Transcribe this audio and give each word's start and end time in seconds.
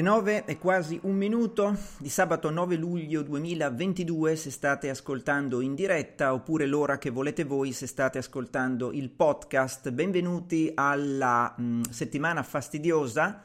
Le 0.00 0.06
9 0.06 0.44
e 0.46 0.56
quasi 0.56 0.98
un 1.02 1.14
minuto 1.14 1.76
di 1.98 2.08
sabato 2.08 2.48
9 2.48 2.76
luglio 2.76 3.20
2022 3.20 4.34
se 4.34 4.50
state 4.50 4.88
ascoltando 4.88 5.60
in 5.60 5.74
diretta 5.74 6.32
oppure 6.32 6.64
l'ora 6.64 6.96
che 6.96 7.10
volete 7.10 7.44
voi 7.44 7.72
se 7.72 7.86
state 7.86 8.16
ascoltando 8.16 8.92
il 8.92 9.10
podcast. 9.10 9.90
Benvenuti 9.90 10.72
alla 10.74 11.54
mh, 11.54 11.82
settimana 11.90 12.42
fastidiosa, 12.42 13.42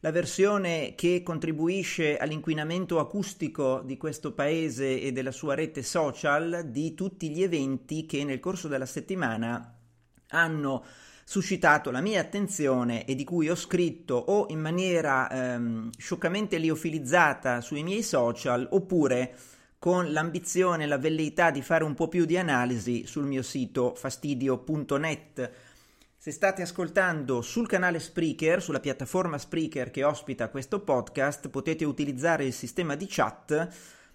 la 0.00 0.10
versione 0.10 0.92
che 0.94 1.22
contribuisce 1.22 2.18
all'inquinamento 2.18 3.00
acustico 3.00 3.80
di 3.82 3.96
questo 3.96 4.34
paese 4.34 5.00
e 5.00 5.12
della 5.12 5.32
sua 5.32 5.54
rete 5.54 5.82
social 5.82 6.66
di 6.66 6.92
tutti 6.92 7.30
gli 7.30 7.42
eventi 7.42 8.04
che 8.04 8.22
nel 8.22 8.38
corso 8.38 8.68
della 8.68 8.84
settimana 8.84 9.74
hanno 10.28 10.84
suscitato 11.28 11.90
la 11.90 12.00
mia 12.00 12.20
attenzione 12.20 13.04
e 13.04 13.16
di 13.16 13.24
cui 13.24 13.48
ho 13.48 13.56
scritto 13.56 14.14
o 14.14 14.46
in 14.50 14.60
maniera 14.60 15.28
ehm, 15.28 15.90
scioccamente 15.98 16.56
liofilizzata 16.56 17.60
sui 17.60 17.82
miei 17.82 18.04
social 18.04 18.68
oppure 18.70 19.34
con 19.76 20.12
l'ambizione 20.12 20.84
e 20.84 20.86
la 20.86 20.98
velleità 20.98 21.50
di 21.50 21.62
fare 21.62 21.82
un 21.82 21.94
po' 21.94 22.06
più 22.06 22.26
di 22.26 22.38
analisi 22.38 23.08
sul 23.08 23.24
mio 23.24 23.42
sito 23.42 23.96
fastidio.net. 23.96 25.50
Se 26.16 26.30
state 26.30 26.62
ascoltando 26.62 27.42
sul 27.42 27.66
canale 27.66 27.98
Spreaker, 27.98 28.62
sulla 28.62 28.80
piattaforma 28.80 29.36
Spreaker 29.36 29.90
che 29.90 30.04
ospita 30.04 30.48
questo 30.48 30.78
podcast, 30.78 31.48
potete 31.48 31.84
utilizzare 31.84 32.44
il 32.44 32.52
sistema 32.52 32.94
di 32.94 33.06
chat 33.08 33.68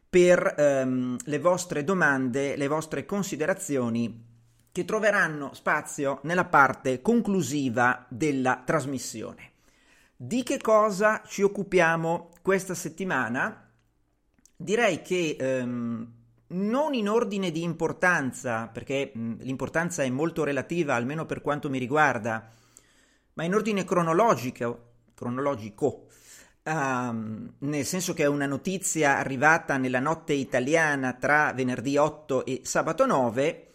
per 0.10 0.56
ehm, 0.58 1.18
le 1.26 1.40
vostre 1.40 1.84
domande, 1.84 2.56
le 2.56 2.68
vostre 2.68 3.06
considerazioni 3.06 4.30
che 4.72 4.86
troveranno 4.86 5.54
spazio 5.54 6.20
nella 6.24 6.46
parte 6.46 7.02
conclusiva 7.02 8.06
della 8.10 8.62
trasmissione. 8.66 9.52
Di 10.16 10.44
che 10.44 10.60
cosa 10.60 11.22
ci 11.26 11.42
occupiamo 11.42 12.30
questa 12.42 12.74
settimana? 12.74 13.70
Direi 14.56 15.02
che 15.02 15.36
ehm, 15.40 16.12
non 16.48 16.94
in 16.94 17.10
ordine 17.10 17.52
di 17.52 17.64
importanza, 17.64 18.68
perché 18.68 19.12
mh, 19.14 19.38
l'importanza 19.40 20.04
è 20.04 20.10
molto 20.10 20.44
relativa, 20.44 20.96
almeno 20.96 21.26
per 21.26 21.42
quanto 21.42 21.70
mi 21.70 21.80
riguarda, 21.80 22.50
ma 23.34 23.44
in 23.44 23.56
ordine 23.56 23.84
cronologico, 23.84 24.90
cronologico 25.16 26.08
um, 26.64 27.54
nel 27.60 27.86
senso 27.86 28.14
che 28.14 28.24
è 28.24 28.28
una 28.28 28.46
notizia 28.46 29.18
arrivata 29.18 29.78
nella 29.78 30.00
notte 30.00 30.34
italiana 30.34 31.14
tra 31.14 31.54
venerdì 31.54 31.98
8 31.98 32.46
e 32.46 32.62
sabato 32.64 33.06
9, 33.06 33.71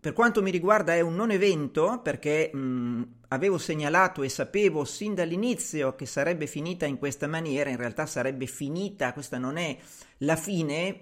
per 0.00 0.12
quanto 0.12 0.42
mi 0.42 0.52
riguarda 0.52 0.94
è 0.94 1.00
un 1.00 1.16
non 1.16 1.32
evento 1.32 2.00
perché 2.02 2.54
mh, 2.54 3.02
avevo 3.28 3.58
segnalato 3.58 4.22
e 4.22 4.28
sapevo 4.28 4.84
sin 4.84 5.12
dall'inizio 5.12 5.96
che 5.96 6.06
sarebbe 6.06 6.46
finita 6.46 6.86
in 6.86 6.98
questa 6.98 7.26
maniera, 7.26 7.68
in 7.68 7.78
realtà 7.78 8.06
sarebbe 8.06 8.46
finita, 8.46 9.12
questa 9.12 9.38
non 9.38 9.56
è 9.56 9.76
la 10.18 10.36
fine, 10.36 11.00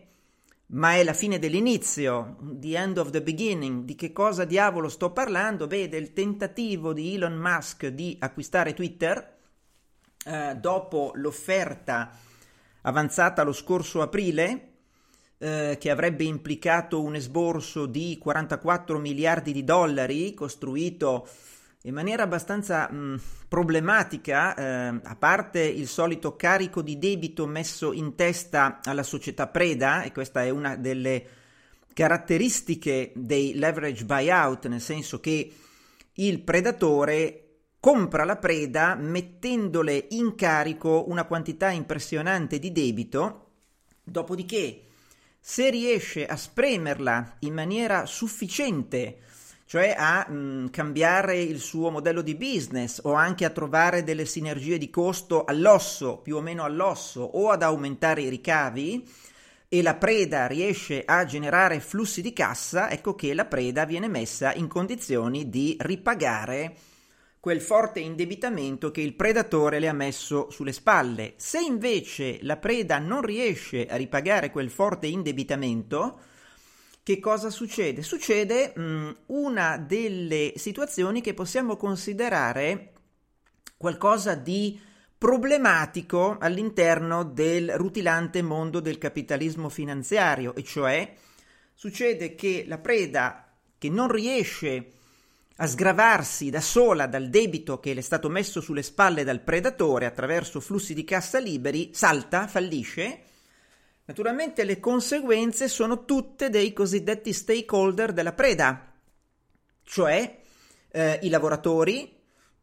ma 0.68 0.94
è 0.94 1.04
la 1.04 1.12
fine 1.12 1.38
dell'inizio, 1.38 2.38
the 2.40 2.74
end 2.74 2.96
of 2.96 3.10
the 3.10 3.20
beginning. 3.20 3.84
Di 3.84 3.94
che 3.94 4.12
cosa 4.12 4.46
diavolo 4.46 4.88
sto 4.88 5.12
parlando? 5.12 5.66
Beh, 5.66 5.90
del 5.90 6.14
tentativo 6.14 6.94
di 6.94 7.14
Elon 7.14 7.36
Musk 7.36 7.88
di 7.88 8.16
acquistare 8.18 8.72
Twitter 8.72 9.36
eh, 10.24 10.56
dopo 10.58 11.12
l'offerta 11.16 12.16
avanzata 12.80 13.42
lo 13.42 13.52
scorso 13.52 14.00
aprile 14.00 14.75
eh, 15.38 15.76
che 15.78 15.90
avrebbe 15.90 16.24
implicato 16.24 17.02
un 17.02 17.14
esborso 17.14 17.86
di 17.86 18.16
44 18.18 18.98
miliardi 18.98 19.52
di 19.52 19.64
dollari 19.64 20.34
costruito 20.34 21.28
in 21.86 21.94
maniera 21.94 22.24
abbastanza 22.24 22.90
mh, 22.90 23.20
problematica, 23.48 24.54
eh, 24.54 25.00
a 25.02 25.16
parte 25.16 25.60
il 25.60 25.86
solito 25.86 26.34
carico 26.34 26.82
di 26.82 26.98
debito 26.98 27.46
messo 27.46 27.92
in 27.92 28.16
testa 28.16 28.80
alla 28.82 29.04
società 29.04 29.46
preda, 29.46 30.02
e 30.02 30.10
questa 30.10 30.42
è 30.42 30.50
una 30.50 30.74
delle 30.74 31.24
caratteristiche 31.92 33.12
dei 33.14 33.54
leverage 33.54 34.04
buyout, 34.04 34.66
nel 34.66 34.80
senso 34.80 35.20
che 35.20 35.52
il 36.14 36.40
predatore 36.40 37.42
compra 37.78 38.24
la 38.24 38.36
preda 38.36 38.96
mettendole 38.96 40.06
in 40.10 40.34
carico 40.34 41.04
una 41.08 41.24
quantità 41.24 41.70
impressionante 41.70 42.58
di 42.58 42.72
debito, 42.72 43.50
dopodiché 44.02 44.85
se 45.48 45.70
riesce 45.70 46.26
a 46.26 46.36
spremerla 46.36 47.36
in 47.42 47.54
maniera 47.54 48.04
sufficiente, 48.04 49.18
cioè 49.64 49.94
a 49.96 50.28
mh, 50.28 50.70
cambiare 50.70 51.40
il 51.40 51.60
suo 51.60 51.90
modello 51.90 52.20
di 52.20 52.34
business 52.34 52.98
o 53.04 53.12
anche 53.12 53.44
a 53.44 53.50
trovare 53.50 54.02
delle 54.02 54.24
sinergie 54.24 54.76
di 54.76 54.90
costo 54.90 55.44
all'osso, 55.44 56.16
più 56.16 56.34
o 56.34 56.40
meno 56.40 56.64
all'osso, 56.64 57.20
o 57.20 57.50
ad 57.50 57.62
aumentare 57.62 58.22
i 58.22 58.28
ricavi, 58.28 59.08
e 59.68 59.82
la 59.82 59.94
preda 59.94 60.48
riesce 60.48 61.04
a 61.06 61.24
generare 61.24 61.78
flussi 61.78 62.22
di 62.22 62.32
cassa, 62.32 62.90
ecco 62.90 63.14
che 63.14 63.32
la 63.32 63.44
preda 63.44 63.84
viene 63.84 64.08
messa 64.08 64.52
in 64.52 64.66
condizioni 64.66 65.48
di 65.48 65.76
ripagare 65.78 66.74
quel 67.46 67.60
forte 67.60 68.00
indebitamento 68.00 68.90
che 68.90 69.02
il 69.02 69.14
predatore 69.14 69.78
le 69.78 69.86
ha 69.86 69.92
messo 69.92 70.50
sulle 70.50 70.72
spalle. 70.72 71.34
Se 71.36 71.60
invece 71.60 72.40
la 72.42 72.56
preda 72.56 72.98
non 72.98 73.22
riesce 73.22 73.86
a 73.86 73.94
ripagare 73.94 74.50
quel 74.50 74.68
forte 74.68 75.06
indebitamento, 75.06 76.18
che 77.04 77.20
cosa 77.20 77.48
succede? 77.50 78.02
Succede 78.02 78.72
mh, 78.74 79.16
una 79.26 79.76
delle 79.76 80.54
situazioni 80.56 81.20
che 81.20 81.34
possiamo 81.34 81.76
considerare 81.76 82.94
qualcosa 83.76 84.34
di 84.34 84.80
problematico 85.16 86.38
all'interno 86.40 87.22
del 87.22 87.76
rutilante 87.76 88.42
mondo 88.42 88.80
del 88.80 88.98
capitalismo 88.98 89.68
finanziario, 89.68 90.52
e 90.56 90.64
cioè 90.64 91.14
succede 91.74 92.34
che 92.34 92.64
la 92.66 92.78
preda 92.78 93.56
che 93.78 93.88
non 93.88 94.10
riesce 94.10 94.94
a 95.56 95.66
sgravarsi 95.66 96.50
da 96.50 96.60
sola 96.60 97.06
dal 97.06 97.28
debito 97.28 97.80
che 97.80 97.94
le 97.94 98.00
è 98.00 98.02
stato 98.02 98.28
messo 98.28 98.60
sulle 98.60 98.82
spalle 98.82 99.24
dal 99.24 99.40
predatore 99.40 100.06
attraverso 100.06 100.60
flussi 100.60 100.94
di 100.94 101.04
cassa 101.04 101.38
liberi, 101.38 101.90
salta, 101.92 102.46
fallisce, 102.46 103.26
Naturalmente 104.06 104.62
le 104.62 104.78
conseguenze 104.78 105.66
sono 105.66 106.04
tutte 106.04 106.48
dei 106.48 106.72
cosiddetti 106.72 107.32
stakeholder 107.32 108.12
della 108.12 108.32
preda, 108.34 108.92
cioè 109.82 110.38
eh, 110.92 111.18
i 111.22 111.28
lavoratori, 111.28 112.16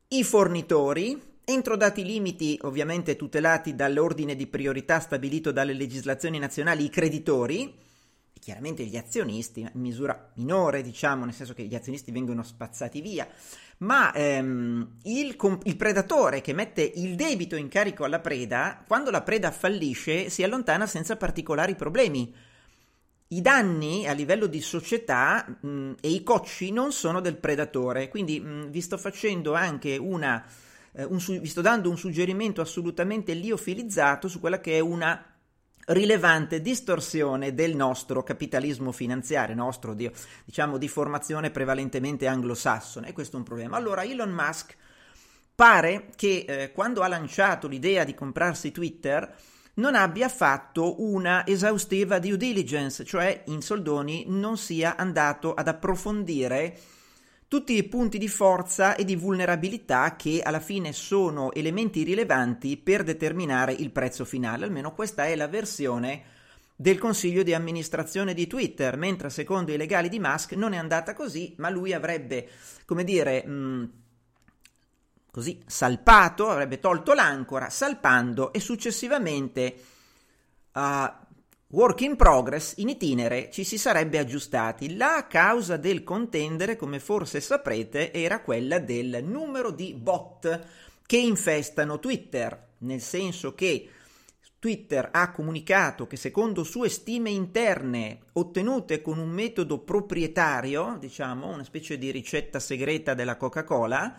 i 0.07 0.23
fornitori, 0.23 1.21
entro 1.43 1.75
dati 1.75 2.05
limiti 2.05 2.57
ovviamente 2.61 3.17
tutelati 3.17 3.75
dall'ordine 3.75 4.37
di 4.37 4.47
priorità 4.47 5.01
stabilito 5.01 5.51
dalle 5.51 5.73
legislazioni 5.73 6.39
nazionali, 6.39 6.85
i 6.85 6.89
creditori, 6.89 7.77
chiaramente 8.43 8.83
gli 8.83 8.97
azionisti, 8.97 9.61
in 9.61 9.69
misura 9.73 10.31
minore 10.35 10.81
diciamo, 10.81 11.23
nel 11.23 11.33
senso 11.33 11.53
che 11.53 11.63
gli 11.63 11.75
azionisti 11.75 12.11
vengono 12.11 12.43
spazzati 12.43 12.99
via, 12.99 13.27
ma 13.77 14.13
ehm, 14.13 14.97
il, 15.03 15.35
il, 15.63 15.75
predatore 15.75 16.41
che 16.41 16.53
mette 16.53 16.81
il 16.81 17.15
debito 17.15 17.55
in 17.55 17.69
carico 17.69 18.03
alla 18.03 18.19
preda, 18.19 18.83
quando 18.85 19.11
la 19.11 19.21
preda 19.21 19.49
fallisce, 19.51 20.29
si 20.29 20.43
allontana 20.43 20.85
senza 20.85 21.15
particolari 21.15 21.75
problemi. 21.75 22.33
I 23.29 23.41
danni 23.41 24.05
a 24.07 24.11
livello 24.11 24.45
di 24.45 24.61
società 24.61 25.57
mh, 25.61 25.93
e 26.01 26.09
i 26.09 26.21
cocci 26.21 26.71
non 26.71 26.91
sono 26.91 27.21
del 27.21 27.37
predatore, 27.37 28.09
quindi 28.09 28.39
mh, 28.39 28.69
vi 28.69 28.81
sto 28.81 28.97
facendo 28.97 29.53
anche 29.53 29.97
una, 29.97 30.45
eh, 30.91 31.05
un, 31.05 31.17
vi 31.17 31.47
sto 31.47 31.61
dando 31.61 31.89
un 31.89 31.97
suggerimento 31.97 32.61
assolutamente 32.61 33.33
liofilizzato 33.33 34.27
su 34.27 34.39
quella 34.39 34.59
che 34.59 34.77
è 34.77 34.79
una 34.79 35.32
rilevante 35.87 36.61
distorsione 36.61 37.53
del 37.53 37.75
nostro 37.75 38.23
capitalismo 38.23 38.91
finanziario, 38.91 39.55
nostro 39.55 39.93
di, 39.93 40.09
diciamo 40.45 40.77
di 40.77 40.87
formazione 40.87 41.51
prevalentemente 41.51 42.27
anglosassone, 42.27 43.09
e 43.09 43.13
questo 43.13 43.35
è 43.35 43.39
un 43.39 43.45
problema. 43.45 43.77
Allora 43.77 44.03
Elon 44.03 44.31
Musk 44.31 44.75
pare 45.55 46.09
che 46.15 46.45
eh, 46.47 46.71
quando 46.71 47.01
ha 47.01 47.07
lanciato 47.07 47.67
l'idea 47.67 48.03
di 48.03 48.15
comprarsi 48.15 48.71
Twitter 48.71 49.35
non 49.75 49.95
abbia 49.95 50.29
fatto 50.29 51.01
una 51.03 51.45
esaustiva 51.47 52.19
due 52.19 52.37
diligence, 52.37 53.03
cioè 53.03 53.43
in 53.47 53.61
soldoni 53.61 54.25
non 54.27 54.57
sia 54.57 54.95
andato 54.95 55.53
ad 55.53 55.67
approfondire 55.67 56.77
tutti 57.53 57.75
i 57.75 57.83
punti 57.83 58.17
di 58.17 58.27
forza 58.27 58.95
e 58.95 59.05
di 59.05 59.15
vulnerabilità 59.15 60.15
che 60.15 60.41
alla 60.43 60.59
fine 60.59 60.91
sono 60.91 61.53
elementi 61.53 62.01
rilevanti 62.01 62.77
per 62.77 63.03
determinare 63.03 63.73
il 63.73 63.91
prezzo 63.91 64.25
finale, 64.25 64.65
almeno 64.65 64.91
questa 64.91 65.25
è 65.25 65.35
la 65.35 65.47
versione 65.47 66.23
del 66.75 66.97
consiglio 66.97 67.43
di 67.43 67.53
amministrazione 67.53 68.33
di 68.33 68.47
Twitter, 68.47 68.97
mentre 68.97 69.29
secondo 69.29 69.71
i 69.71 69.77
legali 69.77 70.09
di 70.09 70.17
Musk 70.17 70.53
non 70.53 70.73
è 70.73 70.77
andata 70.77 71.13
così, 71.13 71.53
ma 71.59 71.69
lui 71.69 71.93
avrebbe, 71.93 72.49
come 72.87 73.03
dire, 73.03 73.45
mh, 73.45 73.91
così 75.29 75.61
salpato, 75.67 76.49
avrebbe 76.49 76.79
tolto 76.79 77.13
l'ancora, 77.13 77.69
salpando 77.69 78.51
e 78.51 78.59
successivamente 78.59 79.75
uh, 80.73 81.22
work 81.73 82.01
in 82.01 82.15
progress 82.15 82.75
in 82.77 82.89
itinere 82.89 83.49
ci 83.51 83.63
si 83.63 83.77
sarebbe 83.77 84.19
aggiustati. 84.19 84.95
La 84.95 85.25
causa 85.27 85.75
del 85.77 86.03
contendere, 86.03 86.75
come 86.75 86.99
forse 86.99 87.41
saprete, 87.41 88.11
era 88.13 88.41
quella 88.41 88.79
del 88.79 89.23
numero 89.23 89.71
di 89.71 89.93
bot 89.93 90.65
che 91.05 91.17
infestano 91.17 91.99
Twitter, 91.99 92.67
nel 92.79 93.01
senso 93.01 93.55
che 93.55 93.89
Twitter 94.59 95.09
ha 95.11 95.31
comunicato 95.31 96.05
che 96.05 96.15
secondo 96.15 96.63
sue 96.63 96.89
stime 96.89 97.31
interne 97.31 98.19
ottenute 98.33 99.01
con 99.01 99.17
un 99.17 99.29
metodo 99.29 99.79
proprietario, 99.79 100.97
diciamo 100.99 101.51
una 101.51 101.63
specie 101.63 101.97
di 101.97 102.11
ricetta 102.11 102.59
segreta 102.59 103.15
della 103.15 103.35
Coca-Cola, 103.35 104.15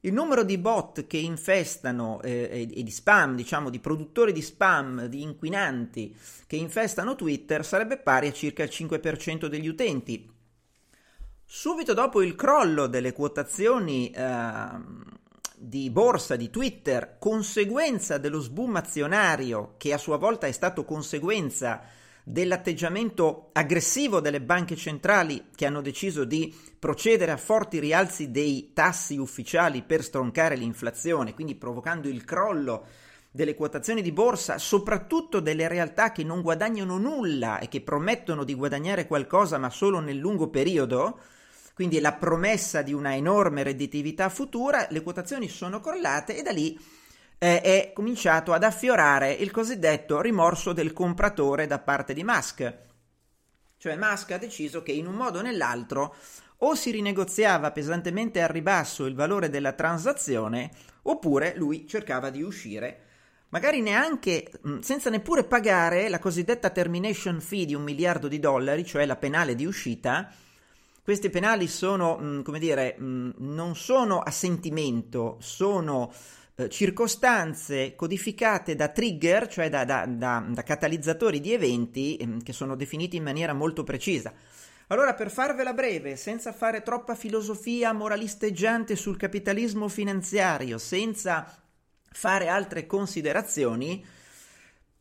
il 0.00 0.12
numero 0.12 0.44
di 0.44 0.58
bot 0.58 1.06
che 1.06 1.16
infestano 1.16 2.20
eh, 2.22 2.68
e, 2.72 2.82
di 2.82 2.90
spam, 2.90 3.34
diciamo 3.34 3.68
di 3.68 3.80
produttori 3.80 4.32
di 4.32 4.42
spam, 4.42 5.06
di 5.06 5.22
inquinanti 5.22 6.14
che 6.46 6.56
infestano 6.56 7.16
Twitter 7.16 7.64
sarebbe 7.64 7.98
pari 7.98 8.28
a 8.28 8.32
circa 8.32 8.62
il 8.62 8.70
5% 8.72 9.46
degli 9.46 9.66
utenti. 9.66 10.30
Subito 11.44 11.94
dopo 11.94 12.22
il 12.22 12.36
crollo 12.36 12.86
delle 12.86 13.12
quotazioni 13.12 14.10
eh, 14.10 15.16
di 15.56 15.90
borsa 15.90 16.36
di 16.36 16.50
Twitter, 16.50 17.16
conseguenza 17.18 18.18
dello 18.18 18.38
sboom 18.38 18.76
azionario, 18.76 19.74
che 19.78 19.92
a 19.92 19.98
sua 19.98 20.18
volta 20.18 20.46
è 20.46 20.52
stato 20.52 20.84
conseguenza 20.84 21.82
dell'atteggiamento 22.30 23.48
aggressivo 23.52 24.20
delle 24.20 24.42
banche 24.42 24.76
centrali 24.76 25.46
che 25.54 25.64
hanno 25.64 25.80
deciso 25.80 26.24
di 26.24 26.54
procedere 26.78 27.32
a 27.32 27.38
forti 27.38 27.78
rialzi 27.78 28.30
dei 28.30 28.72
tassi 28.74 29.16
ufficiali 29.16 29.82
per 29.82 30.02
stroncare 30.02 30.54
l'inflazione, 30.54 31.32
quindi 31.32 31.54
provocando 31.54 32.06
il 32.06 32.24
crollo 32.24 32.84
delle 33.30 33.54
quotazioni 33.54 34.02
di 34.02 34.12
borsa, 34.12 34.58
soprattutto 34.58 35.40
delle 35.40 35.68
realtà 35.68 36.12
che 36.12 36.22
non 36.22 36.42
guadagnano 36.42 36.98
nulla 36.98 37.60
e 37.60 37.68
che 37.68 37.80
promettono 37.80 38.44
di 38.44 38.54
guadagnare 38.54 39.06
qualcosa 39.06 39.56
ma 39.56 39.70
solo 39.70 40.00
nel 40.00 40.18
lungo 40.18 40.48
periodo, 40.50 41.20
quindi 41.72 41.98
la 41.98 42.12
promessa 42.12 42.82
di 42.82 42.92
una 42.92 43.14
enorme 43.14 43.62
redditività 43.62 44.28
futura, 44.28 44.86
le 44.90 45.02
quotazioni 45.02 45.48
sono 45.48 45.80
crollate 45.80 46.36
e 46.36 46.42
da 46.42 46.50
lì 46.50 46.78
eh, 47.38 47.60
è 47.60 47.92
cominciato 47.94 48.52
ad 48.52 48.64
affiorare 48.64 49.32
il 49.32 49.50
cosiddetto 49.50 50.20
rimorso 50.20 50.72
del 50.72 50.92
compratore 50.92 51.66
da 51.66 51.78
parte 51.78 52.12
di 52.12 52.24
Musk. 52.24 52.86
Cioè 53.76 53.96
Musk 53.96 54.32
ha 54.32 54.38
deciso 54.38 54.82
che 54.82 54.92
in 54.92 55.06
un 55.06 55.14
modo 55.14 55.38
o 55.38 55.42
nell'altro 55.42 56.14
o 56.58 56.74
si 56.74 56.90
rinegoziava 56.90 57.70
pesantemente 57.70 58.42
al 58.42 58.48
ribasso 58.48 59.06
il 59.06 59.14
valore 59.14 59.48
della 59.48 59.72
transazione 59.72 60.70
oppure 61.02 61.54
lui 61.56 61.86
cercava 61.86 62.30
di 62.30 62.42
uscire 62.42 63.06
magari 63.50 63.80
neanche 63.80 64.50
mm, 64.66 64.80
senza 64.80 65.10
neppure 65.10 65.44
pagare 65.44 66.08
la 66.08 66.18
cosiddetta 66.18 66.70
termination 66.70 67.40
fee 67.40 67.64
di 67.64 67.74
un 67.74 67.82
miliardo 67.82 68.28
di 68.28 68.38
dollari, 68.38 68.84
cioè 68.84 69.06
la 69.06 69.16
penale 69.16 69.54
di 69.54 69.64
uscita. 69.64 70.30
Questi 71.02 71.30
penali 71.30 71.66
sono, 71.68 72.18
mm, 72.20 72.42
come 72.42 72.58
dire, 72.58 72.96
mm, 73.00 73.30
non 73.38 73.74
sono 73.76 74.20
a 74.20 74.30
sentimento, 74.30 75.38
sono 75.40 76.12
eh, 76.60 76.68
circostanze 76.68 77.94
codificate 77.94 78.74
da 78.74 78.88
trigger, 78.88 79.46
cioè 79.46 79.68
da, 79.68 79.84
da, 79.84 80.06
da, 80.06 80.44
da 80.44 80.62
catalizzatori 80.64 81.38
di 81.38 81.52
eventi 81.52 82.16
ehm, 82.16 82.42
che 82.42 82.52
sono 82.52 82.74
definiti 82.74 83.14
in 83.14 83.22
maniera 83.22 83.52
molto 83.52 83.84
precisa. 83.84 84.32
Allora, 84.88 85.14
per 85.14 85.30
farvela 85.30 85.72
breve, 85.72 86.16
senza 86.16 86.52
fare 86.52 86.82
troppa 86.82 87.14
filosofia 87.14 87.92
moralisteggiante 87.92 88.96
sul 88.96 89.16
capitalismo 89.16 89.86
finanziario, 89.86 90.78
senza 90.78 91.46
fare 92.10 92.48
altre 92.48 92.86
considerazioni, 92.86 94.04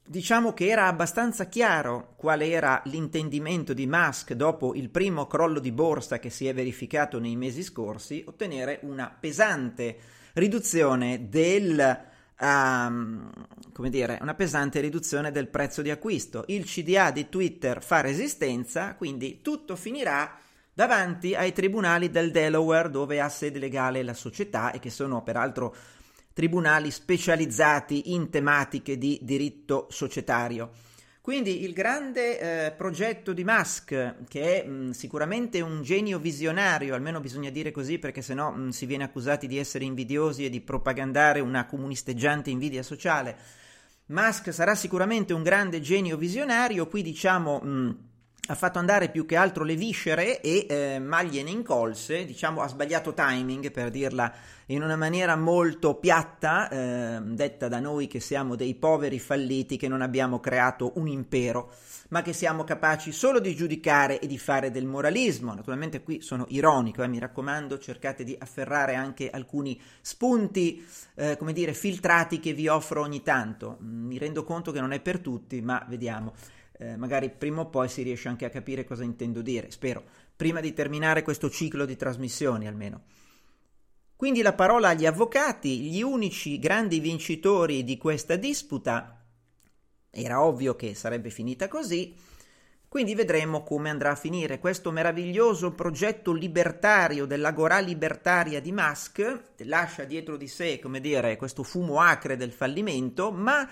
diciamo 0.05 0.53
che 0.53 0.67
era 0.67 0.85
abbastanza 0.85 1.47
chiaro 1.47 2.13
qual 2.17 2.41
era 2.41 2.83
l'intendimento 2.85 3.73
di 3.73 3.87
Musk 3.87 4.33
dopo 4.33 4.75
il 4.75 4.89
primo 4.89 5.25
crollo 5.25 5.59
di 5.59 5.71
borsa 5.71 6.19
che 6.19 6.29
si 6.29 6.45
è 6.45 6.53
verificato 6.53 7.17
nei 7.17 7.35
mesi 7.35 7.63
scorsi, 7.63 8.23
ottenere 8.27 8.79
una 8.83 9.09
pesante 9.19 9.97
riduzione 10.37 11.29
del 11.29 12.05
um, 12.39 13.31
come 13.73 13.89
dire, 13.89 14.17
una 14.21 14.33
pesante 14.33 14.79
riduzione 14.79 15.31
del 15.31 15.49
prezzo 15.49 15.81
di 15.81 15.91
acquisto. 15.91 16.45
Il 16.47 16.65
CDA 16.65 17.11
di 17.11 17.29
Twitter 17.29 17.83
fa 17.83 18.01
resistenza, 18.01 18.95
quindi 18.95 19.41
tutto 19.41 19.75
finirà 19.75 20.35
davanti 20.73 21.35
ai 21.35 21.53
tribunali 21.53 22.09
del 22.09 22.31
Delaware 22.31 22.89
dove 22.89 23.19
ha 23.19 23.29
sede 23.29 23.59
legale 23.59 24.03
la 24.03 24.13
società 24.13 24.71
e 24.71 24.79
che 24.79 24.89
sono 24.89 25.23
peraltro 25.23 25.75
tribunali 26.33 26.91
specializzati 26.91 28.13
in 28.13 28.29
tematiche 28.29 28.97
di 28.97 29.19
diritto 29.21 29.87
societario. 29.89 30.71
Quindi 31.27 31.65
il 31.65 31.73
grande 31.73 32.67
eh, 32.67 32.71
progetto 32.71 33.33
di 33.33 33.43
Musk, 33.43 34.15
che 34.29 34.63
è 34.63 34.65
mh, 34.65 34.91
sicuramente 34.91 35.59
un 35.59 35.81
genio 35.81 36.19
visionario, 36.19 36.95
almeno 36.95 37.19
bisogna 37.19 37.49
dire 37.49 37.69
così 37.69 37.99
perché 37.99 38.21
sennò 38.21 38.49
mh, 38.49 38.69
si 38.69 38.85
viene 38.85 39.03
accusati 39.03 39.45
di 39.45 39.57
essere 39.57 39.83
invidiosi 39.83 40.45
e 40.45 40.49
di 40.49 40.61
propagandare 40.61 41.41
una 41.41 41.65
comunisteggiante 41.65 42.49
invidia 42.49 42.81
sociale. 42.81 43.35
Musk 44.05 44.53
sarà 44.53 44.73
sicuramente 44.73 45.33
un 45.33 45.43
grande 45.43 45.81
genio 45.81 46.15
visionario, 46.15 46.87
qui 46.87 47.01
diciamo 47.01 47.59
mh, 47.59 47.97
ha 48.47 48.55
fatto 48.55 48.79
andare 48.79 49.09
più 49.09 49.25
che 49.25 49.35
altro 49.35 49.63
le 49.63 49.75
viscere 49.75 50.41
e 50.41 50.65
eh, 50.69 50.99
ma 50.99 51.21
gliene 51.23 51.49
incolse, 51.49 52.25
diciamo 52.25 52.61
ha 52.61 52.67
sbagliato 52.67 53.13
timing 53.13 53.71
per 53.71 53.89
dirla 53.89 54.33
in 54.67 54.83
una 54.83 54.95
maniera 54.95 55.35
molto 55.35 55.95
piatta, 55.95 56.69
eh, 56.69 57.21
detta 57.21 57.67
da 57.67 57.79
noi 57.79 58.07
che 58.07 58.19
siamo 58.19 58.55
dei 58.55 58.75
poveri 58.75 59.19
falliti 59.19 59.77
che 59.77 59.87
non 59.87 60.01
abbiamo 60.01 60.39
creato 60.39 60.93
un 60.95 61.07
impero, 61.07 61.71
ma 62.09 62.21
che 62.21 62.33
siamo 62.33 62.63
capaci 62.63 63.11
solo 63.11 63.39
di 63.39 63.55
giudicare 63.55 64.19
e 64.19 64.27
di 64.27 64.37
fare 64.37 64.71
del 64.71 64.85
moralismo. 64.85 65.53
Naturalmente 65.53 66.01
qui 66.01 66.21
sono 66.21 66.45
ironico, 66.49 67.03
eh, 67.03 67.07
mi 67.07 67.19
raccomando, 67.19 67.79
cercate 67.79 68.23
di 68.23 68.35
afferrare 68.37 68.95
anche 68.95 69.29
alcuni 69.29 69.79
spunti, 70.01 70.85
eh, 71.15 71.37
come 71.37 71.53
dire, 71.53 71.73
filtrati 71.73 72.39
che 72.39 72.53
vi 72.53 72.67
offro 72.67 73.01
ogni 73.01 73.23
tanto. 73.23 73.77
Mi 73.79 74.17
rendo 74.17 74.43
conto 74.43 74.71
che 74.71 74.81
non 74.81 74.91
è 74.91 74.99
per 74.99 75.19
tutti, 75.19 75.61
ma 75.61 75.85
vediamo 75.87 76.33
eh, 76.77 76.95
magari 76.95 77.29
prima 77.29 77.61
o 77.61 77.69
poi 77.69 77.89
si 77.89 78.03
riesce 78.03 78.27
anche 78.27 78.45
a 78.45 78.49
capire 78.49 78.85
cosa 78.85 79.03
intendo 79.03 79.41
dire, 79.41 79.71
spero, 79.71 80.03
prima 80.35 80.59
di 80.59 80.73
terminare 80.73 81.23
questo 81.23 81.49
ciclo 81.49 81.85
di 81.85 81.95
trasmissioni 81.95 82.67
almeno. 82.67 83.03
Quindi 84.15 84.41
la 84.41 84.53
parola 84.53 84.89
agli 84.89 85.05
avvocati, 85.05 85.79
gli 85.81 86.01
unici 86.01 86.59
grandi 86.59 86.99
vincitori 86.99 87.83
di 87.83 87.97
questa 87.97 88.35
disputa 88.35 89.23
era 90.09 90.43
ovvio 90.43 90.75
che 90.75 90.95
sarebbe 90.95 91.29
finita 91.29 91.67
così. 91.67 92.15
Quindi 92.87 93.13
vedremo 93.15 93.63
come 93.63 93.89
andrà 93.89 94.11
a 94.11 94.15
finire 94.15 94.59
questo 94.59 94.91
meraviglioso 94.91 95.73
progetto 95.73 96.31
libertario 96.31 97.25
dell'agorà 97.25 97.79
libertaria 97.79 98.61
di 98.61 98.71
Musk, 98.71 99.41
lascia 99.57 100.05
dietro 100.05 100.37
di 100.37 100.47
sé, 100.47 100.79
come 100.79 101.01
dire, 101.01 101.35
questo 101.35 101.63
fumo 101.63 101.99
acre 101.99 102.37
del 102.37 102.53
fallimento, 102.53 103.31
ma 103.31 103.69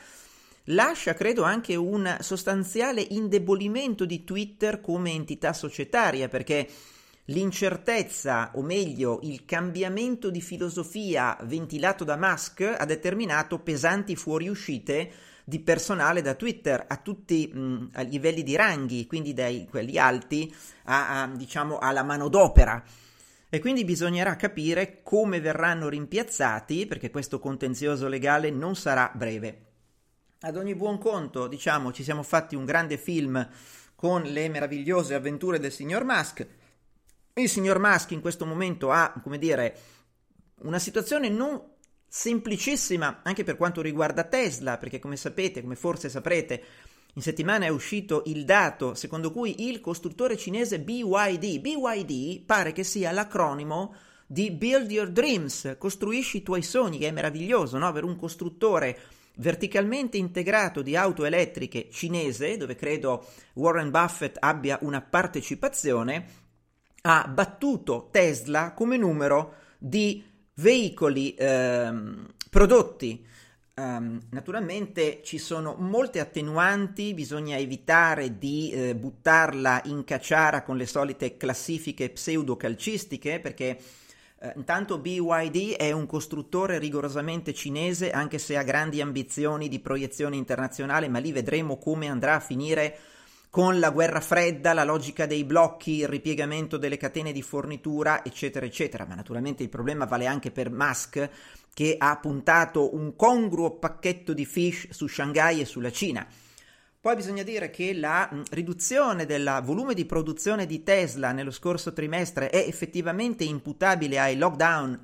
lascia 0.65 1.13
credo 1.13 1.43
anche 1.43 1.75
un 1.75 2.17
sostanziale 2.19 3.05
indebolimento 3.09 4.05
di 4.05 4.23
Twitter 4.23 4.81
come 4.81 5.11
entità 5.11 5.53
societaria, 5.53 6.27
perché 6.27 6.67
l'incertezza, 7.25 8.51
o 8.55 8.61
meglio, 8.61 9.19
il 9.23 9.45
cambiamento 9.45 10.29
di 10.29 10.41
filosofia 10.41 11.37
ventilato 11.43 12.03
da 12.03 12.17
Musk 12.17 12.61
ha 12.77 12.85
determinato 12.85 13.59
pesanti 13.59 14.15
fuoriuscite 14.15 15.11
di 15.43 15.59
personale 15.59 16.21
da 16.21 16.33
Twitter 16.33 16.85
a 16.87 16.97
tutti 16.97 17.47
mh, 17.47 17.89
a 17.93 18.01
livelli 18.01 18.41
di 18.41 18.55
ranghi, 18.55 19.05
quindi 19.05 19.33
dai 19.33 19.67
quelli 19.69 19.97
alti 19.97 20.53
a, 20.85 21.21
a, 21.21 21.27
diciamo 21.27 21.77
alla 21.77 22.03
manodopera. 22.03 22.83
E 23.47 23.59
quindi 23.59 23.85
bisognerà 23.85 24.35
capire 24.35 25.01
come 25.03 25.39
verranno 25.39 25.87
rimpiazzati, 25.87 26.87
perché 26.87 27.11
questo 27.11 27.39
contenzioso 27.39 28.07
legale 28.07 28.49
non 28.49 28.75
sarà 28.75 29.11
breve. 29.13 29.64
Ad 30.41 30.57
ogni 30.57 30.75
buon 30.75 30.97
conto, 30.97 31.47
diciamo, 31.47 31.93
ci 31.93 32.03
siamo 32.03 32.21
fatti 32.21 32.55
un 32.55 32.65
grande 32.65 32.97
film 32.97 33.47
con 33.95 34.21
le 34.21 34.49
meravigliose 34.49 35.13
avventure 35.13 35.59
del 35.59 35.71
signor 35.71 36.03
Musk. 36.03 36.45
Il 37.35 37.49
signor 37.49 37.79
Musk 37.79 38.11
in 38.11 38.19
questo 38.19 38.45
momento 38.45 38.91
ha, 38.91 39.17
come 39.23 39.37
dire, 39.37 39.77
una 40.63 40.77
situazione 40.77 41.29
non 41.29 41.61
semplicissima 42.05 43.21
anche 43.23 43.45
per 43.45 43.55
quanto 43.55 43.81
riguarda 43.81 44.25
Tesla, 44.25 44.77
perché 44.77 44.99
come 44.99 45.15
sapete, 45.15 45.61
come 45.61 45.75
forse 45.75 46.09
saprete, 46.09 46.63
in 47.13 47.21
settimana 47.21 47.65
è 47.65 47.69
uscito 47.69 48.23
il 48.25 48.43
dato 48.43 48.93
secondo 48.93 49.31
cui 49.31 49.69
il 49.69 49.79
costruttore 49.79 50.35
cinese 50.35 50.81
BYD, 50.81 51.59
BYD 51.61 52.43
pare 52.45 52.73
che 52.73 52.83
sia 52.83 53.11
l'acronimo 53.11 53.95
di 54.27 54.51
Build 54.51 54.91
Your 54.91 55.09
Dreams, 55.11 55.75
costruisci 55.77 56.37
i 56.37 56.43
tuoi 56.43 56.61
sogni, 56.61 56.97
che 56.97 57.07
è 57.07 57.11
meraviglioso, 57.11 57.77
no? 57.77 57.87
Avere 57.87 58.05
un 58.05 58.17
costruttore 58.17 58.99
verticalmente 59.37 60.17
integrato 60.17 60.81
di 60.81 60.95
auto 60.95 61.25
elettriche 61.25 61.89
cinese, 61.91 62.57
dove 62.57 62.75
credo 62.75 63.25
Warren 63.53 63.91
Buffett 63.91 64.37
abbia 64.39 64.77
una 64.81 65.01
partecipazione, 65.01 66.43
ha 67.01 67.27
battuto 67.27 68.09
Tesla 68.11 68.73
come 68.73 68.97
numero 68.97 69.55
di 69.77 70.23
veicoli 70.55 71.35
ehm, 71.37 72.27
prodotti. 72.49 73.25
Um, 73.77 74.21
naturalmente 74.29 75.19
ci 75.21 75.37
sono 75.37 75.75
molte 75.77 76.21
attenuanti, 76.21 77.13
bisogna 77.13 77.57
evitare 77.57 78.37
di 78.37 78.71
eh, 78.71 78.95
buttarla 78.95 79.81
in 79.85 80.05
cacciara 80.05 80.63
con 80.63 80.77
le 80.77 80.85
solite 80.85 81.35
classifiche 81.35 82.09
pseudocalcistiche 82.09 83.41
perché 83.41 83.77
eh, 84.45 84.53
intanto 84.55 84.99
BYD 84.99 85.75
è 85.75 85.91
un 85.91 86.05
costruttore 86.05 86.77
rigorosamente 86.77 87.53
cinese 87.53 88.11
anche 88.11 88.37
se 88.37 88.57
ha 88.57 88.63
grandi 88.63 89.01
ambizioni 89.01 89.67
di 89.67 89.79
proiezione 89.79 90.35
internazionale, 90.35 91.07
ma 91.07 91.19
lì 91.19 91.31
vedremo 91.31 91.77
come 91.77 92.07
andrà 92.07 92.35
a 92.35 92.39
finire 92.39 92.97
con 93.49 93.79
la 93.79 93.89
guerra 93.89 94.19
fredda, 94.19 94.73
la 94.73 94.83
logica 94.83 95.25
dei 95.25 95.45
blocchi, 95.45 95.99
il 95.99 96.09
ripiegamento 96.09 96.77
delle 96.77 96.97
catene 96.97 97.31
di 97.31 97.41
fornitura, 97.41 98.23
eccetera, 98.23 98.65
eccetera. 98.65 99.05
Ma 99.05 99.15
naturalmente 99.15 99.63
il 99.63 99.69
problema 99.69 100.05
vale 100.05 100.25
anche 100.25 100.51
per 100.51 100.69
Musk, 100.69 101.29
che 101.73 101.95
ha 101.97 102.17
puntato 102.17 102.93
un 102.95 103.15
congruo 103.15 103.71
pacchetto 103.71 104.33
di 104.33 104.45
fish 104.45 104.89
su 104.89 105.07
Shanghai 105.07 105.61
e 105.61 105.65
sulla 105.65 105.91
Cina. 105.91 106.27
Poi 107.05 107.15
bisogna 107.15 107.43
dire 107.43 107.69
che 107.69 107.93
la 107.93 108.27
riduzione 108.49 109.27
del 109.27 109.61
volume 109.63 109.93
di 109.93 110.05
produzione 110.05 110.65
di 110.65 110.81
Tesla 110.81 111.33
nello 111.33 111.51
scorso 111.51 111.93
trimestre 111.93 112.49
è 112.49 112.57
effettivamente 112.57 113.43
imputabile 113.43 114.17
ai 114.17 114.35
lockdown 114.35 114.99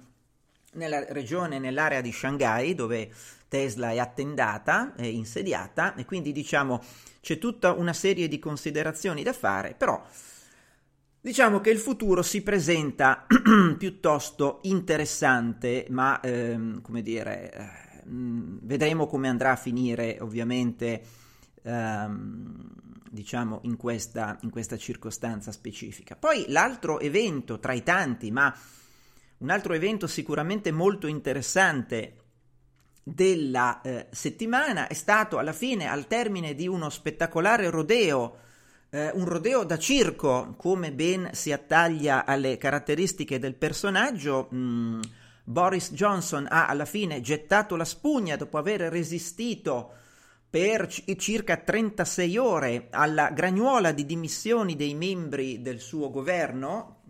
nella 0.74 1.06
regione, 1.14 1.60
nell'area 1.60 2.02
di 2.02 2.12
Shanghai, 2.12 2.74
dove 2.74 3.12
Tesla 3.48 3.92
è 3.92 4.00
attendata, 4.00 4.96
è 4.96 5.06
insediata, 5.06 5.94
e 5.94 6.06
quindi 6.06 6.32
diciamo 6.32 6.82
c'è 7.22 7.38
tutta 7.38 7.72
una 7.74 7.94
serie 7.94 8.28
di 8.28 8.40
considerazioni 8.40 9.22
da 9.22 9.34
fare, 9.34 9.76
però 9.78 10.04
diciamo 11.22 11.62
che 11.62 11.70
il 11.70 11.78
futuro 11.78 12.24
si 12.24 12.42
presenta 12.42 13.28
piuttosto 13.78 14.58
interessante, 14.64 15.86
ma 15.90 16.20
ehm, 16.20 16.82
come 16.82 17.04
dire, 17.04 17.52
eh, 17.54 17.70
vedremo 18.06 19.06
come 19.06 19.28
andrà 19.28 19.52
a 19.52 19.56
finire 19.56 20.18
ovviamente 20.20 21.20
ehm, 21.64 22.70
diciamo 23.10 23.60
in 23.64 23.76
questa, 23.76 24.38
in 24.42 24.50
questa 24.50 24.78
circostanza 24.78 25.52
specifica. 25.52 26.16
Poi 26.16 26.46
l'altro 26.48 27.00
evento 27.00 27.60
tra 27.60 27.74
i 27.74 27.84
tanti, 27.84 28.32
ma 28.32 28.56
un 29.40 29.50
altro 29.50 29.74
evento 29.74 30.08
sicuramente 30.08 30.72
molto 30.72 31.08
interessante 31.08 32.16
della 33.04 33.82
eh, 33.82 34.08
settimana 34.12 34.88
è 34.88 34.94
stato 34.94 35.40
alla 35.40 35.54
fine, 35.54 35.88
al 35.88 36.08
termine 36.08 36.54
di 36.54 36.68
uno 36.68 36.90
spettacolare 36.90 37.70
rodeo, 37.70 38.38
eh, 38.92 39.10
un 39.14 39.26
rodeo 39.26 39.64
da 39.64 39.78
circo, 39.78 40.54
come 40.58 40.92
ben 40.92 41.30
si 41.34 41.52
attaglia 41.52 42.26
alle 42.26 42.58
caratteristiche 42.58 43.40
del 43.40 43.56
personaggio, 43.56 44.48
mh, 44.52 44.58
mm, 44.58 45.02
Boris 45.44 45.92
Johnson 45.92 46.48
ha 46.50 46.68
alla 46.68 46.86
fine 46.86 47.20
gettato 47.20 47.76
la 47.76 47.84
spugna 47.84 48.36
dopo 48.36 48.58
aver 48.58 48.82
resistito 48.82 49.94
per 50.52 50.88
circa 51.18 51.56
36 51.56 52.38
ore 52.38 52.88
alla 52.90 53.30
gragnuola 53.30 53.94
di 53.94 54.06
dimissioni 54.06 54.76
dei 54.76 54.94
membri 54.96 55.62
del 55.62 55.80
suo 55.80 56.10
governo. 56.10 57.04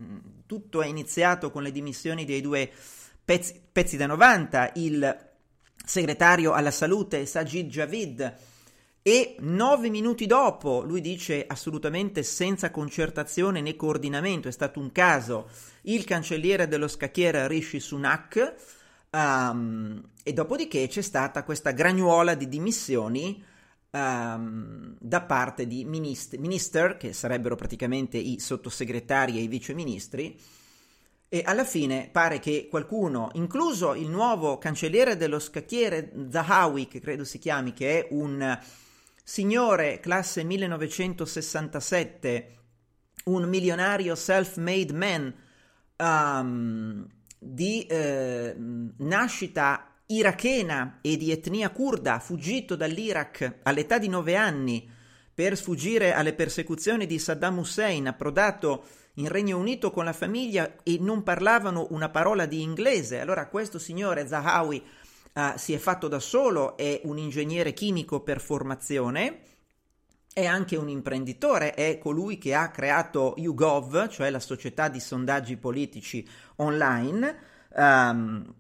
Tutto 0.46 0.84
è 0.84 0.86
iniziato 0.86 1.50
con 1.50 1.64
le 1.64 1.72
dimissioni 1.72 2.24
dei 2.24 2.40
due 2.40 2.70
pezzi, 3.26 3.60
pezzi 3.72 3.98
da 3.98 4.06
90, 4.06 4.74
il 4.76 5.30
segretario 5.84 6.52
alla 6.52 6.70
salute 6.70 7.26
Sajid 7.26 7.68
Javid 7.68 8.36
e 9.02 9.36
nove 9.40 9.90
minuti 9.90 10.28
dopo 10.28 10.84
lui 10.84 11.02
dice 11.02 11.44
assolutamente 11.48 12.22
senza 12.22 12.70
concertazione 12.70 13.60
né 13.60 13.76
coordinamento, 13.76 14.50
è 14.50 14.52
stato 14.52 14.80
un 14.80 14.92
caso, 14.92 15.50
il 15.84 16.04
cancelliere 16.04 16.68
dello 16.68 16.88
scacchiere 16.88 17.48
Rishi 17.48 17.80
Sunak 17.80 18.54
um, 19.12 20.02
e 20.24 20.34
dopodiché 20.34 20.88
c'è 20.88 21.02
stata 21.02 21.44
questa 21.44 21.72
gragnuola 21.72 22.36
di 22.36 22.48
dimissioni 22.48 23.44
um, 23.92 24.96
da 25.00 25.22
parte 25.22 25.68
di 25.68 25.86
minister, 25.86 26.40
minister, 26.40 26.98
che 26.98 27.14
sarebbero 27.14 27.56
praticamente 27.56 28.18
i 28.18 28.40
sottosegretari 28.40 29.38
e 29.38 29.42
i 29.42 29.48
viceministri, 29.48 30.40
e 31.34 31.44
alla 31.46 31.64
fine 31.64 32.10
pare 32.12 32.40
che 32.40 32.68
qualcuno, 32.70 33.30
incluso 33.34 33.94
il 33.94 34.10
nuovo 34.10 34.58
cancelliere 34.58 35.16
dello 35.16 35.40
scacchiere 35.40 36.12
Zahawi, 36.30 36.88
che 36.88 37.00
credo 37.00 37.24
si 37.24 37.40
chiami, 37.40 37.72
che 37.72 38.00
è 38.00 38.08
un 38.12 38.60
signore 39.24 40.02
classe 40.02 40.44
1967, 40.44 42.58
un 43.26 43.48
milionario 43.48 44.16
self-made 44.16 44.92
man 44.92 45.34
um, 45.96 47.08
di 47.44 47.88
eh, 47.88 48.56
nascita 48.98 49.96
irachena 50.06 51.00
e 51.02 51.18
di 51.18 51.32
etnia 51.32 51.72
kurda, 51.72 52.20
fuggito 52.20 52.76
dall'Iraq 52.76 53.62
all'età 53.64 53.98
di 53.98 54.08
nove 54.08 54.36
anni 54.36 54.88
per 55.34 55.58
sfuggire 55.58 56.14
alle 56.14 56.34
persecuzioni 56.34 57.08
di 57.08 57.18
Saddam 57.18 57.58
Hussein, 57.58 58.06
approdato 58.06 58.84
in 59.16 59.28
Regno 59.28 59.58
Unito 59.58 59.90
con 59.90 60.06
la 60.06 60.14
famiglia 60.14 60.76
e 60.84 60.98
non 61.00 61.24
parlavano 61.24 61.88
una 61.90 62.10
parola 62.10 62.46
di 62.46 62.62
inglese. 62.62 63.20
Allora 63.20 63.48
questo 63.48 63.80
signore 63.80 64.28
Zahawi 64.28 64.84
uh, 65.34 65.42
si 65.56 65.74
è 65.74 65.78
fatto 65.78 66.08
da 66.08 66.20
solo, 66.20 66.78
è 66.78 67.02
un 67.06 67.18
ingegnere 67.18 67.74
chimico 67.74 68.20
per 68.22 68.40
formazione, 68.40 69.40
è 70.34 70.46
anche 70.46 70.78
un 70.78 70.88
imprenditore, 70.88 71.74
è 71.74 71.98
colui 71.98 72.38
che 72.38 72.54
ha 72.54 72.70
creato 72.70 73.34
YouGov, 73.38 74.08
cioè 74.08 74.30
la 74.30 74.40
società 74.40 74.88
di 74.88 75.00
sondaggi 75.00 75.58
politici 75.58 76.28
online. 76.58 77.50
Um, 77.74 78.54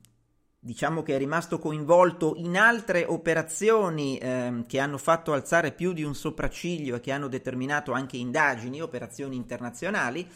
diciamo 0.64 1.02
che 1.02 1.16
è 1.16 1.18
rimasto 1.18 1.58
coinvolto 1.58 2.36
in 2.38 2.56
altre 2.56 3.04
operazioni 3.04 4.20
ehm, 4.20 4.68
che 4.68 4.80
hanno 4.80 5.00
fatto 5.00 5.34
alzare 5.34 5.72
più 5.72 5.92
di 5.92 6.04
un 6.04 6.14
sopracciglio 6.14 6.98
e 6.98 7.00
che 7.00 7.12
hanno 7.12 7.28
determinato 7.28 7.94
anche 7.94 8.18
indagini, 8.18 8.80
operazioni 8.80 9.36
internazionali. 9.36 10.30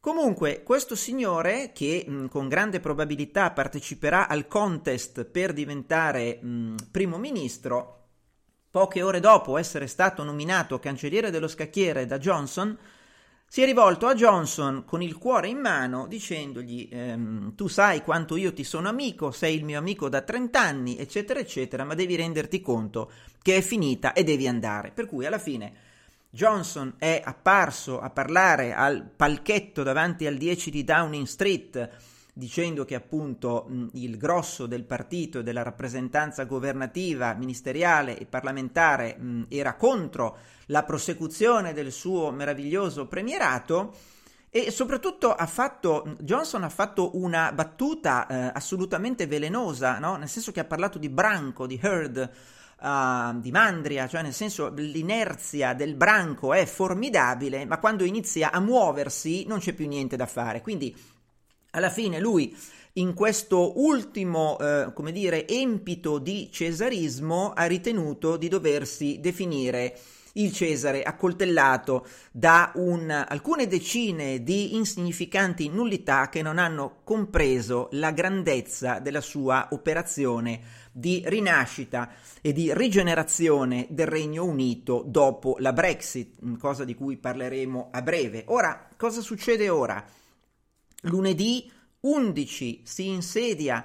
Comunque, 0.00 0.62
questo 0.62 0.94
signore, 0.94 1.72
che 1.74 2.04
mh, 2.06 2.26
con 2.28 2.48
grande 2.48 2.80
probabilità 2.80 3.50
parteciperà 3.50 4.28
al 4.28 4.46
contest 4.46 5.24
per 5.24 5.52
diventare 5.52 6.38
mh, 6.40 6.74
primo 6.90 7.18
ministro, 7.18 8.03
poche 8.74 9.02
ore 9.02 9.20
dopo 9.20 9.56
essere 9.56 9.86
stato 9.86 10.24
nominato 10.24 10.80
cancelliere 10.80 11.30
dello 11.30 11.46
scacchiere 11.46 12.06
da 12.06 12.18
Johnson, 12.18 12.76
si 13.46 13.62
è 13.62 13.66
rivolto 13.66 14.08
a 14.08 14.14
Johnson 14.14 14.84
con 14.84 15.00
il 15.00 15.16
cuore 15.16 15.46
in 15.46 15.58
mano 15.58 16.08
dicendogli 16.08 16.88
ehm, 16.90 17.54
tu 17.54 17.68
sai 17.68 18.02
quanto 18.02 18.34
io 18.34 18.52
ti 18.52 18.64
sono 18.64 18.88
amico, 18.88 19.30
sei 19.30 19.54
il 19.54 19.64
mio 19.64 19.78
amico 19.78 20.08
da 20.08 20.22
30 20.22 20.60
anni, 20.60 20.98
eccetera, 20.98 21.38
eccetera, 21.38 21.84
ma 21.84 21.94
devi 21.94 22.16
renderti 22.16 22.60
conto 22.60 23.12
che 23.40 23.58
è 23.58 23.60
finita 23.60 24.12
e 24.12 24.24
devi 24.24 24.48
andare. 24.48 24.90
Per 24.90 25.06
cui 25.06 25.24
alla 25.24 25.38
fine 25.38 25.72
Johnson 26.28 26.94
è 26.98 27.22
apparso 27.24 28.00
a 28.00 28.10
parlare 28.10 28.74
al 28.74 29.08
palchetto 29.08 29.84
davanti 29.84 30.26
al 30.26 30.36
10 30.36 30.70
di 30.72 30.82
Downing 30.82 31.26
Street 31.26 31.90
dicendo 32.36 32.84
che 32.84 32.96
appunto 32.96 33.66
mh, 33.68 33.88
il 33.92 34.16
grosso 34.16 34.66
del 34.66 34.82
partito 34.82 35.38
e 35.38 35.42
della 35.44 35.62
rappresentanza 35.62 36.44
governativa, 36.44 37.32
ministeriale 37.34 38.18
e 38.18 38.26
parlamentare 38.26 39.16
mh, 39.16 39.46
era 39.48 39.74
contro 39.76 40.36
la 40.66 40.82
prosecuzione 40.82 41.72
del 41.72 41.92
suo 41.92 42.32
meraviglioso 42.32 43.06
premierato 43.06 43.94
e 44.50 44.70
soprattutto 44.70 45.32
ha 45.32 45.46
fatto, 45.46 46.16
Johnson 46.20 46.64
ha 46.64 46.68
fatto 46.68 47.16
una 47.16 47.52
battuta 47.52 48.26
eh, 48.26 48.50
assolutamente 48.54 49.26
velenosa, 49.26 49.98
no? 49.98 50.16
nel 50.16 50.28
senso 50.28 50.52
che 50.52 50.60
ha 50.60 50.64
parlato 50.64 50.98
di 50.98 51.08
branco, 51.08 51.66
di 51.66 51.78
herd, 51.80 52.30
uh, 52.80 53.40
di 53.40 53.50
mandria, 53.50 54.06
cioè 54.06 54.22
nel 54.22 54.32
senso 54.32 54.72
l'inerzia 54.72 55.74
del 55.74 55.94
branco 55.94 56.52
è 56.52 56.66
formidabile, 56.66 57.64
ma 57.64 57.78
quando 57.78 58.04
inizia 58.04 58.52
a 58.52 58.60
muoversi 58.60 59.44
non 59.46 59.58
c'è 59.58 59.72
più 59.72 59.88
niente 59.88 60.16
da 60.16 60.26
fare. 60.26 60.60
Quindi 60.60 60.94
alla 61.74 61.90
fine 61.90 62.20
lui 62.20 62.56
in 62.96 63.12
questo 63.12 63.80
ultimo, 63.80 64.56
eh, 64.58 64.92
come 64.94 65.10
dire, 65.10 65.48
empito 65.48 66.18
di 66.18 66.48
cesarismo 66.52 67.52
ha 67.52 67.64
ritenuto 67.66 68.36
di 68.36 68.48
doversi 68.48 69.18
definire 69.20 69.98
il 70.34 70.52
Cesare 70.52 71.02
accoltellato 71.02 72.06
da 72.32 72.72
un, 72.74 73.10
alcune 73.10 73.66
decine 73.66 74.42
di 74.42 74.74
insignificanti 74.74 75.68
nullità 75.68 76.28
che 76.28 76.42
non 76.42 76.58
hanno 76.58 77.00
compreso 77.04 77.88
la 77.92 78.10
grandezza 78.10 78.98
della 78.98 79.20
sua 79.20 79.68
operazione 79.70 80.60
di 80.92 81.22
rinascita 81.26 82.10
e 82.40 82.52
di 82.52 82.72
rigenerazione 82.72 83.86
del 83.90 84.06
Regno 84.06 84.44
Unito 84.44 85.04
dopo 85.06 85.56
la 85.58 85.72
Brexit, 85.72 86.58
cosa 86.58 86.84
di 86.84 86.94
cui 86.94 87.16
parleremo 87.16 87.88
a 87.92 88.02
breve. 88.02 88.44
Ora, 88.46 88.88
cosa 88.96 89.20
succede 89.20 89.68
ora? 89.68 90.04
Lunedì 91.04 91.70
11 92.00 92.82
si 92.84 93.08
insedia 93.08 93.84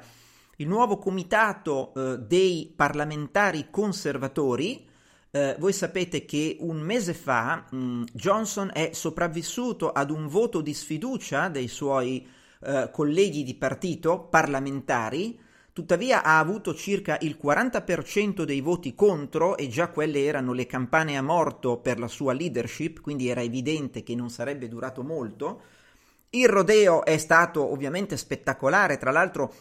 il 0.57 0.67
nuovo 0.67 0.97
comitato 0.97 1.93
eh, 1.93 2.17
dei 2.19 2.71
parlamentari 2.75 3.67
conservatori. 3.69 4.85
Eh, 5.31 5.55
voi 5.59 5.73
sapete 5.73 6.25
che 6.25 6.57
un 6.59 6.79
mese 6.79 7.13
fa 7.13 7.65
mh, 7.69 7.77
mm, 7.77 8.03
Johnson 8.13 8.69
è 8.73 8.91
sopravvissuto 8.93 9.91
ad 9.91 10.11
un 10.11 10.27
voto 10.27 10.61
di 10.61 10.73
sfiducia 10.73 11.49
dei 11.49 11.67
suoi 11.67 12.27
eh, 12.61 12.89
colleghi 12.91 13.43
di 13.43 13.55
partito 13.55 14.27
parlamentari, 14.29 15.39
tuttavia 15.71 16.23
ha 16.23 16.39
avuto 16.39 16.73
circa 16.73 17.17
il 17.21 17.38
40% 17.41 18.43
dei 18.43 18.59
voti 18.59 18.95
contro 18.95 19.55
e 19.55 19.69
già 19.69 19.89
quelle 19.89 20.25
erano 20.25 20.51
le 20.51 20.65
campane 20.65 21.15
a 21.17 21.21
morto 21.21 21.77
per 21.77 21.99
la 21.99 22.07
sua 22.07 22.33
leadership, 22.33 22.99
quindi 22.99 23.29
era 23.29 23.41
evidente 23.41 24.03
che 24.03 24.15
non 24.15 24.29
sarebbe 24.29 24.67
durato 24.67 25.03
molto. 25.03 25.61
Il 26.31 26.48
rodeo 26.48 27.03
è 27.03 27.17
stato 27.17 27.71
ovviamente 27.71 28.15
spettacolare, 28.15 28.98
tra 28.98 29.12
l'altro 29.12 29.53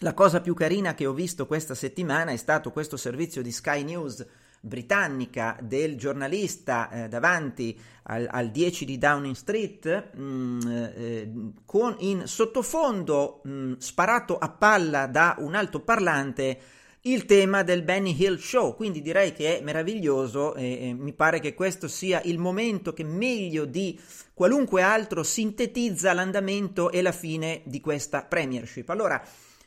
la 0.00 0.12
cosa 0.12 0.40
più 0.40 0.52
carina 0.52 0.94
che 0.94 1.06
ho 1.06 1.12
visto 1.12 1.46
questa 1.46 1.74
settimana 1.74 2.30
è 2.32 2.36
stato 2.36 2.72
questo 2.72 2.96
servizio 2.96 3.40
di 3.40 3.50
Sky 3.50 3.84
News 3.84 4.26
britannica 4.60 5.56
del 5.60 5.96
giornalista 5.96 6.90
eh, 6.90 7.08
davanti 7.08 7.78
al, 8.04 8.26
al, 8.30 8.50
10 8.50 8.84
di 8.84 8.98
Downing 8.98 9.34
Street 9.34 10.14
mh, 10.14 10.22
mm, 10.22 10.60
eh, 10.66 11.32
con 11.64 11.96
in 12.00 12.26
sottofondo 12.26 13.40
mh, 13.44 13.50
mm, 13.50 13.72
sparato 13.78 14.38
a 14.38 14.48
palla 14.50 15.06
da 15.06 15.36
un 15.38 15.54
altoparlante 15.54 16.60
il 17.06 17.26
tema 17.26 17.62
del 17.62 17.82
Benny 17.82 18.16
Hill 18.18 18.38
Show, 18.38 18.74
quindi 18.74 19.02
direi 19.02 19.34
che 19.34 19.58
è 19.58 19.62
meraviglioso 19.62 20.54
e, 20.54 20.88
e 20.88 20.94
mi 20.94 21.12
pare 21.12 21.38
che 21.38 21.52
questo 21.52 21.86
sia 21.86 22.22
il 22.22 22.38
momento 22.38 22.94
che 22.94 23.04
meglio 23.04 23.66
di 23.66 24.00
qualunque 24.32 24.80
altro 24.80 25.22
sintetizza 25.22 26.14
l'andamento 26.14 26.90
e 26.90 27.02
la 27.02 27.12
fine 27.12 27.60
di 27.64 27.80
questa 27.80 28.22
Premiership. 28.22 28.88
Allora, 28.88 29.22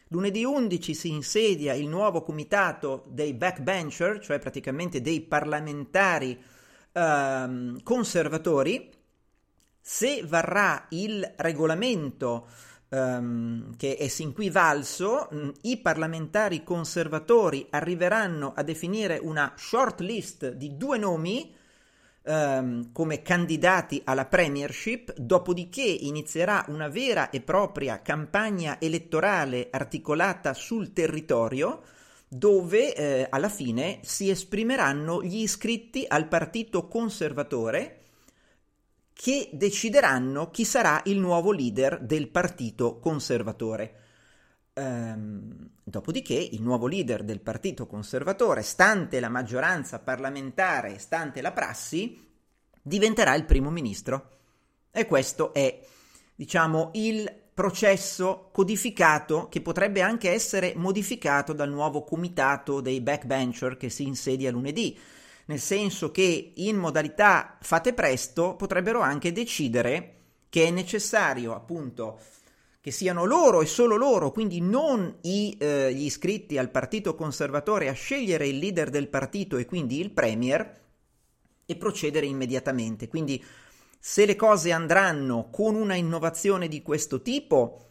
lunedì 0.08 0.44
11 0.44 0.94
si 0.96 1.10
insedia 1.10 1.76
il 1.76 1.88
nuovo 1.88 2.24
comitato 2.24 3.04
dei 3.08 3.36
backbencher, 3.36 4.20
cioè 4.20 4.40
praticamente 4.40 5.00
dei 5.00 5.22
parlamentari 5.22 6.42
ehm, 6.92 7.84
conservatori. 7.84 8.90
Se 9.80 10.24
varrà 10.26 10.88
il 10.90 11.34
regolamento 11.38 12.48
um, 12.90 13.76
che 13.76 13.98
è 13.98 14.08
sin 14.08 14.34
qui 14.34 14.50
valso, 14.50 15.28
um, 15.32 15.52
i 15.62 15.78
parlamentari 15.78 16.64
conservatori 16.64 17.68
arriveranno 17.70 18.54
a 18.56 18.64
definire 18.64 19.20
una 19.22 19.54
short 19.56 20.00
list 20.02 20.52
di 20.52 20.78
due 20.78 20.98
nomi 20.98 21.54
um, 22.24 22.92
come 22.92 23.22
candidati 23.22 24.02
alla 24.04 24.26
premiership, 24.26 25.14
dopodiché 25.18 25.84
inizierà 25.84 26.66
una 26.68 26.88
vera 26.88 27.30
e 27.30 27.42
propria 27.42 28.02
campagna 28.02 28.80
elettorale 28.80 29.68
articolata 29.72 30.54
sul 30.54 30.94
territorio 30.94 31.82
dove 32.30 32.94
eh, 32.94 33.28
alla 33.30 33.48
fine 33.48 34.00
si 34.04 34.30
esprimeranno 34.30 35.24
gli 35.24 35.38
iscritti 35.38 36.04
al 36.06 36.28
partito 36.28 36.88
conservatore 36.88 37.97
che 39.18 39.50
decideranno 39.52 40.52
chi 40.52 40.64
sarà 40.64 41.02
il 41.06 41.18
nuovo 41.18 41.52
leader 41.52 42.00
del 42.00 42.28
partito 42.30 43.00
conservatore. 43.00 43.96
Ehm, 44.74 45.70
dopodiché 45.84 46.36
il 46.36 46.62
nuovo 46.62 46.86
leader 46.86 47.24
del 47.24 47.42
partito 47.42 47.88
conservatore, 47.88 48.62
stante 48.62 49.20
la 49.20 49.28
maggioranza 49.28 49.98
parlamentare, 49.98 51.00
stante 51.00 51.42
la 51.42 51.52
prassi, 51.52 52.26
diventerà 52.80 53.34
il 53.34 53.46
primo 53.46 53.72
ministro. 53.72 54.38
E 54.92 55.08
questo 55.08 55.52
è, 55.52 55.84
diciamo, 56.36 56.92
il 56.94 57.28
processo 57.56 58.50
codificato 58.54 59.48
che 59.50 59.62
potrebbe 59.62 60.02
anche 60.02 60.30
essere 60.30 60.74
modificato 60.76 61.54
dal 61.54 61.72
nuovo 61.72 62.04
comitato 62.04 62.82
dei 62.82 63.02
backbencher 63.02 63.78
che 63.78 63.90
si 63.90 64.04
insedia 64.04 64.52
lunedì 64.52 64.96
nel 65.48 65.60
senso 65.60 66.12
che 66.12 66.54
in 66.56 66.78
modalità 66.78 67.58
fate 67.62 67.94
presto 67.94 68.56
potrebbero 68.56 69.02
anche 69.02 69.32
decidere 69.32 70.14
che 70.50 70.68
è 70.68 70.72
necessario 70.72 71.54
appunto 71.54 72.20
che 72.80 72.92
siano 72.92 73.26
loro 73.26 73.62
e 73.62 73.66
solo 73.66 73.98
loro, 73.98 74.32
quindi 74.32 74.62
non 74.62 75.18
i, 75.24 75.58
eh, 75.60 75.94
gli 75.94 76.06
iscritti 76.06 76.58
al 76.58 76.72
partito 76.72 77.16
conservatore, 77.16 77.90
a 77.90 77.94
scegliere 77.94 78.48
il 78.48 78.60
leader 78.60 78.90
del 78.90 79.10
partito 79.10 79.58
e 79.58 79.66
quindi 79.66 80.00
il 80.00 80.12
premier 80.12 80.86
e 81.66 81.76
procedere 81.76 82.26
immediatamente. 82.26 83.10
Quindi 83.10 83.44
se 84.00 84.26
le 84.26 84.38
cose 84.38 84.72
andranno 84.72 85.50
con 85.52 85.76
una 85.76 85.96
innovazione 85.96 86.70
di 86.70 86.82
questo 86.82 87.22
tipo, 87.22 87.87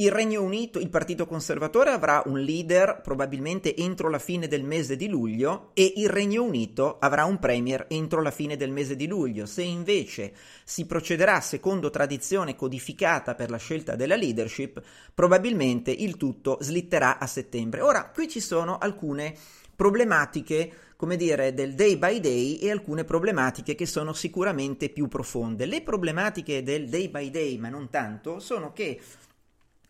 il 0.00 0.10
Regno 0.10 0.42
Unito, 0.42 0.78
il 0.78 0.88
Partito 0.88 1.26
Conservatore 1.26 1.90
avrà 1.90 2.22
un 2.24 2.38
leader 2.38 3.02
probabilmente 3.02 3.76
entro 3.76 4.08
la 4.08 4.18
fine 4.18 4.48
del 4.48 4.64
mese 4.64 4.96
di 4.96 5.08
luglio 5.08 5.72
e 5.74 5.92
il 5.96 6.08
Regno 6.08 6.42
Unito 6.42 6.98
avrà 6.98 7.26
un 7.26 7.38
premier 7.38 7.84
entro 7.86 8.22
la 8.22 8.30
fine 8.30 8.56
del 8.56 8.70
mese 8.70 8.96
di 8.96 9.06
luglio. 9.06 9.44
Se 9.44 9.62
invece 9.62 10.32
si 10.64 10.86
procederà 10.86 11.42
secondo 11.42 11.90
tradizione 11.90 12.56
codificata 12.56 13.34
per 13.34 13.50
la 13.50 13.58
scelta 13.58 13.94
della 13.94 14.16
leadership, 14.16 14.80
probabilmente 15.12 15.90
il 15.90 16.16
tutto 16.16 16.56
slitterà 16.62 17.18
a 17.18 17.26
settembre. 17.26 17.82
Ora, 17.82 18.08
qui 18.08 18.26
ci 18.26 18.40
sono 18.40 18.78
alcune 18.78 19.34
problematiche, 19.76 20.72
come 20.96 21.16
dire, 21.16 21.52
del 21.52 21.74
day 21.74 21.98
by 21.98 22.20
day 22.20 22.56
e 22.56 22.70
alcune 22.70 23.04
problematiche 23.04 23.74
che 23.74 23.84
sono 23.84 24.14
sicuramente 24.14 24.88
più 24.88 25.08
profonde. 25.08 25.66
Le 25.66 25.82
problematiche 25.82 26.62
del 26.62 26.88
day 26.88 27.10
by 27.10 27.30
day, 27.30 27.58
ma 27.58 27.68
non 27.68 27.90
tanto, 27.90 28.40
sono 28.40 28.72
che 28.72 28.98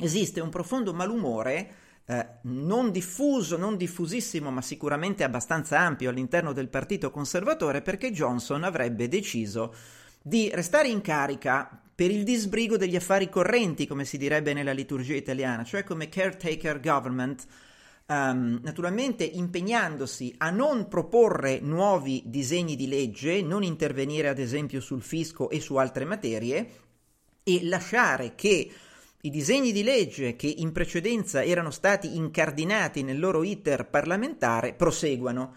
esiste 0.00 0.40
un 0.40 0.48
profondo 0.50 0.92
malumore 0.92 1.74
eh, 2.10 2.26
non 2.42 2.90
diffuso, 2.90 3.56
non 3.56 3.76
diffusissimo, 3.76 4.50
ma 4.50 4.62
sicuramente 4.62 5.22
abbastanza 5.22 5.78
ampio 5.78 6.10
all'interno 6.10 6.52
del 6.52 6.68
Partito 6.68 7.10
Conservatore 7.10 7.82
perché 7.82 8.10
Johnson 8.10 8.64
avrebbe 8.64 9.06
deciso 9.06 9.72
di 10.20 10.50
restare 10.52 10.88
in 10.88 11.00
carica 11.02 11.80
per 11.94 12.10
il 12.10 12.24
disbrigo 12.24 12.76
degli 12.76 12.96
affari 12.96 13.28
correnti, 13.28 13.86
come 13.86 14.04
si 14.04 14.18
direbbe 14.18 14.52
nella 14.54 14.72
liturgia 14.72 15.14
italiana, 15.14 15.62
cioè 15.64 15.84
come 15.84 16.08
caretaker 16.08 16.80
government, 16.80 17.46
um, 18.06 18.58
naturalmente 18.62 19.22
impegnandosi 19.22 20.34
a 20.38 20.50
non 20.50 20.88
proporre 20.88 21.60
nuovi 21.60 22.22
disegni 22.26 22.74
di 22.74 22.88
legge, 22.88 23.42
non 23.42 23.62
intervenire 23.62 24.28
ad 24.28 24.38
esempio 24.38 24.80
sul 24.80 25.02
fisco 25.02 25.48
e 25.48 25.60
su 25.60 25.76
altre 25.76 26.04
materie 26.04 26.70
e 27.44 27.64
lasciare 27.64 28.34
che 28.34 28.70
i 29.22 29.30
disegni 29.30 29.70
di 29.72 29.82
legge 29.82 30.34
che 30.34 30.46
in 30.46 30.72
precedenza 30.72 31.44
erano 31.44 31.70
stati 31.70 32.16
incardinati 32.16 33.02
nel 33.02 33.18
loro 33.18 33.42
iter 33.42 33.86
parlamentare 33.86 34.72
proseguano. 34.72 35.54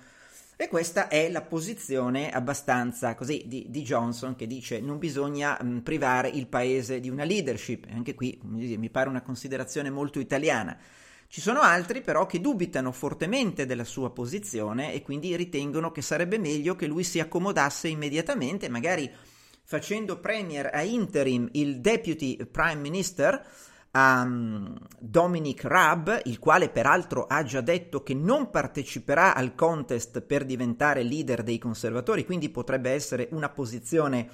E 0.55 0.67
questa 0.67 1.07
è 1.07 1.29
la 1.29 1.41
posizione 1.41 2.29
abbastanza 2.29 3.15
così 3.15 3.43
di, 3.47 3.65
di 3.69 3.81
Johnson 3.81 4.35
che 4.35 4.47
dice 4.47 4.81
non 4.81 4.97
bisogna 4.97 5.57
mh, 5.61 5.79
privare 5.79 6.27
il 6.29 6.47
paese 6.47 6.99
di 6.99 7.09
una 7.09 7.23
leadership. 7.23 7.85
Anche 7.91 8.13
qui 8.15 8.37
mi 8.43 8.89
pare 8.89 9.09
una 9.09 9.21
considerazione 9.21 9.89
molto 9.89 10.19
italiana. 10.19 10.77
Ci 11.27 11.41
sono 11.41 11.61
altri 11.61 12.01
però 12.01 12.25
che 12.25 12.41
dubitano 12.41 12.91
fortemente 12.91 13.65
della 13.65 13.85
sua 13.85 14.11
posizione 14.11 14.93
e 14.93 15.01
quindi 15.01 15.35
ritengono 15.35 15.91
che 15.91 16.01
sarebbe 16.01 16.37
meglio 16.37 16.75
che 16.75 16.85
lui 16.85 17.03
si 17.03 17.19
accomodasse 17.19 17.87
immediatamente, 17.87 18.69
magari 18.69 19.09
facendo 19.63 20.19
premier 20.19 20.69
a 20.73 20.81
interim 20.83 21.47
il 21.53 21.79
deputy 21.79 22.45
prime 22.45 22.81
minister 22.81 23.45
um, 23.93 24.77
Dominic 24.99 25.63
Raab, 25.63 26.21
il 26.25 26.39
quale 26.39 26.69
peraltro 26.69 27.25
ha 27.25 27.43
già 27.43 27.61
detto 27.61 28.03
che 28.03 28.13
non 28.13 28.49
parteciperà 28.49 29.33
al 29.33 29.55
contest 29.55 30.21
per 30.21 30.45
diventare 30.45 31.03
leader 31.03 31.43
dei 31.43 31.57
conservatori, 31.57 32.25
quindi 32.25 32.49
potrebbe 32.49 32.91
essere 32.91 33.29
una 33.31 33.49
posizione 33.49 34.29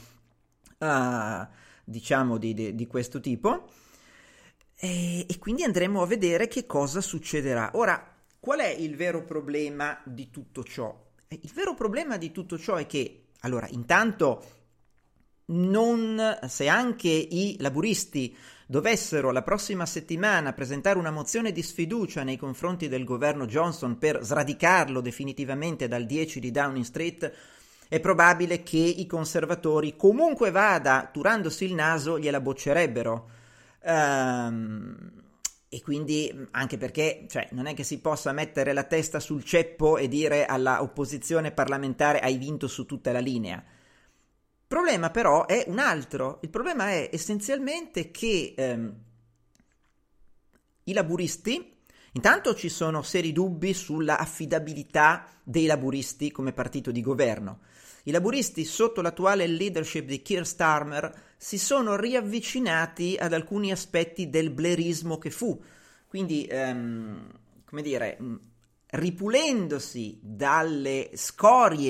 uh, 0.79 1.47
diciamo 1.83 2.37
di, 2.37 2.53
di, 2.53 2.75
di 2.75 2.87
questo 2.87 3.19
tipo. 3.19 3.69
E, 4.81 5.25
e 5.27 5.37
quindi 5.39 5.63
andremo 5.63 6.01
a 6.01 6.07
vedere 6.07 6.47
che 6.47 6.65
cosa 6.65 7.01
succederà. 7.01 7.71
Ora, 7.73 8.15
qual 8.39 8.59
è 8.59 8.69
il 8.69 8.95
vero 8.95 9.25
problema 9.25 9.99
di 10.05 10.29
tutto 10.31 10.63
ciò? 10.63 11.07
Eh, 11.27 11.39
il 11.43 11.51
vero 11.53 11.73
problema 11.73 12.17
di 12.17 12.31
tutto 12.31 12.57
ciò 12.57 12.75
è 12.75 12.85
che, 12.85 13.25
allora, 13.41 13.67
intanto, 13.71 14.58
non, 15.49 16.39
se 16.47 16.67
anche 16.67 17.09
i 17.09 17.55
laburisti 17.59 18.35
dovessero 18.65 19.31
la 19.31 19.41
prossima 19.41 19.85
settimana 19.85 20.53
presentare 20.53 20.99
una 20.99 21.09
mozione 21.09 21.51
di 21.51 21.63
sfiducia 21.63 22.23
nei 22.23 22.38
confronti 22.38 22.88
del 22.88 23.03
governo 23.03 23.47
Johnson 23.47 23.97
per 23.97 24.23
sradicarlo 24.23 25.01
definitivamente 25.01 25.88
dal 25.88 26.05
10 26.05 26.39
di 26.39 26.51
Downing 26.51 26.85
Street, 26.85 27.33
è 27.88 27.99
probabile 27.99 28.62
che 28.62 28.77
i 28.77 29.07
conservatori, 29.07 29.95
comunque 29.95 30.51
vada, 30.51 31.09
turandosi 31.12 31.65
il 31.65 31.73
naso, 31.73 32.19
gliela 32.19 32.39
boccerebbero. 32.39 33.29
Um, 33.81 35.12
e 35.67 35.81
quindi 35.81 36.47
anche 36.51 36.77
perché 36.77 37.25
cioè, 37.27 37.47
non 37.51 37.65
è 37.65 37.73
che 37.73 37.83
si 37.83 37.99
possa 37.99 38.31
mettere 38.31 38.73
la 38.73 38.83
testa 38.83 39.19
sul 39.19 39.43
ceppo 39.43 39.97
e 39.97 40.07
dire 40.07 40.45
all'opposizione 40.45 41.51
parlamentare 41.51 42.19
hai 42.19 42.38
vinto 42.38 42.67
su 42.67 42.85
tutta 42.85 43.12
la 43.12 43.19
linea. 43.19 43.63
Problema 44.69 45.10
però 45.10 45.47
è 45.47 45.63
un 45.65 45.79
altro. 45.79 46.38
Il 46.43 46.51
problema 46.51 46.91
è 46.91 47.10
essenzialmente 47.12 48.12
che 48.12 48.53
ehm, 48.55 48.95
i 50.84 50.93
laburisti, 50.93 51.75
intanto 52.12 52.53
ci 52.53 52.69
sono 52.69 53.01
seri 53.01 53.32
dubbi 53.32 53.73
sulla 53.73 54.19
affidabilità 54.19 55.25
dei 55.43 55.65
laburisti 55.65 56.29
come 56.29 56.53
partito 56.53 56.91
di 56.91 57.01
governo. 57.01 57.62
I 58.03 58.12
laburisti 58.12 58.63
sotto 58.63 59.01
l'attuale 59.01 59.47
leadership 59.47 60.05
di 60.05 60.21
Keir 60.21 60.45
Starmer 60.45 61.19
si 61.36 61.58
sono 61.58 61.95
riavvicinati 61.95 63.15
ad 63.19 63.34
alcuni 63.34 63.71
aspetti 63.71 64.29
del 64.29 64.51
blerismo 64.51 65.17
che 65.17 65.32
fu. 65.32 65.60
Quindi, 66.08 66.47
um, 66.51 67.27
come 67.65 67.82
dire, 67.82 68.19
ripulendosi 68.86 70.19
dalle 70.21 71.10
scorie. 71.15 71.89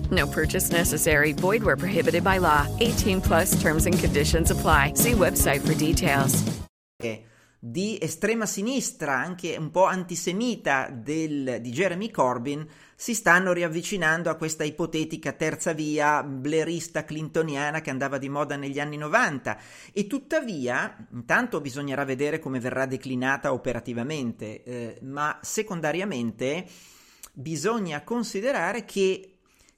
No 0.11 0.27
purchase 0.27 0.71
necessary. 0.71 1.33
Void 1.33 1.63
where 1.63 1.77
prohibited 1.77 2.23
by 2.23 2.37
law. 2.37 2.67
18 2.79 3.21
plus 3.21 3.59
terms 3.61 3.85
and 3.85 3.97
conditions 3.97 4.51
apply. 4.51 4.93
See 4.95 5.13
website 5.13 5.61
for 5.61 5.73
details. 5.73 6.43
Di 7.63 7.99
estrema 8.01 8.47
sinistra, 8.47 9.19
anche 9.19 9.55
un 9.55 9.69
po' 9.69 9.85
antisemita 9.85 10.89
del, 10.91 11.59
di 11.61 11.69
Jeremy 11.69 12.09
Corbyn, 12.09 12.67
si 12.95 13.13
stanno 13.13 13.53
riavvicinando 13.53 14.31
a 14.31 14.35
questa 14.35 14.63
ipotetica 14.63 15.33
terza 15.33 15.71
via 15.71 16.23
blerista 16.23 17.03
clintoniana 17.03 17.81
che 17.81 17.91
andava 17.91 18.17
di 18.17 18.29
moda 18.29 18.55
negli 18.55 18.79
anni 18.79 18.97
90 18.97 19.59
e 19.93 20.07
tuttavia 20.07 21.07
intanto 21.11 21.61
bisognerà 21.61 22.03
vedere 22.03 22.39
come 22.39 22.59
verrà 22.59 22.87
declinata 22.87 23.53
operativamente, 23.53 24.63
eh, 24.63 24.97
ma 25.03 25.37
secondariamente 25.43 26.65
bisogna 27.31 28.01
considerare 28.01 28.85
che 28.85 29.30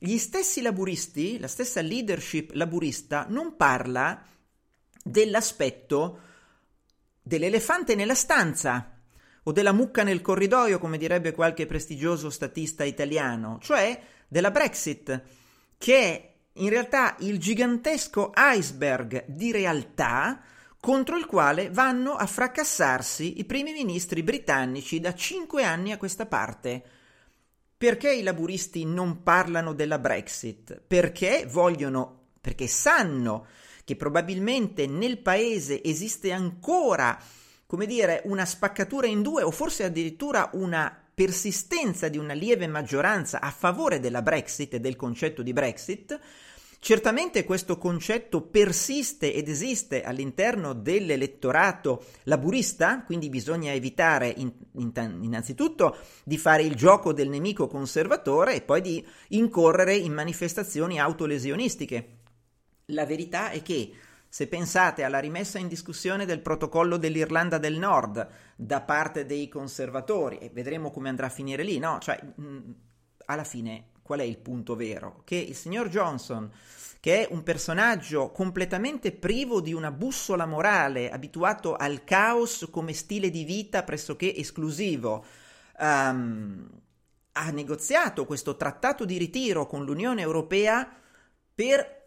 gli 0.05 0.17
stessi 0.17 0.61
laburisti, 0.61 1.39
la 1.39 1.47
stessa 1.47 1.79
leadership 1.79 2.51
laburista 2.55 3.25
non 3.29 3.55
parla 3.55 4.21
dell'aspetto 5.01 6.19
dell'elefante 7.21 7.95
nella 7.95 8.13
stanza 8.13 8.99
o 9.43 9.51
della 9.53 9.71
mucca 9.71 10.03
nel 10.03 10.19
corridoio, 10.19 10.77
come 10.77 10.97
direbbe 10.97 11.31
qualche 11.31 11.65
prestigioso 11.65 12.29
statista 12.29 12.83
italiano, 12.83 13.59
cioè 13.61 13.97
della 14.27 14.51
Brexit, 14.51 15.21
che 15.77 15.97
è 15.97 16.33
in 16.51 16.67
realtà 16.67 17.15
il 17.19 17.39
gigantesco 17.39 18.33
iceberg 18.35 19.23
di 19.27 19.53
realtà 19.53 20.41
contro 20.81 21.17
il 21.17 21.25
quale 21.25 21.69
vanno 21.69 22.15
a 22.15 22.25
fracassarsi 22.25 23.39
i 23.39 23.45
primi 23.45 23.71
ministri 23.71 24.21
britannici 24.21 24.99
da 24.99 25.13
cinque 25.13 25.63
anni 25.63 25.93
a 25.93 25.97
questa 25.97 26.25
parte. 26.25 26.83
Perché 27.83 28.13
i 28.13 28.23
laburisti 28.23 28.85
non 28.85 29.23
parlano 29.23 29.73
della 29.73 29.99
Brexit? 29.99 30.81
Perché 30.87 31.45
vogliono, 31.49 32.27
perché 32.39 32.65
sanno 32.65 33.45
che 33.83 33.97
probabilmente 33.97 34.87
nel 34.87 35.17
paese 35.17 35.83
esiste 35.83 36.31
ancora 36.31 37.19
come 37.65 37.85
dire, 37.85 38.21
una 38.23 38.45
spaccatura 38.45 39.07
in 39.07 39.21
due 39.21 39.43
o 39.43 39.51
forse 39.51 39.83
addirittura 39.83 40.49
una 40.53 40.97
persistenza 41.13 42.07
di 42.07 42.17
una 42.17 42.31
lieve 42.31 42.67
maggioranza 42.67 43.41
a 43.41 43.51
favore 43.51 43.99
della 43.99 44.21
Brexit 44.21 44.75
e 44.75 44.79
del 44.79 44.95
concetto 44.95 45.41
di 45.41 45.51
Brexit, 45.51 46.17
Certamente 46.83 47.45
questo 47.45 47.77
concetto 47.77 48.41
persiste 48.41 49.33
ed 49.33 49.47
esiste 49.47 50.03
all'interno 50.03 50.73
dell'elettorato 50.73 52.03
laburista, 52.23 53.03
quindi 53.03 53.29
bisogna 53.29 53.71
evitare 53.71 54.27
in, 54.27 54.51
in, 54.73 54.91
innanzitutto 55.21 55.95
di 56.25 56.37
fare 56.37 56.63
il 56.63 56.75
gioco 56.75 57.13
del 57.13 57.29
nemico 57.29 57.67
conservatore 57.67 58.55
e 58.55 58.61
poi 58.63 58.81
di 58.81 59.07
incorrere 59.29 59.95
in 59.95 60.11
manifestazioni 60.11 60.99
autolesionistiche. 60.99 62.17
La 62.87 63.05
verità 63.05 63.51
è 63.51 63.61
che 63.61 63.93
se 64.27 64.47
pensate 64.47 65.03
alla 65.03 65.19
rimessa 65.19 65.59
in 65.59 65.69
discussione 65.69 66.25
del 66.25 66.41
protocollo 66.41 66.97
dell'Irlanda 66.97 67.59
del 67.59 67.77
Nord 67.77 68.27
da 68.57 68.81
parte 68.81 69.25
dei 69.25 69.47
conservatori, 69.47 70.39
e 70.39 70.49
vedremo 70.49 70.91
come 70.91 71.07
andrà 71.07 71.27
a 71.27 71.29
finire 71.29 71.63
lì, 71.63 71.79
no? 71.79 71.99
Cioè, 72.01 72.19
mh, 72.21 72.75
alla 73.27 73.45
fine, 73.45 73.85
qual 74.03 74.19
è 74.19 74.23
il 74.23 74.37
punto 74.37 74.75
vero? 74.75 75.21
Che 75.23 75.35
il 75.35 75.55
signor 75.55 75.87
Johnson, 75.89 76.51
che 76.99 77.25
è 77.25 77.33
un 77.33 77.41
personaggio 77.41 78.29
completamente 78.31 79.11
privo 79.11 79.61
di 79.61 79.73
una 79.73 79.91
bussola 79.91 80.45
morale, 80.45 81.09
abituato 81.09 81.75
al 81.75 82.03
caos 82.03 82.67
come 82.69 82.93
stile 82.93 83.29
di 83.29 83.43
vita 83.43 83.83
pressoché 83.83 84.35
esclusivo, 84.35 85.25
um, 85.79 86.69
ha 87.31 87.49
negoziato 87.49 88.25
questo 88.25 88.55
trattato 88.55 89.05
di 89.05 89.17
ritiro 89.17 89.65
con 89.65 89.83
l'Unione 89.85 90.21
Europea 90.21 90.87
per 91.55 92.01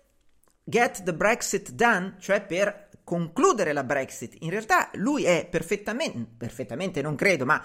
get 0.62 1.02
the 1.02 1.14
Brexit 1.14 1.70
done, 1.70 2.16
cioè 2.18 2.44
per 2.44 2.88
concludere 3.02 3.72
la 3.72 3.84
Brexit. 3.84 4.36
In 4.40 4.50
realtà 4.50 4.90
lui 4.94 5.24
è 5.24 5.46
perfettamente, 5.48 6.28
perfettamente 6.36 7.02
non 7.02 7.14
credo, 7.14 7.44
ma 7.44 7.64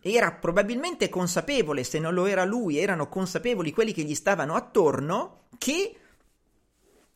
era 0.00 0.32
probabilmente 0.32 1.08
consapevole, 1.08 1.84
se 1.84 1.98
non 1.98 2.14
lo 2.14 2.26
era 2.26 2.44
lui, 2.44 2.78
erano 2.78 3.08
consapevoli 3.08 3.72
quelli 3.72 3.92
che 3.92 4.02
gli 4.02 4.14
stavano 4.14 4.54
attorno, 4.54 5.46
che 5.58 5.96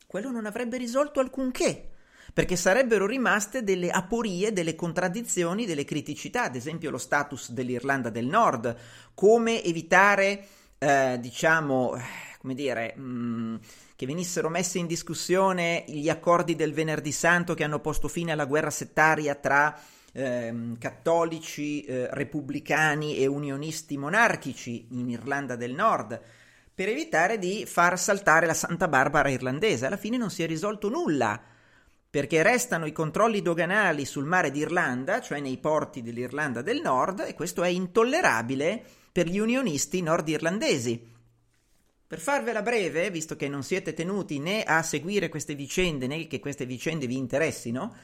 quello 0.06 0.30
non 0.30 0.46
avrebbe 0.46 0.76
risolto 0.76 1.20
alcunché. 1.20 1.90
perché 2.32 2.56
sarebbero 2.56 3.06
rimaste 3.06 3.62
delle 3.62 3.88
aporie, 3.88 4.52
delle 4.52 4.74
contraddizioni, 4.74 5.64
delle 5.64 5.86
criticità, 5.86 6.42
ad 6.42 6.54
esempio 6.54 6.90
lo 6.90 6.98
status 6.98 7.50
dell'Irlanda 7.50 8.10
del 8.10 8.26
Nord, 8.26 8.76
come 9.14 9.64
evitare, 9.64 10.46
eh, 10.76 11.16
diciamo, 11.18 11.96
come 12.38 12.54
dire, 12.54 12.94
mh, 12.94 13.02
mm, 13.02 13.56
che 13.96 14.04
venissero 14.04 14.50
messi 14.50 14.78
in 14.78 14.86
discussione 14.86 15.84
gli 15.88 16.10
accordi 16.10 16.54
del 16.54 16.74
Venerdì 16.74 17.10
Santo 17.10 17.54
che 17.54 17.64
hanno 17.64 17.80
posto 17.80 18.06
fine 18.06 18.32
alla 18.32 18.44
guerra 18.44 18.68
settaria 18.68 19.34
tra 19.34 19.74
eh, 20.16 20.54
cattolici, 20.78 21.82
eh, 21.82 22.08
repubblicani 22.10 23.18
e 23.18 23.26
unionisti 23.26 23.98
monarchici 23.98 24.86
in 24.92 25.10
Irlanda 25.10 25.56
del 25.56 25.74
Nord, 25.74 26.20
per 26.74 26.88
evitare 26.88 27.38
di 27.38 27.64
far 27.66 27.98
saltare 27.98 28.46
la 28.46 28.54
Santa 28.54 28.88
Barbara 28.88 29.28
irlandese. 29.28 29.86
Alla 29.86 29.96
fine 29.96 30.16
non 30.16 30.30
si 30.30 30.42
è 30.42 30.46
risolto 30.46 30.88
nulla 30.88 31.40
perché 32.08 32.42
restano 32.42 32.86
i 32.86 32.92
controlli 32.92 33.42
doganali 33.42 34.06
sul 34.06 34.24
mare 34.24 34.50
d'Irlanda, 34.50 35.20
cioè 35.20 35.40
nei 35.40 35.58
porti 35.58 36.00
dell'Irlanda 36.00 36.62
del 36.62 36.80
Nord, 36.80 37.24
e 37.26 37.34
questo 37.34 37.62
è 37.62 37.68
intollerabile 37.68 38.82
per 39.12 39.26
gli 39.26 39.38
unionisti 39.38 40.00
nordirlandesi. 40.00 41.14
Per 42.06 42.18
farvela 42.20 42.62
breve, 42.62 43.10
visto 43.10 43.36
che 43.36 43.48
non 43.48 43.62
siete 43.62 43.92
tenuti 43.92 44.38
né 44.38 44.62
a 44.62 44.82
seguire 44.82 45.28
queste 45.28 45.54
vicende 45.54 46.06
né 46.06 46.26
che 46.26 46.38
queste 46.38 46.64
vicende 46.64 47.06
vi 47.06 47.16
interessino, 47.16 47.94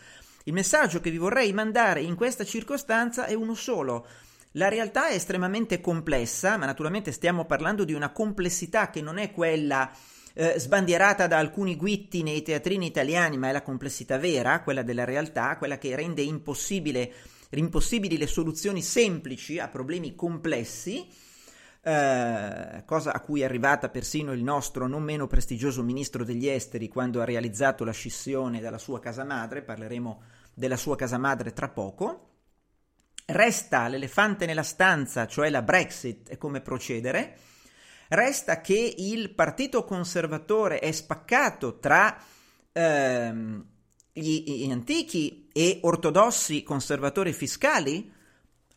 il 0.45 0.53
messaggio 0.53 1.01
che 1.01 1.11
vi 1.11 1.19
vorrei 1.19 1.53
mandare 1.53 2.01
in 2.03 2.15
questa 2.15 2.45
circostanza 2.45 3.27
è 3.27 3.35
uno 3.35 3.55
solo. 3.55 4.07
La 4.53 4.69
realtà 4.69 5.09
è 5.09 5.15
estremamente 5.15 5.81
complessa, 5.81 6.57
ma 6.57 6.67
naturalmente 6.67 7.13
stiamo 7.13 7.47
parlando 7.47 7.85
di 7.85 7.95
una 7.95 8.11
complessità 8.11 8.91
che 8.91 9.01
non 9.01 9.19
è 9.19 9.33
quella 9.33 9.91
eh, 10.35 10.59
sbandierata 10.59 11.27
da 11.27 11.39
alcuni 11.39 11.77
guitti 11.77 12.23
nei 12.23 12.43
teatrini 12.43 12.87
italiani, 12.87 13.39
ma 13.39 13.49
è 13.49 13.53
la 13.53 13.63
complessità 13.63 14.19
vera, 14.19 14.63
quella 14.63 14.83
della 14.83 15.05
realtà, 15.05 15.57
quella 15.57 15.79
che 15.79 15.95
rende 15.97 16.23
impossibile, 16.23 17.13
impossibili 17.51 18.19
le 18.19 18.27
soluzioni 18.27 18.83
semplici 18.83 19.59
a 19.59 19.69
problemi 19.69 20.15
complessi 20.15 21.22
eh, 21.85 22.85
cosa 22.87 23.13
a 23.13 23.21
cui 23.21 23.41
è 23.41 23.45
arrivata 23.45 23.89
persino 23.89 24.33
il 24.33 24.43
nostro 24.43 24.87
non 24.87 25.03
meno 25.03 25.27
prestigioso 25.27 25.83
ministro 25.83 26.25
degli 26.25 26.47
esteri 26.47 26.89
quando 26.89 27.21
ha 27.21 27.25
realizzato 27.25 27.85
la 27.85 27.93
scissione 27.93 28.61
dalla 28.61 28.79
sua 28.79 29.01
casa 29.01 29.25
madre, 29.25 29.63
parleremo 29.63 30.23
della 30.55 30.77
sua 30.77 30.97
casa 30.97 31.19
madre 31.19 31.53
tra 31.53 31.69
poco. 31.69 32.29
Resta 33.25 33.89
l'elefante 33.89 34.47
nella 34.47 34.63
stanza, 34.63 35.27
cioè 35.27 35.51
la 35.51 35.63
Brexit 35.63 36.31
e 36.31 36.39
come 36.39 36.61
procedere. 36.61 37.37
Resta 38.09 38.61
che 38.61 38.95
il 38.99 39.31
partito 39.31 39.85
conservatore 39.85 40.79
è 40.79 40.93
spaccato 40.93 41.79
tra 41.79 42.17
ehm, 42.71 43.65
gli, 44.13 44.67
gli 44.67 44.71
antichi 44.71 45.49
e 45.53 45.79
ortodossi 45.83 46.63
conservatori 46.63 47.33
fiscali, 47.33 48.13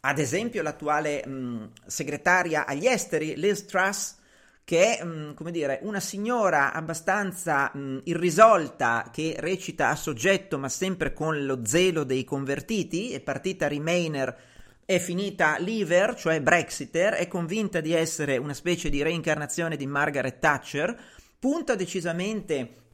ad 0.06 0.20
esempio 0.20 0.62
l'attuale 0.62 1.26
mh, 1.26 1.72
segretaria 1.88 2.68
agli 2.68 2.86
esteri, 2.86 3.36
Liz 3.36 3.66
Truss, 3.66 4.16
che 4.64 4.98
è, 4.98 5.34
come 5.34 5.52
dire, 5.52 5.80
una 5.82 6.00
signora 6.00 6.74
abbastanza 6.74 7.72
mh, 7.74 8.02
irrisolta 8.04 9.10
che 9.12 9.36
recita 9.40 9.90
a 9.90 9.96
soggetto 9.96 10.60
ma 10.60 10.70
sempre 10.70 11.12
con 11.14 11.46
lo 11.46 11.66
zelo 11.66 12.04
dei 12.04 12.24
convertiti, 12.24 13.14
è 13.14 13.20
partita 13.20 13.68
Remainer, 13.68 14.36
è 14.86 15.00
finita 15.00 15.58
Leaver, 15.58 16.14
cioè 16.16 16.40
Brexiter, 16.40 17.14
è 17.14 17.28
convinta 17.28 17.82
di 17.82 17.94
essere 17.94 18.38
una 18.38 18.54
specie 18.54 18.90
di 18.90 19.02
reincarnazione 19.02 19.76
di 19.76 19.88
Margaret 19.88 20.38
Thatcher, 20.38 20.96
punta 21.40 21.74
decisamente 21.74 22.85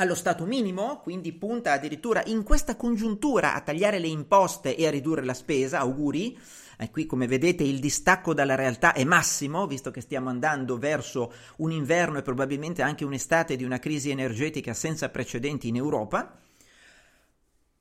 allo 0.00 0.14
stato 0.14 0.44
minimo, 0.44 1.00
quindi 1.02 1.32
punta 1.32 1.72
addirittura 1.72 2.22
in 2.26 2.44
questa 2.44 2.76
congiuntura 2.76 3.54
a 3.54 3.60
tagliare 3.60 3.98
le 3.98 4.06
imposte 4.06 4.76
e 4.76 4.86
a 4.86 4.90
ridurre 4.90 5.24
la 5.24 5.34
spesa, 5.34 5.80
auguri. 5.80 6.38
E 6.80 6.90
qui 6.90 7.06
come 7.06 7.26
vedete 7.26 7.64
il 7.64 7.80
distacco 7.80 8.32
dalla 8.32 8.54
realtà 8.54 8.92
è 8.92 9.02
massimo, 9.02 9.66
visto 9.66 9.90
che 9.90 10.00
stiamo 10.00 10.28
andando 10.28 10.78
verso 10.78 11.32
un 11.56 11.72
inverno 11.72 12.18
e 12.18 12.22
probabilmente 12.22 12.82
anche 12.82 13.04
un'estate 13.04 13.56
di 13.56 13.64
una 13.64 13.80
crisi 13.80 14.10
energetica 14.10 14.72
senza 14.72 15.08
precedenti 15.08 15.66
in 15.66 15.74
Europa. 15.74 16.38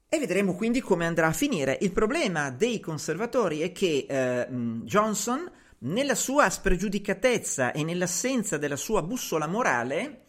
E 0.09 0.17
vedremo 0.17 0.55
quindi 0.55 0.81
come 0.81 1.05
andrà 1.05 1.27
a 1.27 1.33
finire. 1.33 1.77
Il 1.81 1.91
problema 1.91 2.49
dei 2.49 2.79
conservatori 2.79 3.59
è 3.59 3.71
che 3.71 4.07
eh, 4.09 4.47
Johnson, 4.49 5.51
nella 5.79 6.15
sua 6.15 6.49
spregiudicatezza 6.49 7.73
e 7.73 7.83
nell'assenza 7.83 8.57
della 8.57 8.77
sua 8.77 9.03
bussola 9.03 9.45
morale, 9.45 10.21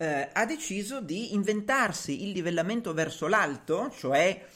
eh, 0.00 0.30
ha 0.32 0.46
deciso 0.46 1.02
di 1.02 1.34
inventarsi 1.34 2.22
il 2.24 2.30
livellamento 2.30 2.94
verso 2.94 3.28
l'alto, 3.28 3.92
cioè 3.94 4.46